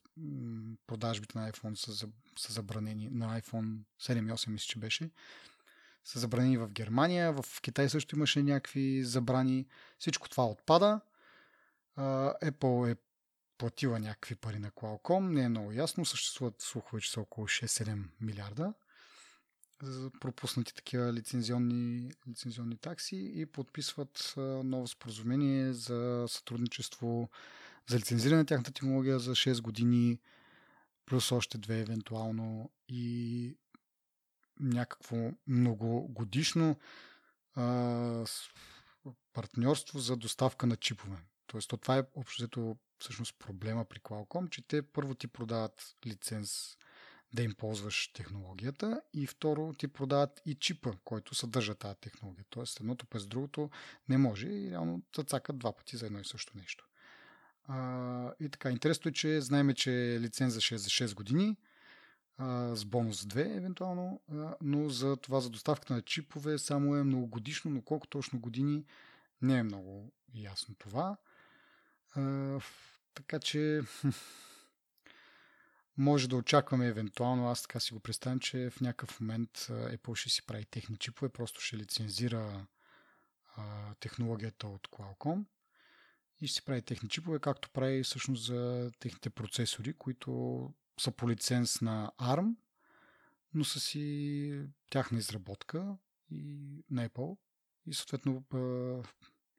продажбите 0.88 1.40
на 1.40 1.52
iPhone 1.52 1.76
са, 1.76 2.08
са 2.38 2.54
забранени, 2.54 3.10
на 3.12 3.42
iPhone 3.42 3.78
7 4.02 4.30
и 4.30 4.32
8 4.32 4.50
мисля, 4.50 4.68
че 4.68 4.80
беше, 4.80 5.10
са 6.04 6.20
забранени 6.20 6.58
в 6.58 6.70
Германия, 6.70 7.34
в 7.34 7.62
Китай 7.62 7.90
също 7.90 8.16
имаше 8.16 8.44
някакви 8.44 9.04
забрани. 9.04 9.66
Всичко 10.00 10.30
това 10.30 10.46
отпада. 10.46 11.02
Apple 11.98 12.92
е 12.92 12.96
платила 13.58 14.00
някакви 14.00 14.36
пари 14.36 14.60
на 14.60 14.72
Qualcomm, 14.72 15.34
не 15.34 15.44
е 15.44 15.50
много 15.50 15.72
ясно. 15.72 16.06
Съществуват 16.06 16.62
слухове, 16.62 17.02
че 17.02 17.12
са 17.12 17.22
около 17.22 17.48
6-7 17.48 18.04
милиарда 18.22 18.74
за 19.84 20.12
пропуснати 20.20 20.76
такива 20.76 21.14
лицензионни, 21.14 22.12
лицензионни 22.28 22.78
такси 22.78 23.32
и 23.36 23.46
подписват 23.46 24.34
ново 24.38 24.88
споразумение 24.88 25.74
за 25.74 26.26
сътрудничество 26.28 27.30
за 27.88 28.00
лицензиране 28.00 28.38
на 28.38 28.46
тяхната 28.46 28.72
технология 28.72 29.20
за 29.20 29.32
6 29.32 29.62
години, 29.62 30.20
плюс 31.06 31.32
още 31.32 31.58
две 31.58 31.80
евентуално 31.80 32.72
и 32.90 33.56
някакво 34.62 35.32
многогодишно 35.48 36.76
а, 37.56 38.26
партньорство 39.34 40.00
за 40.00 40.18
доставка 40.18 40.68
на 40.68 40.76
чипове. 40.76 41.18
Тоест, 41.48 41.70
то 41.70 41.78
това 41.78 41.98
е 41.98 42.04
общото 42.16 42.78
всъщност 43.00 43.40
проблема 43.40 43.86
при 43.86 44.00
Qualcomm, 44.00 44.50
че 44.50 44.68
те 44.68 44.82
първо 44.82 45.16
ти 45.16 45.28
продават 45.28 45.96
лиценз 46.06 46.78
да 47.34 47.44
им 47.44 47.54
ползваш 47.54 48.12
технологията 48.14 49.02
и 49.14 49.28
второ 49.28 49.74
ти 49.74 49.88
продават 49.88 50.42
и 50.46 50.56
чипа, 50.56 50.92
който 51.04 51.36
съдържа 51.36 51.76
тази 51.76 51.96
технология. 52.02 52.46
Тоест 52.50 52.80
едното 52.80 53.06
през 53.06 53.28
другото 53.28 53.70
не 54.10 54.18
може 54.18 54.48
и 54.48 54.72
реално 54.72 55.02
цацакат 55.14 55.60
два 55.60 55.76
пъти 55.76 55.98
за 55.98 56.06
едно 56.06 56.20
и 56.20 56.26
също 56.26 56.58
нещо. 56.58 56.88
А, 57.64 58.34
и 58.40 58.50
така, 58.50 58.72
интересно 58.72 59.10
е, 59.10 59.12
че 59.12 59.42
знаем, 59.42 59.74
че 59.74 60.18
лиценза 60.22 60.60
6 60.60 60.76
за 60.76 60.90
6 60.90 61.16
години, 61.16 61.58
с 62.74 62.86
бонус 62.86 63.24
2 63.24 63.58
евентуално, 63.58 64.22
но 64.62 64.90
за 64.90 65.18
това 65.18 65.40
за 65.40 65.50
доставката 65.50 65.94
на 65.94 66.02
чипове 66.02 66.58
само 66.58 66.96
е 66.96 67.04
многогодишно, 67.04 67.72
но 67.72 67.82
колко 67.82 68.08
точно 68.08 68.40
години 68.40 68.86
не 69.42 69.58
е 69.58 69.64
много 69.64 70.12
ясно 70.34 70.76
това. 70.76 71.18
Така 73.14 73.40
че 73.40 73.82
може 75.98 76.30
да 76.30 76.36
очакваме 76.36 76.88
евентуално, 76.88 77.50
аз 77.50 77.62
така 77.62 77.80
си 77.80 77.94
го 77.94 78.00
представям, 78.00 78.40
че 78.40 78.70
в 78.70 78.82
някакъв 78.82 79.22
момент 79.22 79.58
Apple 79.70 80.16
ще 80.16 80.30
си 80.30 80.46
прави 80.46 80.66
техни 80.66 80.98
чипове, 80.98 81.30
просто 81.30 81.62
ще 81.62 81.78
лицензира 81.78 82.68
технологията 84.00 84.68
от 84.68 84.88
Qualcomm 84.88 85.44
и 86.42 86.48
ще 86.48 86.56
си 86.56 86.66
прави 86.66 86.82
техни 86.82 87.10
чипове, 87.10 87.40
както 87.40 87.70
прави 87.70 88.04
всъщност 88.04 88.46
за 88.46 88.92
техните 89.00 89.30
процесори, 89.30 89.94
които 89.94 90.74
са 91.00 91.12
по 91.12 91.30
лиценз 91.30 91.82
на 91.82 92.12
ARM, 92.18 92.56
но 93.54 93.64
са 93.64 93.80
си 93.80 94.66
тяхна 94.90 95.18
изработка 95.18 95.98
и 96.32 96.84
на 96.90 97.10
Apple 97.10 97.38
и 97.88 97.94
съответно 97.94 98.44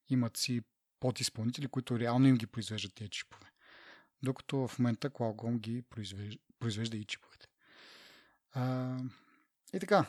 имат 0.08 0.36
си 0.36 0.62
подизпълнители, 1.00 1.68
които 1.68 1.98
реално 1.98 2.26
им 2.26 2.36
ги 2.36 2.46
произвеждат 2.46 2.94
тези 2.94 3.10
чипове. 3.10 3.46
Докато 4.22 4.68
в 4.68 4.78
момента 4.78 5.10
Qualcomm 5.10 5.58
ги 5.58 5.82
произвежда, 5.82 6.38
произвежда 6.58 6.96
и 6.96 7.04
чиповете. 7.04 7.46
А, 8.52 8.96
и 9.72 9.80
така, 9.80 10.06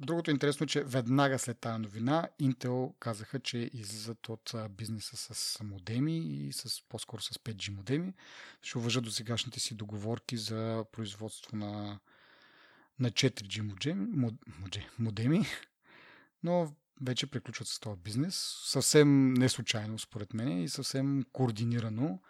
Другото 0.00 0.30
интересно 0.30 0.64
е, 0.64 0.66
че 0.66 0.84
веднага 0.84 1.38
след 1.38 1.58
тази 1.58 1.78
новина 1.78 2.28
Intel 2.40 2.98
казаха, 2.98 3.40
че 3.40 3.70
излизат 3.72 4.28
от 4.28 4.54
бизнеса 4.70 5.16
с 5.16 5.62
модеми 5.62 6.18
и 6.18 6.52
с, 6.52 6.82
по-скоро 6.88 7.22
с 7.22 7.34
5G 7.34 7.70
модеми. 7.70 8.14
Ще 8.62 8.78
уважат 8.78 9.04
до 9.04 9.10
сегашните 9.10 9.60
си 9.60 9.74
договорки 9.74 10.36
за 10.36 10.84
производство 10.92 11.56
на, 11.56 12.00
на 12.98 13.10
4G 13.10 13.60
модеми, 13.60 14.30
модеми, 14.98 15.46
но 16.42 16.72
вече 17.02 17.26
приключват 17.26 17.68
с 17.68 17.80
този 17.80 18.00
бизнес. 18.00 18.60
Съвсем 18.64 19.34
не 19.34 19.48
случайно, 19.48 19.98
според 19.98 20.34
мен, 20.34 20.62
и 20.62 20.68
съвсем 20.68 21.24
координирано. 21.32 22.20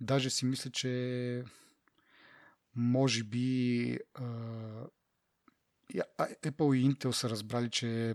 Даже 0.00 0.30
си 0.30 0.44
мисля, 0.44 0.70
че 0.70 1.44
може 2.74 3.24
би 3.24 3.98
Apple 5.98 6.76
и 6.76 6.90
Intel 6.90 7.10
са 7.10 7.30
разбрали, 7.30 7.70
че 7.70 8.14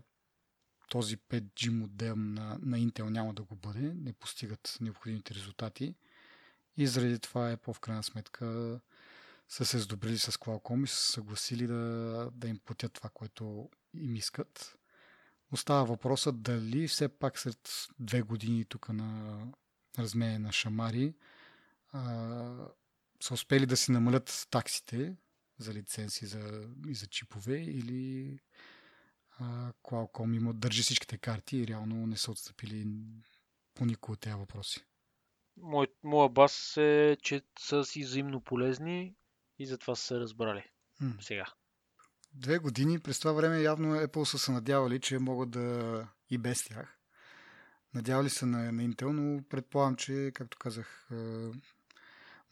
този 0.89 1.17
5G 1.17 1.69
модел 1.69 2.15
на, 2.15 2.57
на 2.61 2.77
Intel 2.77 3.09
няма 3.09 3.33
да 3.33 3.43
го 3.43 3.55
бъде, 3.55 3.93
не 3.95 4.13
постигат 4.13 4.77
необходимите 4.81 5.35
резултати. 5.35 5.95
И 6.77 6.87
заради 6.87 7.19
това 7.19 7.55
Apple 7.55 7.73
в 7.73 7.79
крайна 7.79 8.03
сметка 8.03 8.79
са 9.49 9.65
се 9.65 9.79
сдобрили 9.79 10.17
с 10.17 10.31
Qualcomm 10.31 10.83
и 10.83 10.87
са 10.87 11.11
съгласили 11.11 11.67
да, 11.67 12.29
да 12.33 12.47
им 12.47 12.59
платят 12.59 12.93
това, 12.93 13.09
което 13.09 13.69
им 13.93 14.15
искат. 14.15 14.77
Остава 15.51 15.83
въпросът 15.83 16.41
дали 16.41 16.87
все 16.87 17.07
пак 17.07 17.39
след 17.39 17.87
две 17.99 18.21
години 18.21 18.65
тук 18.65 18.89
на 18.89 19.39
размея 19.99 20.39
на 20.39 20.51
шамари 20.51 21.13
а, 21.91 22.67
са 23.21 23.33
успели 23.33 23.65
да 23.65 23.77
си 23.77 23.91
намалят 23.91 24.47
таксите, 24.51 25.15
за 25.57 25.73
лицензи 25.73 26.25
за, 26.25 26.69
и 26.87 26.95
за 26.95 27.07
чипове 27.07 27.57
или 27.57 28.39
а, 29.39 29.73
Qualcomm 29.83 30.35
има, 30.35 30.53
държи 30.53 30.81
всичките 30.81 31.17
карти 31.17 31.57
и 31.57 31.67
реално 31.67 32.07
не 32.07 32.17
са 32.17 32.31
отстъпили 32.31 32.87
по 33.73 33.85
никой 33.85 34.13
от 34.13 34.19
тези 34.19 34.35
въпроси. 34.35 34.85
Мой, 35.57 35.87
моя 36.03 36.29
бас 36.29 36.77
е, 36.77 37.17
че 37.21 37.41
са 37.59 37.85
си 37.85 38.03
взаимно 38.03 38.41
полезни 38.41 39.15
и 39.59 39.65
затова 39.65 39.95
са 39.95 40.05
се 40.05 40.19
разбрали. 40.19 40.63
М. 41.01 41.13
Сега. 41.21 41.45
Две 42.33 42.57
години, 42.57 42.99
през 42.99 43.19
това 43.19 43.31
време 43.31 43.61
явно 43.61 43.95
Apple 43.95 44.23
са 44.23 44.39
се 44.39 44.51
надявали, 44.51 44.99
че 44.99 45.19
могат 45.19 45.51
да 45.51 46.07
и 46.29 46.37
без 46.37 46.63
тях. 46.63 46.99
Надявали 47.93 48.29
се 48.29 48.45
на, 48.45 48.71
на 48.71 48.83
Intel, 48.83 49.11
но 49.11 49.43
предполагам, 49.49 49.95
че, 49.95 50.31
както 50.33 50.57
казах, 50.57 51.09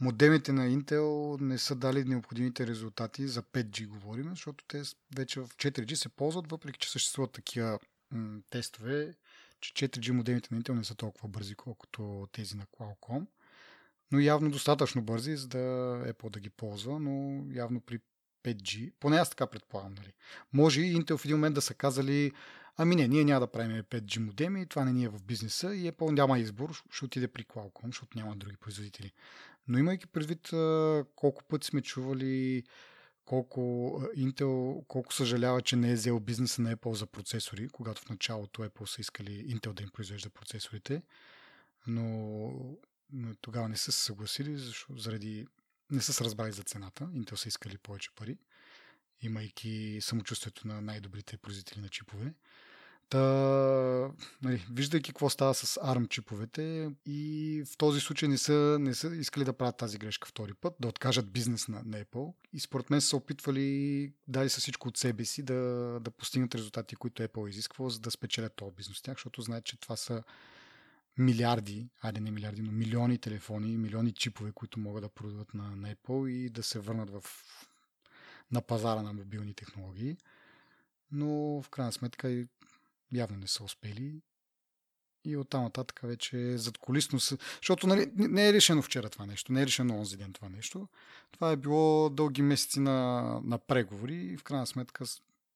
модемите 0.03 0.53
на 0.53 0.67
Intel 0.67 1.41
не 1.41 1.57
са 1.57 1.75
дали 1.75 2.03
необходимите 2.03 2.67
резултати 2.67 3.27
за 3.27 3.43
5G, 3.43 3.87
говорим, 3.87 4.29
защото 4.29 4.65
те 4.67 4.81
вече 5.15 5.39
в 5.39 5.47
4G 5.47 5.93
се 5.93 6.09
ползват, 6.09 6.51
въпреки 6.51 6.79
че 6.79 6.91
съществуват 6.91 7.31
такива 7.31 7.79
м- 8.11 8.39
тестове, 8.49 9.13
че 9.59 9.73
4G 9.73 10.11
модемите 10.11 10.55
на 10.55 10.61
Intel 10.61 10.73
не 10.73 10.83
са 10.83 10.95
толкова 10.95 11.29
бързи, 11.29 11.55
колкото 11.55 12.27
тези 12.31 12.57
на 12.57 12.65
Qualcomm. 12.65 13.25
Но 14.11 14.19
явно 14.19 14.51
достатъчно 14.51 15.01
бързи, 15.01 15.35
за 15.35 15.47
да 15.47 15.57
Apple 16.07 16.29
да 16.29 16.39
ги 16.39 16.49
ползва, 16.49 16.99
но 16.99 17.45
явно 17.53 17.81
при 17.81 17.99
5G, 18.43 18.91
поне 18.99 19.17
аз 19.17 19.29
така 19.29 19.47
предполагам, 19.47 19.93
нали. 19.93 20.13
Може 20.53 20.81
и 20.81 20.95
Intel 20.95 21.17
в 21.17 21.25
един 21.25 21.37
момент 21.37 21.55
да 21.55 21.61
са 21.61 21.73
казали, 21.73 22.31
ами 22.77 22.95
не, 22.95 23.07
ние 23.07 23.23
няма 23.23 23.39
да 23.39 23.51
правим 23.51 23.83
5G 23.83 24.17
модеми, 24.19 24.65
това 24.65 24.85
не 24.85 24.93
ни 24.93 25.03
е 25.03 25.09
в 25.09 25.23
бизнеса 25.23 25.75
и 25.75 25.91
Apple 25.91 26.11
няма 26.11 26.39
избор, 26.39 26.83
ще 26.91 27.05
отиде 27.05 27.27
при 27.27 27.43
Qualcomm, 27.43 27.85
защото 27.85 28.17
няма 28.17 28.35
други 28.35 28.57
производители. 28.57 29.11
Но 29.67 29.77
имайки 29.77 30.07
предвид 30.07 30.49
колко 31.15 31.43
пъти 31.43 31.67
сме 31.67 31.81
чували 31.81 32.63
колко 33.25 33.61
Intel, 34.17 34.85
колко 34.87 35.13
съжалява, 35.13 35.61
че 35.61 35.75
не 35.75 35.91
е 35.91 35.93
взел 35.93 36.19
бизнеса 36.19 36.61
на 36.61 36.75
Apple 36.75 36.93
за 36.93 37.05
процесори, 37.07 37.69
когато 37.69 38.01
в 38.01 38.09
началото 38.09 38.61
Apple 38.61 38.85
са 38.85 39.01
искали 39.01 39.55
Intel 39.55 39.73
да 39.73 39.83
им 39.83 39.89
произвежда 39.89 40.29
процесорите, 40.29 41.01
но 41.87 42.51
тогава 43.41 43.69
не 43.69 43.77
са 43.77 43.91
се 43.91 44.03
съгласили, 44.03 44.57
защото 44.57 44.99
заради 44.99 45.47
не 45.91 46.01
са 46.01 46.13
се 46.13 46.23
разбрали 46.23 46.51
за 46.51 46.63
цената. 46.63 47.05
Intel 47.05 47.35
са 47.35 47.47
искали 47.47 47.77
повече 47.77 48.09
пари, 48.15 48.37
имайки 49.21 49.99
самочувствието 50.01 50.67
на 50.67 50.81
най-добрите 50.81 51.37
производители 51.37 51.81
на 51.81 51.89
чипове. 51.89 52.33
Та, 53.13 54.11
нали, 54.41 54.65
виждайки 54.71 55.11
какво 55.11 55.29
става 55.29 55.53
с 55.53 55.79
ARM 55.79 56.09
чиповете 56.09 56.91
и 57.05 57.63
в 57.65 57.77
този 57.77 57.99
случай 57.99 58.29
не 58.29 58.37
са, 58.37 58.77
не 58.79 58.93
са 58.95 59.15
искали 59.15 59.45
да 59.45 59.53
правят 59.53 59.77
тази 59.77 59.97
грешка 59.97 60.27
втори 60.27 60.53
път, 60.53 60.73
да 60.79 60.87
откажат 60.87 61.31
бизнес 61.31 61.67
на, 61.67 61.81
на 61.85 62.03
Apple 62.03 62.33
и 62.53 62.59
според 62.59 62.89
мен 62.89 63.01
са 63.01 63.17
опитвали 63.17 64.11
дали 64.27 64.49
са 64.49 64.59
всичко 64.59 64.87
от 64.87 64.97
себе 64.97 65.25
си 65.25 65.43
да, 65.43 65.53
да 66.01 66.11
постигнат 66.11 66.55
резултати, 66.55 66.95
които 66.95 67.23
Apple 67.23 67.47
е 67.47 67.49
изисквал, 67.49 67.89
за 67.89 67.99
да 67.99 68.11
спечелят 68.11 68.55
този 68.55 68.75
бизнес 68.75 69.01
тях, 69.01 69.15
защото 69.15 69.41
знаят, 69.41 69.65
че 69.65 69.79
това 69.79 69.95
са 69.95 70.23
милиарди, 71.17 71.89
айде 72.01 72.19
не 72.19 72.31
милиарди, 72.31 72.61
но 72.61 72.71
милиони 72.71 73.17
телефони, 73.17 73.77
милиони 73.77 74.11
чипове, 74.11 74.51
които 74.51 74.79
могат 74.79 75.03
да 75.03 75.09
продадат 75.09 75.53
на, 75.53 75.75
на 75.75 75.95
Apple 75.95 76.29
и 76.29 76.49
да 76.49 76.63
се 76.63 76.79
върнат 76.79 77.09
в, 77.09 77.23
на 78.51 78.61
пазара 78.61 79.01
на 79.01 79.13
мобилни 79.13 79.53
технологии. 79.53 80.17
Но 81.11 81.61
в 81.61 81.69
крайна 81.69 81.91
сметка 81.91 82.29
и 82.29 82.47
явно 83.13 83.37
не 83.37 83.47
са 83.47 83.63
успели. 83.63 84.21
И 85.25 85.37
оттам 85.37 85.63
нататък 85.63 85.99
вече 86.03 86.57
зад 86.57 86.77
колисно 86.77 87.19
са... 87.19 87.37
Защото 87.55 87.87
нали, 87.87 88.11
не 88.15 88.49
е 88.49 88.53
решено 88.53 88.81
вчера 88.81 89.09
това 89.09 89.25
нещо, 89.25 89.53
не 89.53 89.61
е 89.61 89.65
решено 89.65 89.99
онзи 89.99 90.17
ден 90.17 90.33
това 90.33 90.49
нещо. 90.49 90.87
Това 91.31 91.51
е 91.51 91.57
било 91.57 92.09
дълги 92.09 92.41
месеци 92.41 92.79
на, 92.79 93.21
на 93.43 93.57
преговори 93.57 94.15
и 94.15 94.37
в 94.37 94.43
крайна 94.43 94.67
сметка 94.67 95.05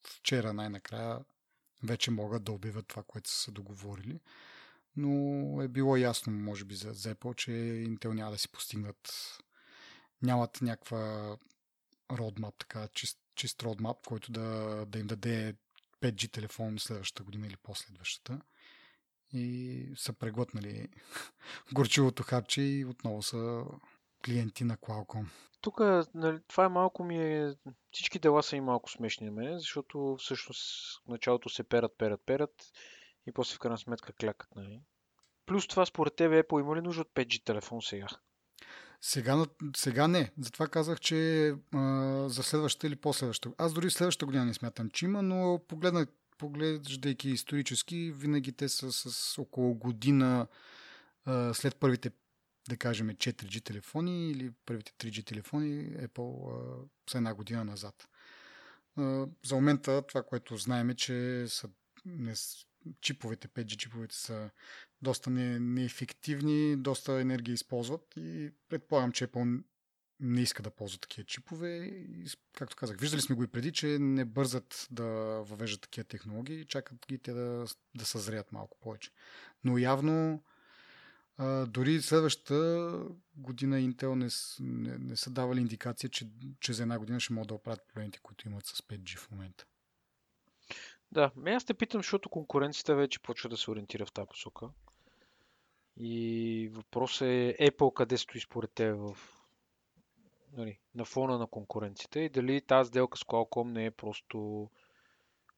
вчера 0.07 0.53
най-накрая 0.53 1.19
вече 1.83 2.11
могат 2.11 2.43
да 2.43 2.51
обявят 2.51 2.87
това, 2.87 3.03
което 3.03 3.29
са 3.29 3.37
се 3.37 3.51
договорили. 3.51 4.19
Но 4.95 5.61
е 5.61 5.67
било 5.67 5.97
ясно, 5.97 6.33
може 6.33 6.65
би, 6.65 6.75
за 6.75 6.93
Apple, 6.93 7.35
че 7.35 7.51
Intel 7.51 8.13
няма 8.13 8.31
да 8.31 8.37
си 8.37 8.49
постигнат 8.49 9.37
нямат 10.21 10.61
някаква 10.61 11.37
родмап, 12.11 12.55
така, 12.57 12.87
чист, 12.87 13.19
чист 13.35 13.63
родмап, 13.63 14.07
който 14.07 14.31
да, 14.31 14.85
да 14.87 14.99
им 14.99 15.07
даде 15.07 15.55
5G 16.01 16.31
телефон 16.31 16.79
следващата 16.79 17.23
година 17.23 17.47
или 17.47 17.57
последващата. 17.63 18.41
И 19.33 19.85
са 19.95 20.13
преглътнали 20.13 20.87
горчивото 21.73 22.23
харче 22.23 22.61
и 22.61 22.85
отново 22.85 23.21
са 23.21 23.63
клиенти 24.25 24.63
на 24.63 24.77
Qualcomm. 24.77 25.25
Тук, 25.61 25.79
нали, 26.13 26.39
това 26.47 26.65
е 26.65 26.69
малко 26.69 27.03
ми 27.03 27.35
е... 27.35 27.55
Всички 27.91 28.19
дела 28.19 28.43
са 28.43 28.55
и 28.55 28.61
малко 28.61 28.91
смешни 28.91 29.25
на 29.25 29.31
мен, 29.31 29.59
защото 29.59 30.15
всъщност 30.19 30.61
в 31.05 31.07
началото 31.07 31.49
се 31.49 31.63
перат, 31.63 31.97
перат, 31.97 32.21
перат 32.25 32.71
и 33.27 33.31
после 33.31 33.55
в 33.55 33.59
крайна 33.59 33.77
сметка 33.77 34.13
клякат, 34.13 34.55
нали? 34.55 34.81
Плюс 35.45 35.67
това, 35.67 35.85
според 35.85 36.15
тебе, 36.15 36.43
Apple 36.43 36.59
има 36.59 36.75
ли 36.75 36.81
нужда 36.81 37.01
от 37.01 37.09
5G 37.15 37.43
телефон 37.43 37.81
сега? 37.81 38.07
Сега, 39.01 39.45
сега 39.75 40.07
не. 40.07 40.31
Затова 40.39 40.67
казах, 40.67 40.99
че 40.99 41.49
а, 41.73 42.25
за 42.29 42.43
следващата 42.43 42.87
или 42.87 42.95
последващата. 42.95 43.55
Аз 43.57 43.73
дори 43.73 43.89
следващата 43.91 44.25
година 44.25 44.45
не 44.45 44.53
смятам, 44.53 44.89
че 44.89 45.05
има, 45.05 45.21
но 45.21 45.61
погледнах, 45.67 46.07
поглеждайки 46.37 47.29
исторически, 47.29 48.11
винаги 48.15 48.51
те 48.51 48.69
са 48.69 48.91
с 48.91 49.37
около 49.41 49.73
година 49.75 50.47
а, 51.25 51.53
след 51.53 51.75
първите, 51.75 52.11
да 52.69 52.77
кажем, 52.77 53.09
4G 53.09 53.63
телефони 53.63 54.31
или 54.31 54.51
първите 54.65 54.91
3G 54.91 55.25
телефони, 55.27 55.89
Apple 55.91 56.51
а, 56.51 56.85
са 57.11 57.17
една 57.17 57.33
година 57.33 57.65
назад. 57.65 58.07
А, 58.97 59.27
за 59.45 59.55
момента 59.55 60.01
това, 60.07 60.23
което 60.23 60.57
знаем 60.57 60.89
е, 60.89 60.95
че 60.95 61.45
са, 61.47 61.69
не, 62.05 62.35
с- 62.35 62.65
чиповете, 63.01 63.47
5G 63.47 63.77
чиповете 63.77 64.15
са 64.15 64.49
доста 65.01 65.29
не, 65.29 65.59
неефективни, 65.59 66.75
доста 66.75 67.21
енергия 67.21 67.53
използват 67.53 68.13
и 68.17 68.51
предполагам, 68.69 69.11
че 69.11 69.27
Apple 69.27 69.63
не 70.19 70.41
иска 70.41 70.63
да 70.63 70.69
ползва 70.69 70.99
такива 70.99 71.25
чипове. 71.25 71.75
И, 71.85 72.25
както 72.53 72.75
казах, 72.75 72.97
виждали 72.99 73.21
сме 73.21 73.35
го 73.35 73.43
и 73.43 73.47
преди, 73.47 73.71
че 73.71 73.87
не 73.99 74.25
бързат 74.25 74.87
да 74.91 75.05
въвеждат 75.43 75.81
такива 75.81 76.03
технологии, 76.03 76.65
чакат 76.65 77.05
ги 77.07 77.17
те 77.17 77.33
да, 77.33 77.65
да 77.95 78.05
съзреят 78.05 78.51
малко 78.51 78.77
повече. 78.79 79.11
Но 79.63 79.77
явно 79.77 80.43
дори 81.67 82.01
следващата 82.01 82.91
година 83.35 83.75
Intel 83.75 84.13
не, 84.13 84.27
не, 84.89 84.97
не 84.97 85.15
са 85.15 85.29
давали 85.29 85.59
индикация, 85.59 86.09
че, 86.09 86.29
че 86.59 86.73
за 86.73 86.81
една 86.81 86.99
година 86.99 87.19
ще 87.19 87.33
могат 87.33 87.47
да 87.47 87.53
оправят 87.53 87.87
проблемите, 87.87 88.19
които 88.23 88.47
имат 88.47 88.65
с 88.65 88.81
5G 88.81 89.17
в 89.17 89.31
момента. 89.31 89.65
Да, 91.11 91.31
аз 91.45 91.65
те 91.65 91.73
питам, 91.73 91.99
защото 91.99 92.29
конкуренцията 92.29 92.95
вече 92.95 93.19
почва 93.19 93.49
да 93.49 93.57
се 93.57 93.71
ориентира 93.71 94.05
в 94.05 94.11
тази 94.11 94.27
посока. 94.27 94.69
И 95.99 96.69
въпросът 96.73 97.27
е 97.27 97.55
Apple 97.61 97.93
къде 97.93 98.17
стои 98.17 98.41
според 98.41 98.71
теб 98.71 98.97
в, 98.97 99.17
нали, 100.53 100.79
на 100.95 101.05
фона 101.05 101.37
на 101.37 101.47
конкуренцията 101.47 102.19
и 102.19 102.29
дали 102.29 102.61
тази 102.61 102.87
сделка 102.87 103.17
с 103.17 103.23
Qualcomm 103.23 103.71
не 103.71 103.85
е 103.85 103.91
просто 103.91 104.69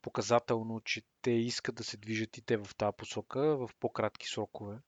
показателно, 0.01 0.81
че 0.81 1.01
те 1.21 1.31
искат 1.31 1.75
да 1.75 1.83
се 1.83 1.97
движат 1.97 2.37
и 2.37 2.41
те 2.41 2.57
в 2.57 2.75
тази 2.77 2.97
посока 2.97 3.39
в 3.41 3.69
по-кратки 3.79 4.27
срокове. 4.27 4.79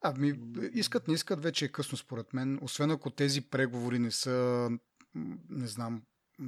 Ами, 0.00 0.32
искат, 0.72 1.08
не 1.08 1.14
искат, 1.14 1.42
вече 1.42 1.64
е 1.64 1.72
късно 1.72 1.98
според 1.98 2.32
мен. 2.34 2.58
Освен 2.62 2.90
ако 2.90 3.10
тези 3.10 3.40
преговори 3.40 3.98
не 3.98 4.10
са, 4.10 4.68
не 5.48 5.66
знам, 5.66 6.02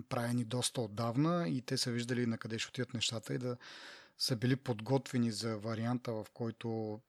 правени 0.09 0.45
доста 0.45 0.81
отдавна 0.81 1.49
и 1.49 1.63
те 1.63 1.77
са 1.77 1.91
виждали 1.91 2.27
на 2.27 2.39
къде 2.39 2.59
ще 2.59 2.69
отидат 2.69 2.95
нещата 2.95 3.35
и 3.35 3.39
да 3.39 3.57
са 4.19 4.37
били 4.37 4.57
подготвени 4.57 5.33
за 5.33 5.59
варианта, 5.59 6.13
в 6.13 6.27
който 6.35 7.01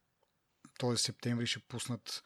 този 0.78 1.04
септември 1.04 1.48
ще 1.48 1.60
пуснат 1.60 2.24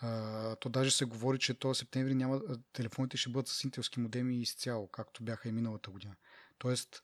а, 0.00 0.56
то 0.56 0.68
даже 0.68 0.90
се 0.90 1.04
говори, 1.04 1.38
че 1.38 1.54
този 1.54 1.78
септември 1.78 2.14
няма, 2.14 2.40
а, 2.48 2.56
телефоните 2.72 3.16
ще 3.16 3.30
бъдат 3.30 3.48
с 3.48 3.64
интелски 3.64 4.00
модеми 4.00 4.36
изцяло, 4.36 4.88
както 4.88 5.22
бяха 5.22 5.48
и 5.48 5.52
миналата 5.52 5.90
година. 5.90 6.14
Тоест, 6.58 7.02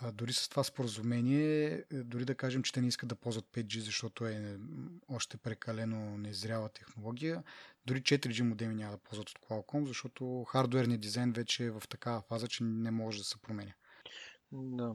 а, 0.00 0.12
дори 0.12 0.32
с 0.32 0.48
това 0.48 0.64
споразумение, 0.64 1.66
е, 1.72 1.84
дори 1.90 2.24
да 2.24 2.34
кажем, 2.34 2.62
че 2.62 2.72
те 2.72 2.80
не 2.80 2.88
искат 2.88 3.08
да 3.08 3.14
ползват 3.14 3.44
5G, 3.52 3.78
защото 3.78 4.26
е 4.26 4.58
още 5.08 5.36
прекалено 5.36 6.18
незряла 6.18 6.68
технология, 6.68 7.42
дори 7.86 8.02
4G 8.02 8.42
модеми 8.42 8.74
няма 8.74 8.92
да 8.92 8.98
ползват 8.98 9.30
от 9.30 9.38
Qualcomm, 9.38 9.84
защото 9.84 10.44
хардуерният 10.44 11.00
дизайн 11.00 11.32
вече 11.32 11.64
е 11.64 11.70
в 11.70 11.82
такава 11.88 12.20
фаза, 12.20 12.48
че 12.48 12.64
не 12.64 12.90
може 12.90 13.18
да 13.18 13.24
се 13.24 13.38
променя. 13.38 13.72
Да. 14.52 14.94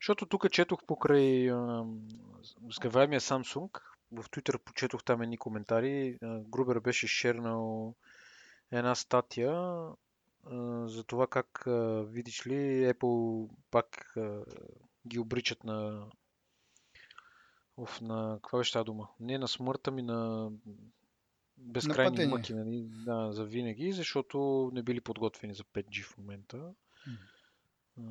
Защото 0.00 0.26
тук 0.26 0.50
четох 0.50 0.84
покрай 0.86 1.50
ам, 1.50 2.08
сгъваемия 2.70 3.20
Samsung, 3.20 3.80
в 4.22 4.30
Twitter 4.30 4.58
почетох 4.58 5.04
там 5.04 5.22
едни 5.22 5.38
коментари. 5.38 6.18
Грубер 6.22 6.80
беше 6.80 7.06
шернал 7.06 7.94
една 8.70 8.94
статия 8.94 9.86
за 10.86 11.04
това 11.06 11.26
как, 11.26 11.64
видиш 12.06 12.46
ли, 12.46 12.54
Apple 12.92 13.48
пак 13.70 14.14
ги 15.06 15.18
обричат 15.18 15.64
на... 15.64 16.06
Оф, 17.76 18.00
на... 18.00 18.38
Каква 18.42 18.58
беше 18.58 18.72
тази 18.72 18.84
дума? 18.84 19.08
Не 19.20 19.38
на 19.38 19.48
смъртта 19.48 19.90
ми, 19.90 20.02
на 20.02 20.50
безкрайни 21.56 22.16
мъки, 22.26 22.54
нали? 22.54 22.88
Да, 23.04 23.32
за 23.32 23.44
винаги, 23.44 23.92
защото 23.92 24.70
не 24.74 24.82
били 24.82 25.00
подготвени 25.00 25.54
за 25.54 25.64
5G 25.64 26.04
в 26.04 26.18
момента. 26.18 26.74
А, 27.98 28.02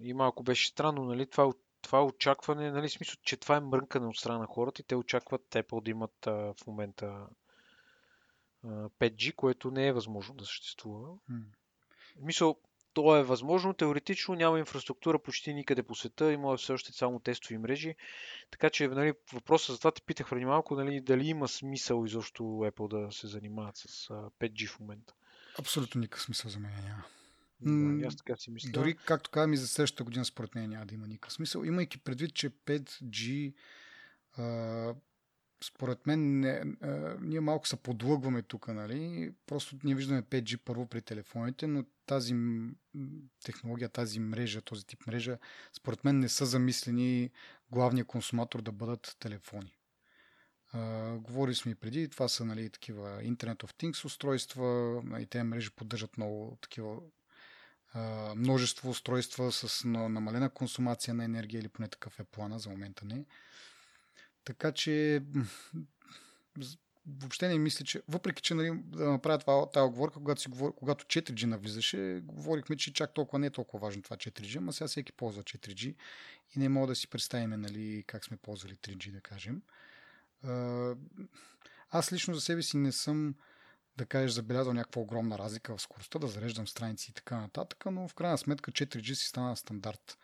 И 0.00 0.14
малко 0.14 0.42
беше 0.42 0.68
странно, 0.68 1.04
нали? 1.04 1.26
Това, 1.26 1.44
от- 1.44 1.62
това 1.82 2.04
очакване, 2.04 2.70
нали, 2.70 2.88
смисъл, 2.88 3.16
че 3.22 3.36
това 3.36 3.56
е 3.56 3.60
мрънкане 3.60 4.06
от 4.06 4.16
страна 4.16 4.38
на 4.38 4.46
хората 4.46 4.82
и 4.82 4.84
те 4.84 4.96
очакват 4.96 5.42
Apple 5.50 5.84
да 5.84 5.90
имат 5.90 6.26
а, 6.26 6.32
в 6.32 6.66
момента 6.66 7.26
а, 8.64 8.68
5G, 8.68 9.34
което 9.34 9.70
не 9.70 9.86
е 9.86 9.92
възможно 9.92 10.34
да 10.34 10.44
съществува. 10.44 11.08
М. 11.28 11.40
Мисъл, 12.20 12.56
то 12.94 13.16
е 13.16 13.22
възможно, 13.22 13.74
теоретично 13.74 14.34
няма 14.34 14.58
инфраструктура 14.58 15.18
почти 15.18 15.54
никъде 15.54 15.82
по 15.82 15.94
света, 15.94 16.32
има 16.32 16.56
все 16.56 16.72
още 16.72 16.92
само 16.92 17.20
тестови 17.20 17.58
мрежи. 17.58 17.94
Така 18.50 18.70
че 18.70 18.88
нали, 18.88 19.12
въпросът 19.32 19.74
за 19.74 19.78
това 19.78 19.90
те 19.90 20.02
питах 20.02 20.30
преди 20.30 20.44
малко, 20.44 20.74
нали, 20.74 21.00
дали 21.00 21.28
има 21.28 21.48
смисъл 21.48 22.04
изобщо 22.04 22.42
Apple 22.42 23.06
да 23.06 23.12
се 23.12 23.26
занимават 23.26 23.76
с 23.76 24.10
а, 24.10 24.14
5G 24.14 24.68
в 24.68 24.80
момента. 24.80 25.14
Абсолютно 25.58 26.00
никакъв 26.00 26.22
смисъл 26.22 26.50
за 26.50 26.58
мен 26.58 26.72
няма. 26.84 27.04
М, 27.64 28.06
аз 28.06 28.16
така 28.16 28.36
си 28.36 28.50
мисля. 28.50 28.70
Дори, 28.72 28.96
както 29.06 29.30
казвам, 29.30 29.52
и 29.52 29.56
за 29.56 29.68
следващата 29.68 30.04
година 30.04 30.24
според 30.24 30.54
мен 30.54 30.70
няма 30.70 30.86
да 30.86 30.94
има 30.94 31.06
никакъв 31.06 31.32
смисъл. 31.32 31.64
Имайки 31.64 31.98
предвид, 31.98 32.34
че 32.34 32.50
5G 32.50 33.54
а, 34.36 34.94
според 35.64 36.06
мен 36.06 36.40
не, 36.40 36.62
а, 36.80 37.16
ние 37.20 37.40
малко 37.40 37.68
се 37.68 37.76
подлъгваме 37.76 38.42
тук, 38.42 38.68
нали? 38.68 39.32
Просто 39.46 39.76
ние 39.84 39.94
виждаме 39.94 40.22
5G 40.22 40.56
първо 40.56 40.86
при 40.86 41.02
телефоните, 41.02 41.66
но 41.66 41.84
тази 42.06 42.34
технология, 43.44 43.88
тази 43.88 44.20
мрежа, 44.20 44.60
този 44.60 44.86
тип 44.86 45.06
мрежа, 45.06 45.38
според 45.76 46.04
мен 46.04 46.18
не 46.18 46.28
са 46.28 46.46
замислени 46.46 47.30
главния 47.70 48.04
консуматор 48.04 48.62
да 48.62 48.72
бъдат 48.72 49.16
телефони. 49.18 49.76
Uh, 50.74 51.18
говорили 51.18 51.54
сме 51.54 51.72
и 51.72 51.74
преди, 51.74 52.08
това 52.08 52.28
са 52.28 52.44
нали, 52.44 52.70
такива 52.70 53.22
Internet 53.22 53.64
of 53.64 53.72
Things 53.72 54.04
устройства 54.04 55.02
и 55.20 55.26
тези 55.26 55.42
мрежи 55.42 55.70
поддържат 55.70 56.16
много 56.16 56.58
такива 56.60 57.00
множество 58.36 58.90
устройства 58.90 59.52
с 59.52 59.84
на, 59.84 60.08
намалена 60.08 60.50
консумация 60.50 61.14
на 61.14 61.24
енергия 61.24 61.58
или 61.58 61.68
поне 61.68 61.88
такъв 61.88 62.20
е 62.20 62.24
плана, 62.24 62.58
за 62.58 62.70
момента 62.70 63.04
не. 63.04 63.24
Така 64.44 64.72
че 64.72 65.22
въобще 67.06 67.48
не 67.48 67.58
мисля, 67.58 67.84
че 67.84 68.02
въпреки, 68.08 68.42
че 68.42 68.54
нали, 68.54 68.80
да 68.84 69.10
направя 69.10 69.38
това, 69.38 69.70
тази 69.70 69.84
оговорка, 69.84 70.14
когато, 70.14 70.40
си, 70.40 70.48
когато 70.76 71.04
4G 71.04 71.44
навлизаше, 71.44 72.20
говорихме, 72.24 72.76
че 72.76 72.92
чак 72.92 73.14
толкова 73.14 73.38
не 73.38 73.46
е 73.46 73.50
толкова 73.50 73.86
важно 73.86 74.02
това 74.02 74.16
4G, 74.16 74.58
ама 74.58 74.72
сега 74.72 74.88
всеки 74.88 75.12
ползва 75.12 75.42
4G 75.42 75.94
и 76.56 76.58
не 76.58 76.68
мога 76.68 76.86
да 76.86 76.94
си 76.94 77.08
представим 77.08 77.60
нали, 77.60 78.04
как 78.06 78.24
сме 78.24 78.36
ползвали 78.36 78.74
3G, 78.74 79.12
да 79.12 79.20
кажем. 79.20 79.62
Аз 81.90 82.12
лично 82.12 82.34
за 82.34 82.40
себе 82.40 82.62
си 82.62 82.76
не 82.76 82.92
съм 82.92 83.34
да 83.96 84.06
кажеш, 84.06 84.30
забелязал 84.30 84.72
някаква 84.72 85.02
огромна 85.02 85.38
разлика 85.38 85.76
в 85.76 85.82
скоростта, 85.82 86.18
да 86.18 86.26
зареждам 86.26 86.68
страници 86.68 87.10
и 87.10 87.14
така 87.14 87.40
нататък, 87.40 87.84
но 87.90 88.08
в 88.08 88.14
крайна 88.14 88.38
сметка 88.38 88.72
4G 88.72 89.12
си 89.12 89.26
стана 89.26 89.56
стандарт. 89.56 90.18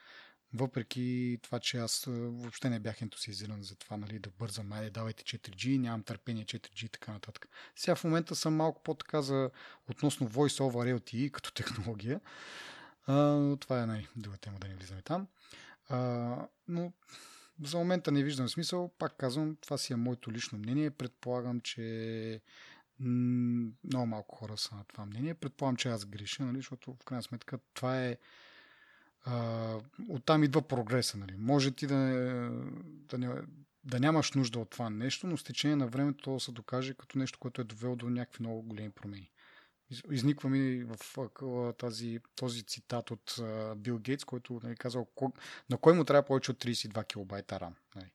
Въпреки 0.55 1.39
това, 1.43 1.61
че 1.61 1.79
аз 1.79 2.07
а, 2.07 2.11
въобще 2.11 2.71
не 2.71 2.81
бях 2.81 3.03
ентусиазиран 3.03 3.63
за 3.63 3.77
това, 3.77 3.97
нали, 3.97 4.19
да 4.19 4.31
бързам, 4.31 4.73
айде 4.73 4.91
давайте 4.91 5.25
4G, 5.25 5.79
нямам 5.79 6.03
търпение 6.03 6.45
4G 6.45 6.85
и 6.85 6.89
така 6.89 7.13
нататък. 7.13 7.49
Сега 7.77 7.95
в 7.95 8.05
момента 8.05 8.37
съм 8.37 8.57
малко 8.57 8.83
по-така 8.83 9.23
за 9.23 9.51
относно 9.91 10.29
Voice 10.29 10.61
over 10.61 10.99
LTE 10.99 11.31
като 11.31 11.53
технология. 11.53 12.21
А, 13.07 13.57
това 13.57 13.83
е 13.83 13.87
най 13.87 14.07
друга 14.17 14.37
тема, 14.37 14.59
да 14.59 14.69
не 14.69 14.75
влизаме 14.75 15.03
там. 15.03 15.27
А, 15.89 16.37
но 16.69 16.93
за 17.65 17.79
момента 17.79 18.13
не 18.13 18.23
виждам 18.23 18.49
смисъл. 18.49 18.91
Пак 18.99 19.17
казвам, 19.17 19.57
това 19.61 19.79
си 19.79 19.93
е 19.93 19.97
моето 19.97 20.33
лично 20.33 20.59
мнение. 20.59 20.91
Предполагам, 20.91 21.61
че 21.61 22.41
м, 23.01 23.71
много 23.85 24.07
малко 24.07 24.37
хора 24.37 24.57
са 24.57 24.75
на 24.75 24.85
това 24.85 25.07
мнение. 25.07 25.35
Предполагам, 25.35 25.77
че 25.77 25.89
аз 25.89 26.05
греша, 26.05 26.45
нали, 26.45 26.57
защото 26.57 26.95
в 26.95 27.05
крайна 27.05 27.23
сметка 27.23 27.59
това 27.75 28.05
е 28.05 28.17
а, 29.25 29.75
оттам 30.09 30.45
идва 30.45 30.63
прогреса. 30.63 31.19
Нали. 31.19 31.37
Може 31.39 31.71
ти 31.71 31.87
да, 31.87 31.97
да, 32.85 33.19
не, 33.19 33.29
да 33.85 34.01
нямаш 34.01 34.33
нужда 34.33 34.59
от 34.59 34.71
това 34.71 34.91
нещо, 34.91 35.27
но 35.27 35.37
с 35.37 35.45
течение 35.45 35.77
на 35.77 35.87
времето 35.87 36.23
то 36.23 36.35
да 36.35 36.41
се 36.41 36.53
докаже 36.53 36.95
като 36.95 37.19
нещо, 37.19 37.39
което 37.39 37.61
е 37.61 37.65
довело 37.65 37.97
до 37.97 38.11
някакви 38.11 38.43
много 38.43 38.63
големи 38.63 38.91
промени. 38.91 39.31
Из- 39.91 40.03
Изниква 40.11 40.51
ми 40.51 40.85
в 40.85 40.99
тази, 41.79 42.21
този 42.35 42.63
цитат 42.63 43.11
от 43.11 43.41
Бил 43.77 43.99
Гейтс, 43.99 44.25
който 44.25 44.61
нали, 44.63 44.77
казал 44.77 45.07
на 45.71 45.79
кой 45.79 45.95
му 45.95 46.05
трябва 46.05 46.23
повече 46.23 46.51
от 46.51 46.65
32 46.65 47.07
килобайта 47.07 47.59
RAM. 47.59 47.73
Нали. 47.97 48.11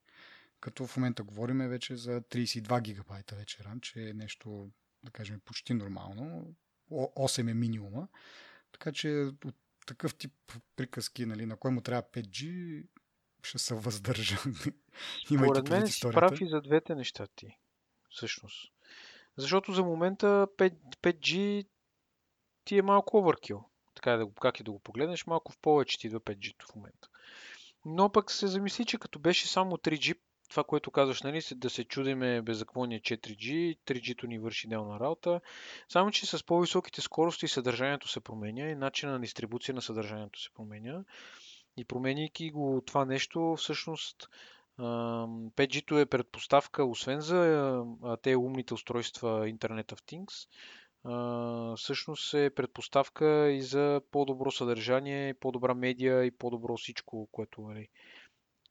Като 0.63 0.87
в 0.87 0.97
момента 0.97 1.23
говорим 1.23 1.57
вече 1.57 1.95
за 1.95 2.21
32 2.21 2.81
гигабайта 2.81 3.35
вече 3.35 3.57
RAM, 3.57 3.81
че 3.81 4.09
е 4.09 4.13
нещо, 4.13 4.69
да 5.03 5.11
кажем, 5.11 5.41
почти 5.45 5.73
нормално. 5.73 6.55
О- 6.91 7.27
8 7.27 7.51
е 7.51 7.53
минимума. 7.53 8.07
Така 8.71 8.91
че 8.91 9.31
от 9.45 9.55
такъв 9.85 10.15
тип 10.15 10.33
приказки, 10.75 11.25
нали, 11.25 11.45
на 11.45 11.57
кой 11.57 11.71
му 11.71 11.81
трябва 11.81 12.01
5G, 12.01 12.83
ще 13.43 13.57
се 13.57 13.75
въздържа. 13.75 14.37
Според 15.25 15.69
мен 15.69 15.87
си 15.87 16.01
прав 16.01 16.41
и 16.41 16.47
за 16.49 16.61
двете 16.61 16.95
неща 16.95 17.27
ти. 17.35 17.57
Всъщност. 18.09 18.73
Защото 19.37 19.73
за 19.73 19.83
момента 19.83 20.47
5, 20.57 20.73
5G 21.01 21.67
ти 22.65 22.77
е 22.77 22.81
малко 22.81 23.17
overkill. 23.17 23.63
Така 23.95 24.11
е 24.11 24.17
да 24.17 24.27
как 24.41 24.59
и 24.59 24.63
да 24.63 24.71
го 24.71 24.79
погледнеш, 24.79 25.25
малко 25.25 25.51
в 25.51 25.57
повече 25.57 25.99
ти 25.99 26.07
идва 26.07 26.19
5G 26.19 26.71
в 26.71 26.75
момента. 26.75 27.09
Но 27.85 28.11
пък 28.11 28.31
се 28.31 28.47
замисли, 28.47 28.85
че 28.85 28.97
като 28.97 29.19
беше 29.19 29.47
само 29.47 29.77
3G, 29.77 30.17
това, 30.53 30.63
което 30.63 30.91
казваш, 30.91 31.21
нали, 31.21 31.41
да 31.55 31.69
се 31.69 31.83
чудиме 31.83 32.41
без 32.41 32.59
какво 32.59 32.85
ни 32.85 32.95
е 32.95 32.99
4G, 32.99 33.77
3G-то 33.85 34.27
ни 34.27 34.39
върши 34.39 34.67
идеална 34.67 34.99
работа. 34.99 35.41
Само, 35.89 36.11
че 36.11 36.25
с 36.25 36.45
по-високите 36.45 37.01
скорости 37.01 37.47
съдържанието 37.47 38.07
се 38.07 38.19
променя 38.19 38.69
и 38.69 38.75
начина 38.75 39.11
на 39.11 39.19
дистрибуция 39.19 39.75
на 39.75 39.81
съдържанието 39.81 40.41
се 40.41 40.49
променя. 40.53 41.03
И 41.77 41.85
променяйки 41.85 42.51
го 42.51 42.83
това 42.85 43.05
нещо, 43.05 43.55
всъщност 43.57 44.29
ам, 44.79 45.51
5G-то 45.55 45.99
е 45.99 46.05
предпоставка, 46.05 46.85
освен 46.85 47.21
за 47.21 47.83
те 48.21 48.35
умните 48.35 48.73
устройства 48.73 49.49
Internet 49.49 49.93
of 49.93 50.01
Things, 50.01 50.47
всъщност 51.75 52.33
е 52.33 52.49
предпоставка 52.49 53.51
и 53.51 53.61
за 53.61 54.01
по-добро 54.11 54.51
съдържание, 54.51 55.33
по-добра 55.33 55.73
медия 55.73 56.25
и 56.25 56.31
по-добро 56.31 56.77
всичко, 56.77 57.27
което 57.31 57.61
нали, 57.61 57.87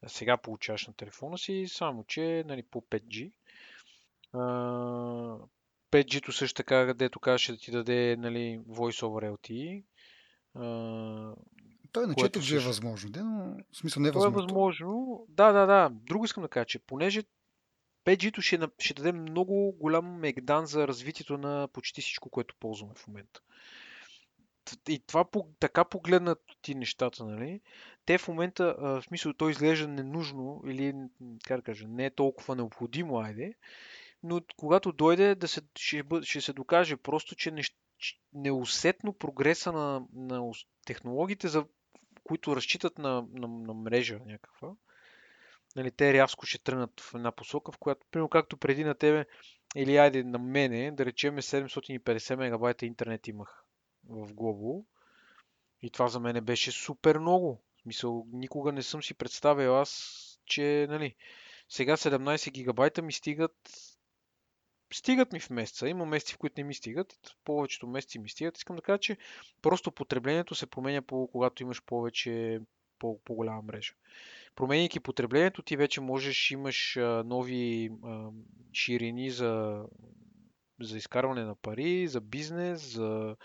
сега 0.07 0.37
получаваш 0.37 0.87
на 0.87 0.95
телефона 0.95 1.39
си, 1.39 1.65
само 1.69 2.05
че 2.05 2.45
нали, 2.47 2.63
по 2.63 2.81
5G. 2.81 3.33
А, 4.33 4.39
5G-то 5.91 6.33
също 6.33 6.57
така, 6.57 6.87
където 6.87 7.21
казваше 7.21 7.53
да 7.53 7.59
ти 7.59 7.71
даде 7.71 8.17
нали, 8.19 8.61
Voice 8.61 9.03
over 9.03 9.31
LTE. 9.31 9.85
А, 10.55 10.63
Той 11.93 12.07
на 12.07 12.15
което 12.15 12.39
4G 12.39 12.43
е 12.43 12.45
също- 12.45 12.69
възможно, 12.69 13.11
де, 13.11 13.23
но 13.23 13.57
в 13.73 13.77
смисъл 13.77 14.03
не 14.03 14.09
е 14.09 14.11
е 14.11 14.13
възможно. 14.13 14.41
възможно. 14.43 15.27
Да, 15.29 15.53
да, 15.53 15.67
да. 15.67 15.91
Друго 15.93 16.25
искам 16.25 16.43
да 16.43 16.49
кажа, 16.49 16.65
че 16.67 16.79
понеже 16.79 17.23
5G-то 18.05 18.41
ще, 18.41 18.59
ще 18.79 18.95
даде 18.95 19.13
много 19.13 19.73
голям 19.73 20.19
мегдан 20.19 20.67
за 20.67 20.89
развитието 20.89 21.39
на 21.39 21.69
почти 21.69 22.01
всичко, 22.01 22.31
което 22.31 22.55
ползваме 22.61 22.95
в 22.97 23.07
момента. 23.09 23.41
Т- 23.41 23.43
И 24.89 24.99
това 25.07 25.25
така 25.61 25.85
погледнат 25.85 26.43
ти 26.63 26.75
нещата, 26.75 27.25
нали? 27.25 27.61
Те 28.07 28.19
в 28.19 28.29
момента, 28.29 28.75
в 28.79 29.03
смисъл, 29.03 29.33
то 29.33 29.49
изглежда 29.49 29.89
ненужно 29.89 30.63
или, 30.67 30.95
как 31.45 31.57
да 31.57 31.63
кажа, 31.63 31.89
не 31.89 32.07
е 32.07 32.15
толкова 32.15 32.57
необходимо, 32.57 33.19
айде, 33.19 33.55
но 34.23 34.41
когато 34.57 34.93
дойде 34.93 35.35
да 35.35 35.49
се, 35.49 35.61
ще, 35.77 36.03
ще 36.23 36.41
се 36.41 36.53
докаже 36.53 36.97
просто, 36.97 37.35
че 37.35 37.53
неусетно 38.33 39.13
прогреса 39.13 39.73
на, 39.73 40.07
на 40.13 40.53
технологиите, 40.87 41.49
за 41.49 41.65
които 42.25 42.57
разчитат 42.57 42.99
на, 42.99 43.27
на, 43.33 43.49
на 43.49 43.75
мрежа 43.75 44.19
някаква, 44.27 44.73
нали, 45.77 45.91
те 45.91 46.13
рязко 46.13 46.47
ще 46.47 46.63
тръгнат 46.63 47.01
в 47.01 47.15
една 47.15 47.33
посока, 47.33 47.73
в 47.73 47.79
която, 47.79 48.07
примерно 48.11 48.29
както 48.29 48.57
преди 48.57 48.85
на 48.85 48.95
тебе, 48.95 49.27
или 49.77 49.97
айде 49.97 50.25
на 50.25 50.39
мене, 50.39 50.93
да 50.93 51.05
речем 51.05 51.37
750 51.37 52.37
мегабайта 52.37 52.87
интернет 52.87 53.29
имах 53.29 53.65
в 54.09 54.35
Global. 54.35 54.85
И 55.83 55.91
това 55.91 56.09
за 56.09 56.21
мен 56.21 56.45
беше 56.45 56.73
супер 56.73 57.19
много. 57.19 57.63
В 57.77 57.83
смисъл, 57.83 58.27
никога 58.33 58.73
не 58.73 58.83
съм 58.83 59.03
си 59.03 59.15
представил 59.15 59.77
аз, 59.77 60.19
че, 60.47 60.87
нали, 60.91 61.15
сега 61.69 61.97
17 61.97 62.51
гигабайта 62.51 63.03
ми 63.03 63.13
стигат 63.13 63.57
стигат 64.95 65.33
ми 65.33 65.41
в 65.41 65.51
месеца. 65.51 65.89
Има 65.89 66.07
месеци, 66.07 66.35
в 66.35 66.39
които 66.39 66.55
не 66.61 66.65
ми 66.65 66.75
стигат. 66.75 67.19
Повечето 67.45 67.87
месеци 67.87 68.19
ми 68.19 68.29
стигат. 68.29 68.57
Искам 68.57 68.77
да 68.77 68.83
кажа, 68.83 68.99
че 68.99 69.17
просто 69.63 69.93
потреблението 69.93 70.55
се 70.55 70.67
променя 70.67 71.03
по, 71.03 71.29
когато 71.33 71.63
имаш 71.63 71.83
повече 71.83 72.61
по, 72.99 73.21
по-голяма 73.25 73.63
мрежа. 73.63 73.93
Променяйки 74.55 75.01
потреблението, 75.01 75.63
ти 75.63 75.77
вече 75.77 76.01
можеш, 76.01 76.51
имаш 76.51 76.97
а, 76.97 77.23
нови 77.27 77.91
а, 78.05 78.29
ширини 78.73 79.31
за, 79.31 79.85
за 80.81 80.99
изкарване 80.99 81.45
на 81.45 81.55
пари, 81.55 82.09
за 82.09 82.21
бизнес, 82.21 82.93
за, 82.93 83.37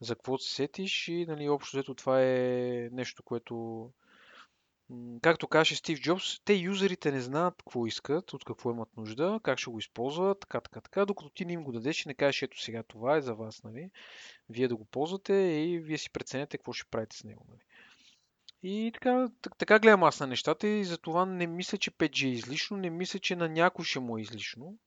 за 0.00 0.14
какво 0.14 0.38
се 0.38 0.54
сетиш 0.54 1.08
и 1.08 1.26
нали, 1.26 1.48
общо 1.48 1.76
взето 1.76 1.94
това 1.94 2.22
е 2.22 2.88
нещо, 2.92 3.22
което 3.22 3.86
както 5.22 5.48
каже 5.48 5.76
Стив 5.76 6.00
Джобс, 6.00 6.40
те 6.44 6.54
юзерите 6.54 7.12
не 7.12 7.20
знаят 7.20 7.54
какво 7.58 7.86
искат, 7.86 8.32
от 8.32 8.44
какво 8.44 8.70
имат 8.70 8.96
нужда, 8.96 9.40
как 9.42 9.58
ще 9.58 9.70
го 9.70 9.78
използват, 9.78 10.40
така, 10.40 10.60
така, 10.60 10.80
така, 10.80 11.06
докато 11.06 11.30
ти 11.30 11.44
не 11.44 11.52
им 11.52 11.64
го 11.64 11.72
дадеш 11.72 12.04
и 12.04 12.08
не 12.08 12.14
кажеш, 12.14 12.42
ето 12.42 12.62
сега 12.62 12.82
това 12.82 13.16
е 13.16 13.20
за 13.20 13.34
вас, 13.34 13.62
нали? 13.62 13.90
Вие 14.48 14.68
да 14.68 14.76
го 14.76 14.84
ползвате 14.84 15.34
и 15.34 15.78
вие 15.78 15.98
си 15.98 16.12
преценяте 16.12 16.58
какво 16.58 16.72
ще 16.72 16.90
правите 16.90 17.16
с 17.16 17.24
него, 17.24 17.46
нали? 17.48 17.60
И 18.62 18.90
така, 18.94 19.28
така 19.58 19.78
гледам 19.78 20.02
аз 20.02 20.20
на 20.20 20.26
нещата 20.26 20.68
и 20.68 20.84
затова 20.84 21.26
не 21.26 21.46
мисля, 21.46 21.78
че 21.78 21.90
5G 21.90 22.24
е 22.24 22.28
излишно, 22.28 22.76
не 22.76 22.90
мисля, 22.90 23.18
че 23.18 23.36
на 23.36 23.48
някой 23.48 23.84
ще 23.84 24.00
му 24.00 24.18
е 24.18 24.20
излишно, 24.20 24.78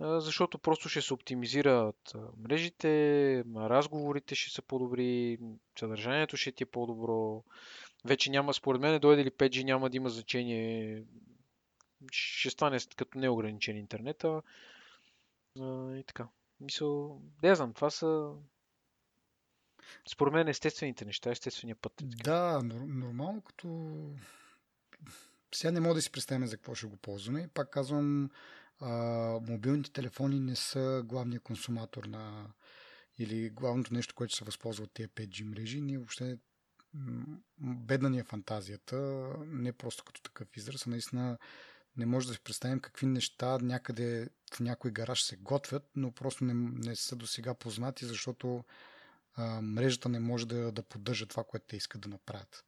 защото 0.00 0.58
просто 0.58 0.88
ще 0.88 1.02
се 1.02 1.14
оптимизират 1.14 2.12
мрежите, 2.36 3.44
разговорите 3.56 4.34
ще 4.34 4.50
са 4.50 4.62
по-добри, 4.62 5.38
съдържанието 5.78 6.36
ще 6.36 6.52
ти 6.52 6.62
е 6.62 6.66
по-добро. 6.66 7.44
Вече 8.04 8.30
няма, 8.30 8.54
според 8.54 8.80
мен, 8.80 9.00
дойде 9.00 9.24
ли 9.24 9.30
5G, 9.30 9.64
няма 9.64 9.90
да 9.90 9.96
има 9.96 10.10
значение. 10.10 11.04
Ще 12.12 12.50
стане 12.50 12.78
като 12.96 13.18
неограничен 13.18 13.76
интернета. 13.76 14.42
И 15.60 16.04
така. 16.06 16.28
Мисъл, 16.60 17.20
не 17.42 17.54
знам, 17.54 17.72
това 17.72 17.90
са 17.90 18.32
според 20.08 20.34
мен 20.34 20.48
естествените 20.48 21.04
неща, 21.04 21.30
естествения 21.30 21.76
път. 21.76 21.92
Да, 22.02 22.62
нормално 22.86 23.42
като... 23.42 23.88
Сега 25.54 25.70
не 25.70 25.80
мога 25.80 25.94
да 25.94 26.02
си 26.02 26.12
представим 26.12 26.46
за 26.46 26.56
какво 26.56 26.74
ще 26.74 26.86
го 26.86 26.96
ползваме. 26.96 27.48
Пак 27.54 27.70
казвам, 27.70 28.30
мобилните 29.48 29.92
телефони 29.92 30.40
не 30.40 30.56
са 30.56 31.02
главния 31.06 31.40
консуматор 31.40 32.04
на 32.04 32.46
или 33.18 33.50
главното 33.50 33.94
нещо, 33.94 34.14
което 34.14 34.34
се 34.34 34.44
възползва 34.44 34.84
от 34.84 34.92
тези 34.94 35.08
5G 35.08 35.44
мрежи. 35.44 35.80
Ние 35.80 35.98
въобще 35.98 36.38
бедна 37.58 38.10
ни 38.10 38.18
е 38.18 38.24
фантазията, 38.24 38.96
не 39.46 39.72
просто 39.72 40.04
като 40.04 40.22
такъв 40.22 40.56
израз, 40.56 40.86
а 40.86 40.90
наистина 40.90 41.38
не 41.96 42.06
може 42.06 42.26
да 42.26 42.34
си 42.34 42.40
представим 42.40 42.80
какви 42.80 43.06
неща 43.06 43.58
някъде 43.58 44.28
в 44.54 44.60
някой 44.60 44.90
гараж 44.90 45.22
се 45.22 45.36
готвят, 45.36 45.90
но 45.96 46.12
просто 46.12 46.44
не, 46.44 46.54
не 46.88 46.96
са 46.96 47.16
до 47.16 47.26
сега 47.26 47.54
познати, 47.54 48.06
защото 48.06 48.64
а, 49.34 49.60
мрежата 49.60 50.08
не 50.08 50.20
може 50.20 50.48
да, 50.48 50.72
да 50.72 50.82
поддържа 50.82 51.26
това, 51.26 51.44
което 51.44 51.66
те 51.66 51.76
искат 51.76 52.00
да 52.00 52.08
направят. 52.08 52.64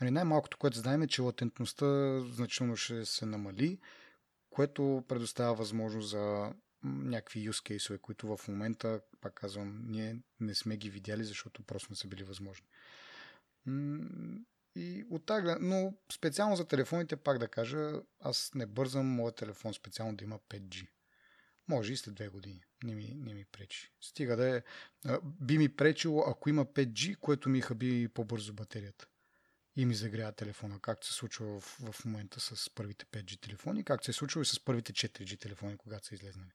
Нали, 0.00 0.10
най-малкото, 0.10 0.58
което 0.58 0.78
знаем 0.78 1.02
е, 1.02 1.08
че 1.08 1.22
латентността 1.22 2.20
значително 2.20 2.76
ще 2.76 3.04
се 3.04 3.26
намали, 3.26 3.78
което 4.50 5.04
предоставя 5.08 5.54
възможност 5.54 6.10
за 6.10 6.52
някакви 6.84 7.50
use 7.50 7.76
case 7.76 7.98
които 7.98 8.36
в 8.36 8.48
момента, 8.48 9.00
пак 9.20 9.34
казвам, 9.34 9.82
ние 9.86 10.16
не 10.40 10.54
сме 10.54 10.76
ги 10.76 10.90
видяли, 10.90 11.24
защото 11.24 11.62
просто 11.62 11.92
не 11.92 11.96
са 11.96 12.08
били 12.08 12.24
възможни. 12.24 12.66
И 14.76 15.04
от 15.10 15.26
тази, 15.26 15.46
но 15.60 15.94
специално 16.12 16.56
за 16.56 16.64
телефоните, 16.64 17.16
пак 17.16 17.38
да 17.38 17.48
кажа, 17.48 17.92
аз 18.20 18.50
не 18.54 18.66
бързам 18.66 19.06
моят 19.06 19.36
телефон 19.36 19.74
специално 19.74 20.16
да 20.16 20.24
има 20.24 20.38
5G. 20.38 20.88
Може 21.68 21.92
и 21.92 21.96
след 21.96 22.14
две 22.14 22.28
години. 22.28 22.64
Не 22.84 22.94
ми, 22.94 23.14
не 23.16 23.34
ми 23.34 23.44
пречи. 23.44 23.92
Стига 24.00 24.36
да 24.36 24.56
е. 24.56 24.62
Би 25.22 25.58
ми 25.58 25.68
пречило, 25.68 26.24
ако 26.26 26.48
има 26.48 26.66
5G, 26.66 27.16
което 27.16 27.48
ми 27.48 27.60
хаби 27.60 28.08
по-бързо 28.08 28.52
батерията. 28.52 29.06
И 29.78 29.84
ми 29.84 29.94
загрява 29.94 30.32
телефона, 30.32 30.78
както 30.80 31.06
се 31.06 31.12
случва 31.12 31.60
в, 31.60 31.92
в 31.92 32.04
момента 32.04 32.40
с 32.40 32.70
първите 32.70 33.04
5G 33.04 33.40
телефони, 33.40 33.84
както 33.84 34.04
се 34.04 34.10
е 34.10 34.14
случва 34.14 34.42
и 34.42 34.44
с 34.44 34.64
първите 34.64 34.92
4G 34.92 35.40
телефони, 35.40 35.76
когато 35.76 36.06
са 36.06 36.14
излезнали. 36.14 36.50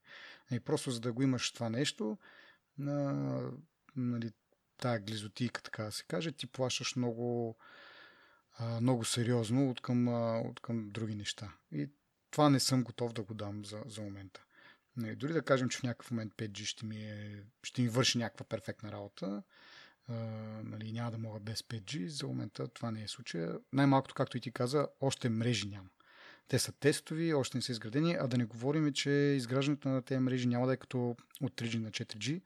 И 0.50 0.60
просто 0.60 0.90
за 0.90 1.00
да 1.00 1.12
го 1.12 1.22
имаш 1.22 1.52
това 1.52 1.68
нещо, 1.68 2.18
на, 2.78 3.40
нали, 3.96 4.32
тая 4.78 5.00
глизотийка, 5.00 5.62
така 5.62 5.84
да 5.84 5.92
се 5.92 6.04
каже, 6.04 6.32
ти 6.32 6.46
плащаш 6.46 6.96
много, 6.96 7.56
а, 8.58 8.80
много 8.80 9.04
сериозно 9.04 9.70
от 9.70 9.80
към, 9.80 10.08
а, 10.08 10.40
от 10.40 10.60
към 10.60 10.90
други 10.90 11.14
неща. 11.14 11.52
И 11.72 11.88
това 12.30 12.50
не 12.50 12.60
съм 12.60 12.84
готов 12.84 13.12
да 13.12 13.22
го 13.22 13.34
дам 13.34 13.64
за, 13.64 13.82
за 13.86 14.02
момента. 14.02 14.44
Не, 14.96 15.16
дори 15.16 15.32
да 15.32 15.42
кажем, 15.42 15.68
че 15.68 15.78
в 15.78 15.82
някакъв 15.82 16.10
момент 16.10 16.32
5G 16.34 16.64
ще 16.64 16.86
ми, 16.86 16.96
е, 16.96 17.44
ще 17.62 17.82
ми 17.82 17.88
върши 17.88 18.18
някаква 18.18 18.46
перфектна 18.46 18.92
работа, 18.92 19.42
нали, 20.64 20.92
няма 20.92 21.10
да 21.10 21.18
мога 21.18 21.40
без 21.40 21.62
5G, 21.62 22.06
за 22.06 22.26
момента 22.26 22.68
това 22.68 22.90
не 22.90 23.02
е 23.02 23.08
случая. 23.08 23.58
Най-малкото, 23.72 24.14
както 24.14 24.36
и 24.36 24.40
ти 24.40 24.50
каза, 24.50 24.88
още 25.00 25.28
мрежи 25.28 25.68
няма. 25.68 25.88
Те 26.48 26.58
са 26.58 26.72
тестови, 26.72 27.34
още 27.34 27.58
не 27.58 27.62
са 27.62 27.72
изградени, 27.72 28.16
а 28.20 28.26
да 28.26 28.38
не 28.38 28.44
говорим, 28.44 28.92
че 28.92 29.10
изграждането 29.10 29.88
на 29.88 30.02
тези 30.02 30.18
мрежи 30.18 30.48
няма 30.48 30.66
да 30.66 30.72
е 30.72 30.76
като 30.76 31.16
от 31.40 31.52
3G 31.52 31.78
на 31.78 31.90
4G. 31.90 32.42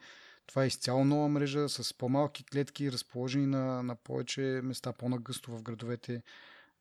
Това 0.46 0.64
е 0.64 0.66
изцяло 0.66 1.04
нова 1.04 1.28
мрежа 1.28 1.68
с 1.68 1.94
по-малки 1.94 2.44
клетки, 2.44 2.92
разположени 2.92 3.46
на, 3.46 3.82
на 3.82 3.96
повече 3.96 4.60
места, 4.64 4.92
по-нагъсто 4.92 5.56
в 5.56 5.62
градовете. 5.62 6.22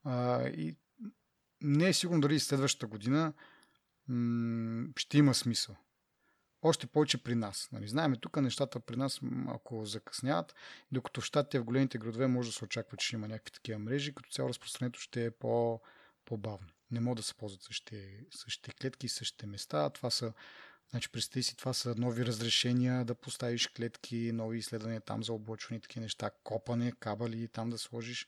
А, 0.03 0.47
и 0.47 0.75
не 1.61 1.88
е 1.88 1.93
сигурно 1.93 2.21
дали 2.21 2.39
следващата 2.39 2.88
година 2.88 3.34
м- 4.07 4.88
ще 4.97 5.17
има 5.17 5.34
смисъл. 5.34 5.75
Още 6.62 6.88
повече 6.88 7.24
при 7.24 7.36
нас. 7.36 7.70
Нали? 7.72 7.88
Знаеме 7.88 8.18
тук 8.18 8.38
нещата 8.38 8.80
при 8.80 8.95
нас, 8.95 9.20
ако 9.47 9.86
закъсняват, 9.86 10.55
докато 10.91 11.22
в 11.22 11.26
щатите 11.26 11.60
в 11.60 11.64
големите 11.64 11.97
градове 11.97 12.28
може 12.28 12.49
да 12.49 12.55
се 12.55 12.66
очаква, 12.66 12.97
че 12.97 13.16
има 13.16 13.28
някакви 13.28 13.51
такива 13.51 13.80
мрежи, 13.80 14.16
като 14.16 14.30
цяло 14.30 14.49
разпространението 14.49 14.99
ще 14.99 15.26
е 15.26 15.32
по, 15.32 15.82
по-бавно. 16.26 16.68
Не 16.91 16.99
могат 16.99 17.18
да 17.18 17.24
се 17.24 17.34
ползват 17.34 17.64
същите, 17.64 18.26
същите 18.32 18.72
клетки, 18.72 19.10
същите 19.10 19.47
места. 19.47 19.89
Това 19.89 20.10
са 20.10 20.34
Значи, 20.89 21.10
представи 21.10 21.43
си, 21.43 21.58
това 21.58 21.74
са 21.74 21.95
нови 21.97 22.26
разрешения 22.26 23.05
да 23.05 23.16
поставиш 23.16 23.68
клетки, 23.68 24.32
нови 24.34 24.58
изследвания 24.58 25.01
там 25.01 25.24
за 25.24 25.34
облъчване, 25.34 25.80
такива 25.80 26.03
неща, 26.03 26.32
копане, 26.43 26.91
кабели, 26.91 27.47
там 27.47 27.70
да 27.70 27.78
сложиш. 27.78 28.28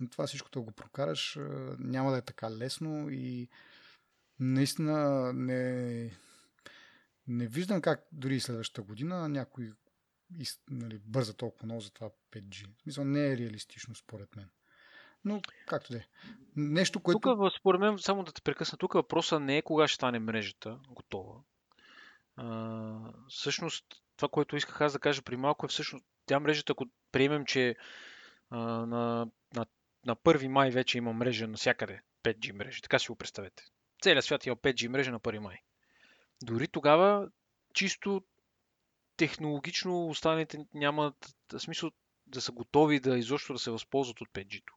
Но 0.00 0.08
това 0.08 0.26
да 0.52 0.60
го 0.60 0.70
прокараш 0.70 1.38
няма 1.78 2.10
да 2.10 2.18
е 2.18 2.22
така 2.22 2.50
лесно 2.50 3.10
и 3.10 3.48
наистина 4.40 5.32
не, 5.32 6.10
не 7.28 7.46
виждам 7.46 7.80
как 7.80 8.06
дори 8.12 8.40
следващата 8.40 8.82
година 8.82 9.28
някой 9.28 9.72
нали, 10.70 10.98
бърза 10.98 11.34
толкова 11.34 11.66
много 11.66 11.80
за 11.80 11.90
това 11.90 12.10
5G. 12.32 12.66
В 12.78 12.82
смисъл 12.82 13.04
не 13.04 13.32
е 13.32 13.36
реалистично 13.36 13.94
според 13.94 14.36
мен. 14.36 14.50
Но 15.24 15.40
както 15.66 15.92
да 15.92 15.98
е. 15.98 16.06
Нещо, 16.56 17.00
което... 17.00 17.20
Тук, 17.20 17.52
според 17.58 17.80
мен, 17.80 17.98
само 17.98 18.22
да 18.22 18.32
те 18.32 18.42
прекъсна, 18.42 18.78
тук 18.78 18.92
въпроса 18.92 19.40
не 19.40 19.56
е 19.56 19.62
кога 19.62 19.88
ще 19.88 19.94
стане 19.94 20.18
мрежата 20.18 20.78
готова. 20.88 21.34
А, 22.36 23.12
всъщност, 23.28 23.84
това, 24.16 24.28
което 24.28 24.56
исках 24.56 24.80
аз 24.80 24.92
да 24.92 24.98
кажа 24.98 25.22
при 25.22 25.36
малко 25.36 25.66
е 25.66 25.68
всъщност 25.68 26.04
тя 26.26 26.40
мрежата, 26.40 26.72
ако 26.72 26.86
приемем, 27.12 27.44
че 27.44 27.76
а, 28.50 28.58
на, 28.58 29.30
на, 29.54 29.66
на 30.06 30.16
1 30.16 30.48
май 30.48 30.70
вече 30.70 30.98
има 30.98 31.12
мрежа 31.12 31.48
навсякъде, 31.48 32.00
5G 32.24 32.52
мрежи, 32.52 32.82
така 32.82 32.98
си 32.98 33.08
го 33.08 33.16
представете. 33.16 33.62
Целият 34.02 34.24
свят 34.24 34.46
има 34.46 34.56
5G 34.56 34.88
мрежа 34.88 35.10
на 35.10 35.20
1 35.20 35.38
май. 35.38 35.62
Дори 36.42 36.68
тогава 36.68 37.28
чисто 37.74 38.22
технологично 39.16 40.06
останалите 40.08 40.66
нямат 40.74 41.36
смисъл 41.58 41.90
да 42.26 42.40
са 42.40 42.52
готови 42.52 43.00
да 43.00 43.18
изобщо 43.18 43.52
да 43.52 43.58
се 43.58 43.70
възползват 43.70 44.20
от 44.20 44.28
5G-то. 44.28 44.74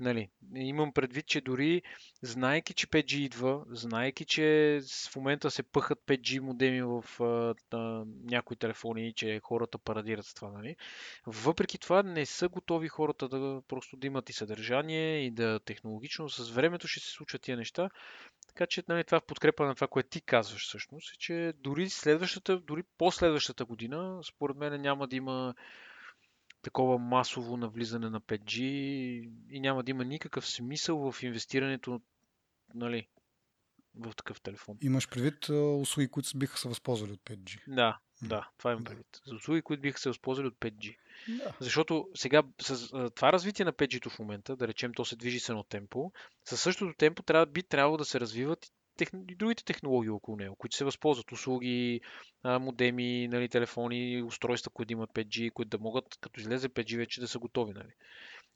Нали, 0.00 0.28
имам 0.54 0.92
предвид, 0.92 1.26
че 1.26 1.40
дори 1.40 1.82
знайки, 2.22 2.74
че 2.74 2.86
5G 2.86 3.14
идва, 3.14 3.64
знайки, 3.70 4.24
че 4.24 4.80
в 5.10 5.16
момента 5.16 5.50
се 5.50 5.62
пъхат 5.62 5.98
5G 6.06 6.38
модеми 6.38 6.82
в 6.82 7.04
а, 7.20 7.54
а, 7.76 8.04
някои 8.24 8.56
телефони, 8.56 9.12
че 9.14 9.40
хората 9.42 9.78
парадират 9.78 10.26
с 10.26 10.34
това, 10.34 10.50
нали, 10.52 10.76
въпреки 11.26 11.78
това 11.78 12.02
не 12.02 12.26
са 12.26 12.48
готови 12.48 12.88
хората 12.88 13.28
да 13.28 13.62
просто 13.68 13.96
да 13.96 14.06
имат 14.06 14.30
и 14.30 14.32
съдържание 14.32 15.26
и 15.26 15.30
да 15.30 15.60
технологично 15.60 16.28
с 16.28 16.50
времето 16.50 16.88
ще 16.88 17.00
се 17.00 17.10
случат 17.10 17.42
тия 17.42 17.56
неща. 17.56 17.90
Така 18.48 18.66
че 18.66 18.82
нали, 18.88 19.04
това 19.04 19.20
в 19.20 19.26
подкрепа 19.26 19.66
на 19.66 19.74
това, 19.74 19.86
което 19.86 20.08
ти 20.08 20.20
казваш 20.20 20.66
всъщност, 20.66 21.14
е, 21.14 21.18
че 21.18 21.52
дори 21.60 21.90
следващата, 21.90 22.58
дори 22.58 22.82
последващата 22.98 23.64
година, 23.64 24.20
според 24.24 24.56
мен 24.56 24.80
няма 24.80 25.08
да 25.08 25.16
има 25.16 25.54
такова 26.66 26.98
масово 26.98 27.56
навлизане 27.56 28.10
на 28.10 28.20
5G 28.20 28.60
и 29.50 29.60
няма 29.60 29.82
да 29.82 29.90
има 29.90 30.04
никакъв 30.04 30.46
смисъл 30.46 31.12
в 31.12 31.22
инвестирането 31.22 32.00
нали, 32.74 33.08
в 33.94 34.12
такъв 34.16 34.40
телефон. 34.40 34.78
Имаш 34.82 35.08
предвид 35.08 35.48
услуги, 35.80 36.08
които 36.08 36.38
биха 36.38 36.58
се 36.58 36.68
възползвали 36.68 37.12
от 37.12 37.20
5G? 37.20 37.60
Да, 37.68 37.98
да, 38.22 38.48
това 38.58 38.72
имам 38.72 38.84
предвид. 38.84 39.06
За 39.26 39.34
услуги, 39.34 39.62
които 39.62 39.80
биха 39.80 39.98
се 39.98 40.08
възползвали 40.08 40.48
от 40.48 40.54
5G. 40.54 40.96
Да. 41.28 41.56
Защото 41.60 42.08
сега 42.14 42.42
с 42.62 42.88
това 43.14 43.32
развитие 43.32 43.64
на 43.64 43.72
5G 43.72 44.10
в 44.10 44.18
момента, 44.18 44.56
да 44.56 44.68
речем, 44.68 44.92
то 44.94 45.04
се 45.04 45.16
движи 45.16 45.40
с 45.40 45.48
едно 45.48 45.62
темпо, 45.62 46.12
със 46.44 46.60
същото 46.60 46.94
темпо 46.98 47.22
трябва, 47.22 47.46
би 47.46 47.62
трябвало 47.62 47.96
да 47.96 48.04
се 48.04 48.20
развиват 48.20 48.72
тех... 48.96 49.08
другите 49.12 49.64
технологии 49.64 50.10
около 50.10 50.36
него, 50.36 50.56
които 50.56 50.76
се 50.76 50.84
възползват 50.84 51.32
услуги, 51.32 52.00
модеми, 52.44 53.28
нали, 53.28 53.48
телефони, 53.48 54.22
устройства, 54.22 54.70
които 54.70 54.92
имат 54.92 55.10
5G, 55.10 55.52
които 55.52 55.68
да 55.68 55.82
могат, 55.82 56.04
като 56.20 56.40
излезе 56.40 56.68
5G, 56.68 56.96
вече 56.96 57.20
да 57.20 57.28
са 57.28 57.38
готови. 57.38 57.72
Нали. 57.72 57.92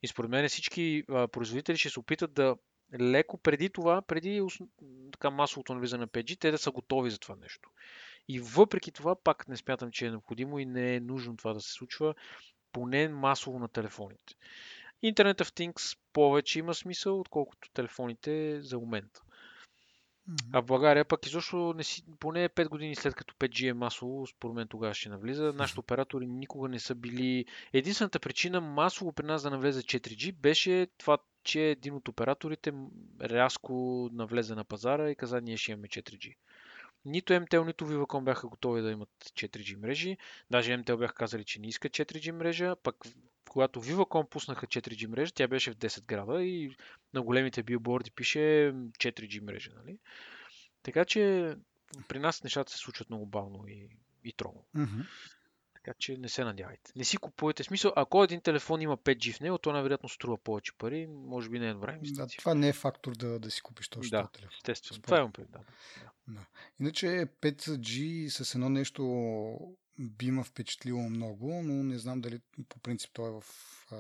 И 0.03 0.09
според 0.09 0.30
мен 0.30 0.49
всички 0.49 1.05
а, 1.09 1.28
производители 1.28 1.76
ще 1.76 1.91
се 1.91 2.01
опитат 2.01 2.34
да 2.34 2.57
леко 3.01 3.38
преди 3.38 3.70
това, 3.70 4.03
преди 4.03 4.43
така 5.12 5.30
масовото 5.30 5.74
навлизане 5.74 6.01
на 6.01 6.09
5G, 6.09 6.41
те 6.41 6.51
да 6.51 6.59
са 6.59 6.70
готови 6.70 7.11
за 7.11 7.18
това 7.18 7.36
нещо. 7.36 7.70
И 8.28 8.41
въпреки 8.41 8.93
това, 8.93 9.16
пак 9.16 9.49
не 9.49 9.57
смятам, 9.57 9.91
че 9.91 10.07
е 10.07 10.11
необходимо 10.11 10.59
и 10.59 10.66
не 10.66 10.95
е 10.95 11.01
нужно 11.01 11.36
това 11.36 11.53
да 11.53 11.61
се 11.61 11.72
случва, 11.72 12.14
поне 12.72 13.09
масово 13.09 13.59
на 13.59 13.68
телефоните. 13.68 14.34
Internet 15.05 15.43
of 15.43 15.45
Things 15.45 15.99
повече 16.12 16.59
има 16.59 16.74
смисъл, 16.74 17.20
отколкото 17.20 17.70
телефоните 17.70 18.62
за 18.62 18.78
момента. 18.78 19.22
А 20.53 20.62
в 20.62 20.64
България 20.64 21.05
пък 21.05 21.26
изобщо 21.26 21.74
не 21.76 21.85
си, 21.85 22.03
поне 22.20 22.49
5 22.49 22.68
години 22.68 22.97
след 22.97 23.14
като 23.14 23.35
5G 23.35 23.70
е 23.70 23.72
масово, 23.72 24.26
според 24.26 24.55
мен 24.55 24.68
тогава 24.68 24.95
ще 24.95 25.09
навлиза, 25.09 25.53
нашите 25.57 25.81
оператори 25.81 26.26
никога 26.26 26.68
не 26.68 26.78
са 26.78 26.95
били... 26.95 27.45
Единствената 27.72 28.20
причина 28.20 28.61
масово 28.61 29.12
при 29.12 29.26
нас 29.26 29.43
да 29.43 29.51
навлезе 29.51 29.83
4G 29.83 30.33
беше 30.33 30.87
това, 30.99 31.18
че 31.45 31.61
един 31.61 31.95
от 31.95 32.09
операторите 32.09 32.72
рязко 33.20 34.09
навлезе 34.12 34.55
на 34.55 34.64
пазара 34.64 35.11
и 35.11 35.16
каза, 35.16 35.41
ние 35.41 35.57
ще 35.57 35.72
имаме 35.72 35.89
4G. 35.89 36.35
Нито 37.05 37.33
MTL, 37.33 37.66
нито 37.66 37.87
Viva.com 37.87 38.24
бяха 38.24 38.49
готови 38.49 38.83
да 38.83 38.91
имат 38.91 39.09
4G 39.24 39.76
мрежи. 39.76 40.16
Даже 40.51 40.72
MTL 40.72 40.97
бяха 40.97 41.14
казали, 41.14 41.45
че 41.45 41.61
не 41.61 41.66
иска 41.66 41.89
4G 41.89 42.31
мрежа, 42.31 42.76
пък 42.76 42.97
когато 43.51 43.83
Viva.com 43.83 44.29
пуснаха 44.29 44.67
4G 44.67 45.07
мрежа, 45.07 45.33
тя 45.33 45.49
беше 45.49 45.73
в 45.73 45.77
10 45.77 46.05
града 46.05 46.43
и 46.43 46.77
на 47.15 47.23
големите 47.23 47.63
билборди 47.63 48.11
пише 48.11 48.39
4G 48.75 49.41
мрежа. 49.41 49.71
Нали? 49.77 49.99
Така 50.83 51.05
че 51.05 51.55
при 52.09 52.19
нас 52.19 52.45
нещата 52.45 52.73
се 52.73 52.79
случват 52.79 53.11
много 53.11 53.27
бавно 53.27 53.65
и, 53.69 53.89
и 54.25 54.33
тромно. 54.33 54.65
Mm-hmm. 54.77 55.07
Така 55.75 55.95
че 55.99 56.17
не 56.17 56.29
се 56.29 56.45
надявайте. 56.45 56.93
Не 56.97 57.05
си 57.05 57.17
купувайте. 57.17 57.65
Смисъл, 57.65 57.93
ако 57.97 58.25
един 58.25 58.41
телефон 58.41 58.81
има 58.81 58.97
5G 58.97 59.37
в 59.37 59.41
него, 59.41 59.59
то 59.59 59.73
най-вероятно 59.73 60.09
струва 60.09 60.39
повече 60.39 60.73
пари. 60.79 61.07
Може 61.07 61.49
би 61.49 61.59
не 61.59 61.69
е 61.69 61.73
добра 61.73 61.93
инвестиция. 61.93 62.27
Да, 62.27 62.33
това 62.39 62.55
не 62.55 62.69
е 62.69 62.73
фактор 62.73 63.17
да, 63.17 63.39
да 63.39 63.51
си 63.51 63.61
купиш 63.61 63.89
точно 63.89 64.11
да, 64.11 64.23
този 64.23 64.33
телефон. 64.33 64.57
Естествено. 64.57 65.03
Това 65.03 65.19
имам 65.19 65.33
пред. 65.33 65.51
Да. 65.51 65.59
да. 66.29 66.47
Иначе 66.81 67.07
5G 67.43 68.29
с 68.29 68.55
едно 68.55 68.69
нещо 68.69 69.03
би 69.99 70.30
ме 70.30 70.45
впечатлило 70.45 71.03
много, 71.03 71.62
но 71.62 71.82
не 71.82 71.99
знам 71.99 72.20
дали 72.20 72.41
по 72.68 72.78
принцип 72.78 73.11
то 73.12 73.26
е 73.26 73.30
в 73.30 73.45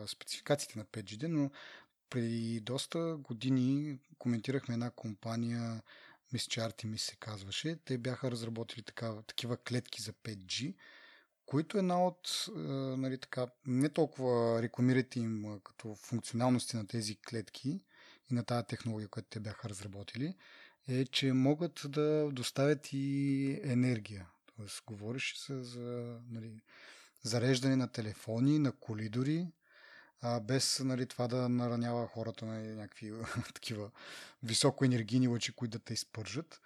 спецификациите 0.06 0.78
на 0.78 0.84
5G, 0.84 1.26
но 1.26 1.50
преди 2.10 2.60
доста 2.60 3.16
години 3.16 3.98
коментирахме 4.18 4.74
една 4.74 4.90
компания, 4.90 5.82
мисля, 6.32 6.48
че 6.48 6.98
се 6.98 7.16
казваше. 7.16 7.78
Те 7.84 7.98
бяха 7.98 8.30
разработили 8.30 8.82
такава, 8.82 9.22
такива 9.22 9.56
клетки 9.56 10.02
за 10.02 10.12
5G, 10.12 10.74
които 11.46 11.78
една 11.78 12.06
от, 12.06 12.46
е, 12.48 12.60
нали, 12.96 13.18
така, 13.18 13.46
не 13.66 13.88
толкова 13.88 14.62
рекламирате 14.62 15.20
им 15.20 15.60
като 15.64 15.94
функционалности 15.94 16.76
на 16.76 16.86
тези 16.86 17.16
клетки 17.16 17.84
и 18.30 18.34
на 18.34 18.44
тази 18.44 18.66
технология, 18.66 19.08
която 19.08 19.28
те 19.28 19.40
бяха 19.40 19.68
разработили, 19.68 20.34
е, 20.88 21.04
че 21.04 21.32
могат 21.32 21.82
да 21.88 22.30
доставят 22.32 22.88
и 22.92 23.60
енергия. 23.64 24.28
Тоест, 24.60 24.82
говориш 24.86 25.36
се 25.36 25.62
за 25.62 26.18
нали, 26.30 26.62
зареждане 27.22 27.76
на 27.76 27.88
телефони, 27.88 28.58
на 28.58 28.72
колидори, 28.72 29.46
а, 30.20 30.40
без 30.40 30.80
нали, 30.80 31.06
това 31.06 31.28
да 31.28 31.48
наранява 31.48 32.06
хората 32.06 32.46
на 32.46 32.60
някакви 32.60 33.12
такива 33.54 33.90
високоенергийни 34.42 35.28
лъчи, 35.28 35.52
които 35.52 35.78
да 35.78 35.84
те 35.84 35.92
изпържат. 35.92 36.60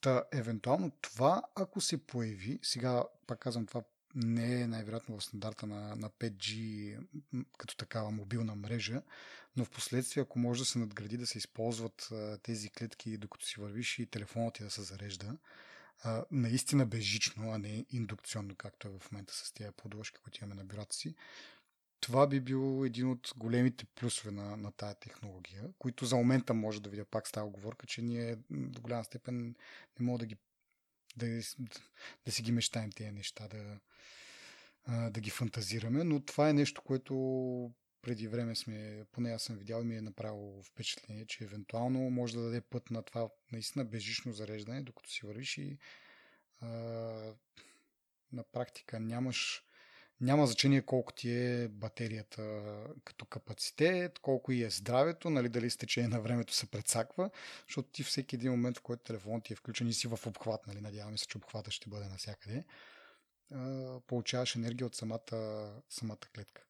Та, 0.00 0.24
евентуално 0.32 0.90
това, 1.00 1.42
ако 1.54 1.80
се 1.80 2.06
появи, 2.06 2.58
сега 2.62 3.04
пак 3.26 3.38
казвам, 3.38 3.66
това 3.66 3.82
не 4.14 4.60
е 4.60 4.66
най-вероятно 4.66 5.18
в 5.18 5.24
стандарта 5.24 5.66
на, 5.66 5.96
на 5.96 6.10
5G 6.10 6.98
като 7.58 7.76
такава 7.76 8.10
мобилна 8.10 8.54
мрежа, 8.54 9.02
но 9.56 9.64
в 9.64 9.70
последствие, 9.70 10.22
ако 10.22 10.38
може 10.38 10.60
да 10.60 10.66
се 10.66 10.78
надгради 10.78 11.16
да 11.16 11.26
се 11.26 11.38
използват 11.38 12.08
а, 12.12 12.38
тези 12.38 12.70
клетки 12.70 13.16
докато 13.16 13.46
си 13.46 13.60
вървиш 13.60 13.98
и 13.98 14.06
телефонът 14.06 14.54
ти 14.54 14.62
да 14.62 14.70
се 14.70 14.82
зарежда, 14.82 15.36
наистина 16.30 16.86
безжично, 16.86 17.50
а 17.52 17.58
не 17.58 17.86
индукционно, 17.90 18.54
както 18.56 18.88
е 18.88 18.98
в 18.98 19.12
момента 19.12 19.34
с 19.34 19.52
тези 19.52 19.70
подложки, 19.76 20.18
които 20.22 20.44
имаме 20.44 20.54
на 20.54 20.64
бюрата 20.64 20.96
си, 20.96 21.14
това 22.00 22.26
би 22.26 22.40
бил 22.40 22.84
един 22.86 23.10
от 23.10 23.32
големите 23.36 23.84
плюсове 23.84 24.30
на, 24.30 24.56
на 24.56 24.72
тая 24.72 24.94
технология, 24.94 25.64
които 25.78 26.06
за 26.06 26.16
момента 26.16 26.54
може 26.54 26.82
да 26.82 26.90
видя 26.90 27.04
пак 27.04 27.28
става 27.28 27.46
оговорка, 27.46 27.86
че 27.86 28.02
ние 28.02 28.36
до 28.50 28.80
голяма 28.80 29.04
степен 29.04 29.54
не 30.00 30.06
мога 30.06 30.18
да 30.18 30.26
ги 30.26 30.36
да, 31.16 31.40
да 32.24 32.32
си 32.32 32.42
ги 32.42 32.52
мечтаем 32.52 32.92
тези 32.92 33.10
неща, 33.10 33.48
да, 33.48 33.80
да 35.10 35.20
ги 35.20 35.30
фантазираме, 35.30 36.04
но 36.04 36.20
това 36.20 36.48
е 36.48 36.52
нещо, 36.52 36.82
което 36.82 37.14
преди 38.02 38.28
време 38.28 38.56
сме, 38.56 39.04
поне 39.12 39.30
аз 39.30 39.42
съм 39.42 39.56
видял 39.56 39.80
и 39.80 39.84
ми 39.84 39.96
е 39.96 40.00
направило 40.00 40.62
впечатление, 40.62 41.26
че 41.26 41.44
евентуално 41.44 42.10
може 42.10 42.34
да 42.34 42.42
даде 42.42 42.60
път 42.60 42.90
на 42.90 43.02
това 43.02 43.28
наистина 43.52 43.84
безжично 43.84 44.32
зареждане, 44.32 44.82
докато 44.82 45.10
си 45.10 45.26
вървиш 45.26 45.58
и 45.58 45.78
а, 46.60 46.68
на 48.32 48.44
практика 48.52 49.00
нямаш 49.00 49.64
няма 50.20 50.46
значение 50.46 50.82
колко 50.82 51.12
ти 51.12 51.30
е 51.30 51.68
батерията 51.68 52.74
като 53.04 53.24
капацитет, 53.24 54.18
колко 54.18 54.52
и 54.52 54.62
е 54.62 54.70
здравето, 54.70 55.30
нали, 55.30 55.48
дали 55.48 55.70
с 55.70 55.76
течение 55.76 56.08
на 56.08 56.20
времето 56.20 56.54
се 56.54 56.70
предсаква, 56.70 57.30
защото 57.66 57.88
ти 57.88 58.02
всеки 58.02 58.36
един 58.36 58.50
момент, 58.50 58.78
в 58.78 58.82
който 58.82 59.04
телефонът 59.04 59.44
ти 59.44 59.52
е 59.52 59.56
включен 59.56 59.88
и 59.88 59.92
си 59.92 60.08
в 60.08 60.26
обхват, 60.26 60.66
нали, 60.66 60.80
надяваме 60.80 61.18
се, 61.18 61.26
че 61.26 61.38
обхвата 61.38 61.70
ще 61.70 61.90
бъде 61.90 62.08
навсякъде, 62.08 62.64
получаваш 64.06 64.56
енергия 64.56 64.86
от 64.86 64.94
самата, 64.94 65.72
самата 65.88 66.28
клетка. 66.34 66.67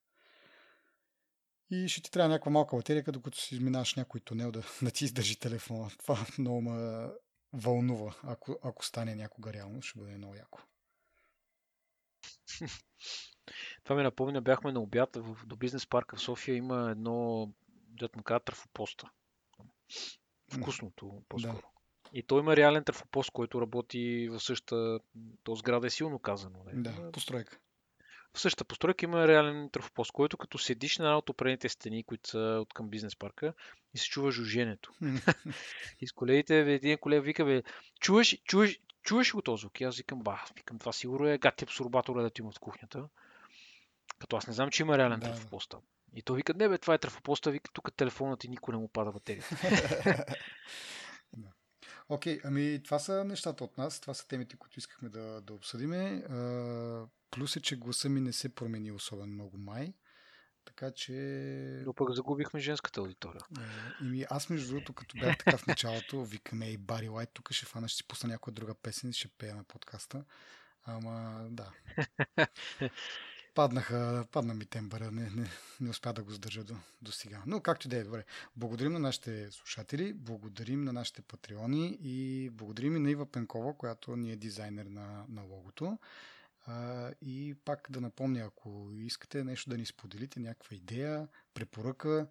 И 1.71 1.89
ще 1.89 2.03
ти 2.03 2.11
трябва 2.11 2.29
някаква 2.29 2.51
малка 2.53 2.77
батерия, 2.77 3.05
докато 3.09 3.39
си 3.39 3.55
изминаваш 3.55 3.95
някой 3.95 4.21
тунел 4.21 4.53
да, 4.53 4.62
да 4.83 4.91
ти 4.91 5.05
издържи 5.05 5.39
телефона. 5.39 5.91
Това 5.99 6.27
много 6.39 6.61
ме 6.61 7.07
вълнува. 7.53 8.14
Ако, 8.23 8.59
ако 8.62 8.85
стане 8.85 9.14
някога 9.14 9.53
реално, 9.53 9.83
ще 9.83 9.99
бъде 9.99 10.16
много 10.16 10.35
яко. 10.35 10.61
Това 13.85 13.97
ми 13.97 14.03
напомня, 14.03 14.43
бяхме 14.43 14.73
на 14.73 14.81
обяд 14.81 15.16
в, 15.16 15.47
до 15.47 15.57
бизнес 15.57 15.87
парка 15.87 16.16
в 16.16 16.21
София. 16.21 16.57
Има 16.57 16.91
едно, 16.91 17.49
дето 17.69 18.19
му 18.19 18.23
казва, 18.23 18.41
трафопоста. 18.41 19.11
Вкусното, 20.53 21.23
по-скоро. 21.29 21.57
Да. 21.57 21.62
И 22.12 22.23
той 22.23 22.41
има 22.41 22.57
реален 22.57 22.85
трафопост, 22.85 23.31
който 23.31 23.61
работи 23.61 24.29
в 24.29 24.41
същата... 24.41 25.01
То 25.43 25.55
сграда 25.55 25.87
е 25.87 25.91
силно 25.91 26.19
казано. 26.19 26.64
Не? 26.66 26.83
Да, 26.83 27.12
постройка. 27.12 27.59
В 28.35 28.41
същата 28.41 28.64
постройка 28.64 29.05
има 29.05 29.29
реален 29.29 29.70
трафопост, 29.70 30.12
който 30.12 30.37
като 30.37 30.59
седиш 30.59 30.99
на 30.99 31.05
една 31.05 31.18
от 31.18 31.31
определените 31.31 31.68
стени, 31.68 32.05
които 32.05 32.29
са 32.29 32.59
от 32.61 32.74
към 32.74 32.89
бизнес 32.89 33.16
парка 33.16 33.55
и 33.95 33.99
се 33.99 34.09
чува 34.09 34.31
жуженето. 34.31 34.93
и 36.01 36.07
с 36.07 36.12
колегите, 36.12 36.59
един 36.59 36.99
колега 36.99 37.22
вика, 37.22 37.45
бе, 37.45 37.62
чуваш, 38.01 38.37
чуваш, 38.45 38.81
чуваш 39.03 39.33
го 39.33 39.43
този 39.43 39.61
звук? 39.61 39.81
И 39.81 39.85
аз 39.85 39.97
викам, 39.97 40.22
ба, 40.22 40.45
викам, 40.57 40.79
това 40.79 40.93
сигурно 40.93 41.29
е 41.29 41.39
гати 41.39 41.64
абсорбатора 41.64 42.22
да 42.22 42.31
ти 42.31 42.41
има 42.41 42.53
в 42.53 42.61
кухнята. 42.61 43.09
Като 44.18 44.37
аз 44.37 44.47
не 44.47 44.53
знам, 44.53 44.70
че 44.70 44.83
има 44.83 44.99
реален 44.99 45.20
да, 45.20 45.26
трафопост 45.26 45.70
там. 45.70 45.81
И 46.14 46.22
той 46.22 46.37
вика, 46.37 46.55
не 46.55 46.68
бе, 46.68 46.79
това 46.79 46.95
е 46.95 46.99
трафопоста, 46.99 47.51
вика, 47.51 47.70
тук 47.72 47.97
телефонът 47.97 48.41
ти 48.41 48.49
никой 48.49 48.72
не 48.72 48.79
му 48.79 48.89
пада 48.89 49.12
батерията. 49.12 49.57
Окей, 52.09 52.39
okay, 52.39 52.41
ами 52.45 52.83
това 52.85 52.99
са 52.99 53.24
нещата 53.24 53.64
от 53.64 53.79
нас, 53.79 54.01
това 54.01 54.14
са 54.14 54.29
темите, 54.29 54.57
които 54.57 54.79
искахме 54.79 55.09
да, 55.09 55.41
да 55.41 55.53
обсъдиме. 55.53 56.22
Плюс 57.39 57.57
е, 57.57 57.61
че 57.61 57.76
гласа 57.76 58.09
ми 58.09 58.20
не 58.20 58.32
се 58.32 58.49
промени 58.49 58.93
особено 58.93 59.32
много 59.32 59.59
май. 59.59 59.93
Така 60.64 60.91
че... 60.91 61.12
Но 61.86 61.93
пък 61.93 62.14
загубихме 62.14 62.61
женската 62.61 63.01
аудитория. 63.01 63.43
Е, 64.01 64.05
ми, 64.05 64.24
аз 64.30 64.51
между 64.51 64.68
другото, 64.68 64.93
като 64.93 65.18
бях 65.18 65.39
така 65.39 65.57
в 65.57 65.66
началото, 65.66 66.24
викаме 66.24 66.70
и 66.70 66.76
Бари 66.76 67.09
Лайт, 67.09 67.30
тук 67.32 67.53
ще 67.53 67.66
фана, 67.66 67.89
ще 67.89 67.97
си 67.97 68.09
пусна 68.09 68.28
някоя 68.28 68.55
друга 68.55 68.74
песен 68.74 69.11
и 69.11 69.12
ще 69.12 69.28
пея 69.28 69.57
на 69.57 69.64
подкаста. 69.64 70.24
Ама, 70.84 71.47
да. 71.51 71.70
Паднаха, 73.55 74.26
падна 74.32 74.55
ми 74.55 74.66
тембъра, 74.66 75.11
не, 75.11 75.30
не, 75.30 75.49
не 75.80 75.91
успя 75.91 76.12
да 76.12 76.22
го 76.22 76.30
задържа 76.30 76.64
до, 76.64 76.74
до 77.03 77.12
сега. 77.12 77.43
Но 77.47 77.61
както 77.61 77.89
и 77.89 77.91
да 77.91 77.97
е, 77.97 78.05
добре. 78.05 78.24
Благодарим 78.57 78.93
на 78.93 78.99
нашите 78.99 79.51
слушатели, 79.51 80.12
благодарим 80.12 80.84
на 80.84 80.93
нашите 80.93 81.22
патреони 81.22 81.99
и 82.03 82.51
благодарим 82.51 82.97
и 82.97 82.99
на 82.99 83.11
Ива 83.11 83.26
Пенкова, 83.26 83.78
която 83.78 84.16
ни 84.16 84.32
е 84.32 84.36
дизайнер 84.36 84.86
на, 84.86 85.24
на 85.28 85.43
логото. 85.43 85.99
И 87.23 87.55
пак 87.64 87.87
да 87.91 88.01
напомня, 88.01 88.41
ако 88.41 88.89
искате 88.93 89.45
нещо 89.45 89.71
да 89.71 89.79
ни 89.79 89.87
споделите, 89.87 90.41
някаква 90.41 90.77
идея, 90.77 91.29
препоръка, 91.55 92.27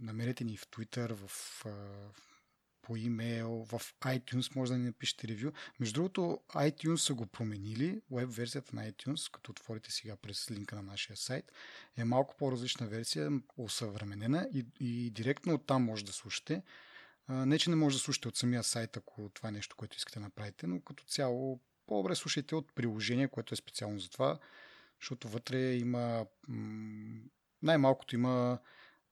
намерете 0.00 0.44
ни 0.44 0.56
в 0.56 0.68
Twitter, 0.68 1.12
в, 1.12 1.64
по 2.82 2.96
имейл, 2.96 3.64
в 3.64 3.80
iTunes 4.00 4.56
може 4.56 4.72
да 4.72 4.78
ни 4.78 4.84
напишете 4.84 5.28
ревю. 5.28 5.52
Между 5.80 5.94
другото, 5.94 6.40
iTunes 6.48 6.96
са 6.96 7.14
го 7.14 7.26
променили, 7.26 8.00
веб 8.10 8.28
версията 8.30 8.76
на 8.76 8.92
iTunes, 8.92 9.32
като 9.32 9.50
отворите 9.50 9.92
сега 9.92 10.16
през 10.16 10.50
линка 10.50 10.76
на 10.76 10.82
нашия 10.82 11.16
сайт, 11.16 11.52
е 11.96 12.04
малко 12.04 12.36
по-различна 12.36 12.86
версия, 12.86 13.30
усъвременена 13.56 14.48
и, 14.52 14.66
и 14.80 15.10
директно 15.10 15.54
оттам 15.54 15.84
може 15.84 16.04
да 16.04 16.12
слушате. 16.12 16.62
Не, 17.28 17.58
че 17.58 17.70
не 17.70 17.76
може 17.76 17.96
да 17.96 18.00
слушате 18.00 18.28
от 18.28 18.36
самия 18.36 18.62
сайт, 18.62 18.96
ако 18.96 19.28
това 19.28 19.48
е 19.48 19.52
нещо, 19.52 19.76
което 19.76 19.96
искате 19.96 20.18
да 20.18 20.24
направите, 20.24 20.66
но 20.66 20.80
като 20.80 21.04
цяло 21.04 21.60
по-добре 21.88 22.14
слушайте 22.14 22.54
от 22.54 22.72
приложение, 22.74 23.28
което 23.28 23.54
е 23.54 23.56
специално 23.56 23.98
за 23.98 24.10
това, 24.10 24.38
защото 25.00 25.28
вътре 25.28 25.72
има 25.72 26.26
най-малкото 27.62 28.14
има 28.14 28.58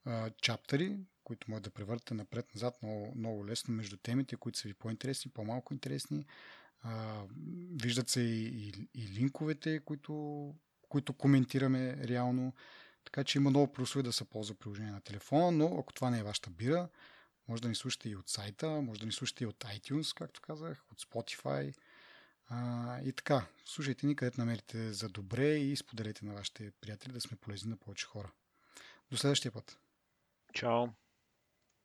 а, 0.05 0.31
чаптери, 0.31 0.99
които 1.25 1.51
може 1.51 1.63
да 1.63 1.71
превърнете 1.71 2.15
напред-назад 2.15 2.83
много, 2.83 3.13
много 3.17 3.47
лесно 3.47 3.75
между 3.75 3.97
темите, 3.97 4.37
които 4.37 4.59
са 4.59 4.69
ви 4.69 4.75
по-интересни, 4.75 5.31
по-малко 5.31 5.75
интересни. 5.75 6.27
А, 6.83 7.23
виждат 7.83 8.09
се 8.09 8.21
и, 8.21 8.45
и, 8.45 8.73
и 8.95 9.09
линковете, 9.09 9.81
които, 9.81 10.55
които 10.89 11.13
коментираме 11.13 11.97
реално. 12.09 12.53
Така 13.05 13.25
че 13.25 13.39
има 13.39 13.51
много 13.51 13.73
плюсове 13.73 14.03
да 14.03 14.13
се 14.13 14.25
ползва 14.25 14.55
приложение 14.55 14.93
на 14.93 15.01
телефона, 15.01 15.51
но 15.51 15.79
ако 15.79 15.93
това 15.93 16.11
не 16.11 16.19
е 16.19 16.23
вашата 16.23 16.51
бира, 16.51 16.89
Може 17.49 17.63
да 17.63 17.69
ни 17.69 17.75
слушате 17.75 18.09
и 18.09 18.17
от 18.17 18.29
сайта, 18.29 18.71
може 18.71 19.01
да 19.01 19.07
ни 19.07 19.13
слушате 19.13 19.45
и 19.45 19.47
от 19.47 19.65
iTunes, 19.65 20.17
както 20.17 20.41
казах, 20.41 20.85
от 20.93 21.01
Spotify. 21.01 21.75
А, 22.49 23.01
и 23.01 23.13
така, 23.13 23.47
слушайте 23.65 24.07
ни 24.07 24.17
където 24.17 24.41
намерите 24.41 24.93
за 24.93 25.09
добре 25.09 25.49
и 25.57 25.77
споделете 25.77 26.25
на 26.25 26.35
вашите 26.35 26.71
приятели 26.81 27.13
да 27.13 27.21
сме 27.21 27.37
полезни 27.37 27.71
на 27.71 27.77
повече 27.77 28.07
хора. 28.07 28.33
До 29.11 29.17
следващия 29.17 29.53
път. 29.53 29.79
Чао! 30.53 30.87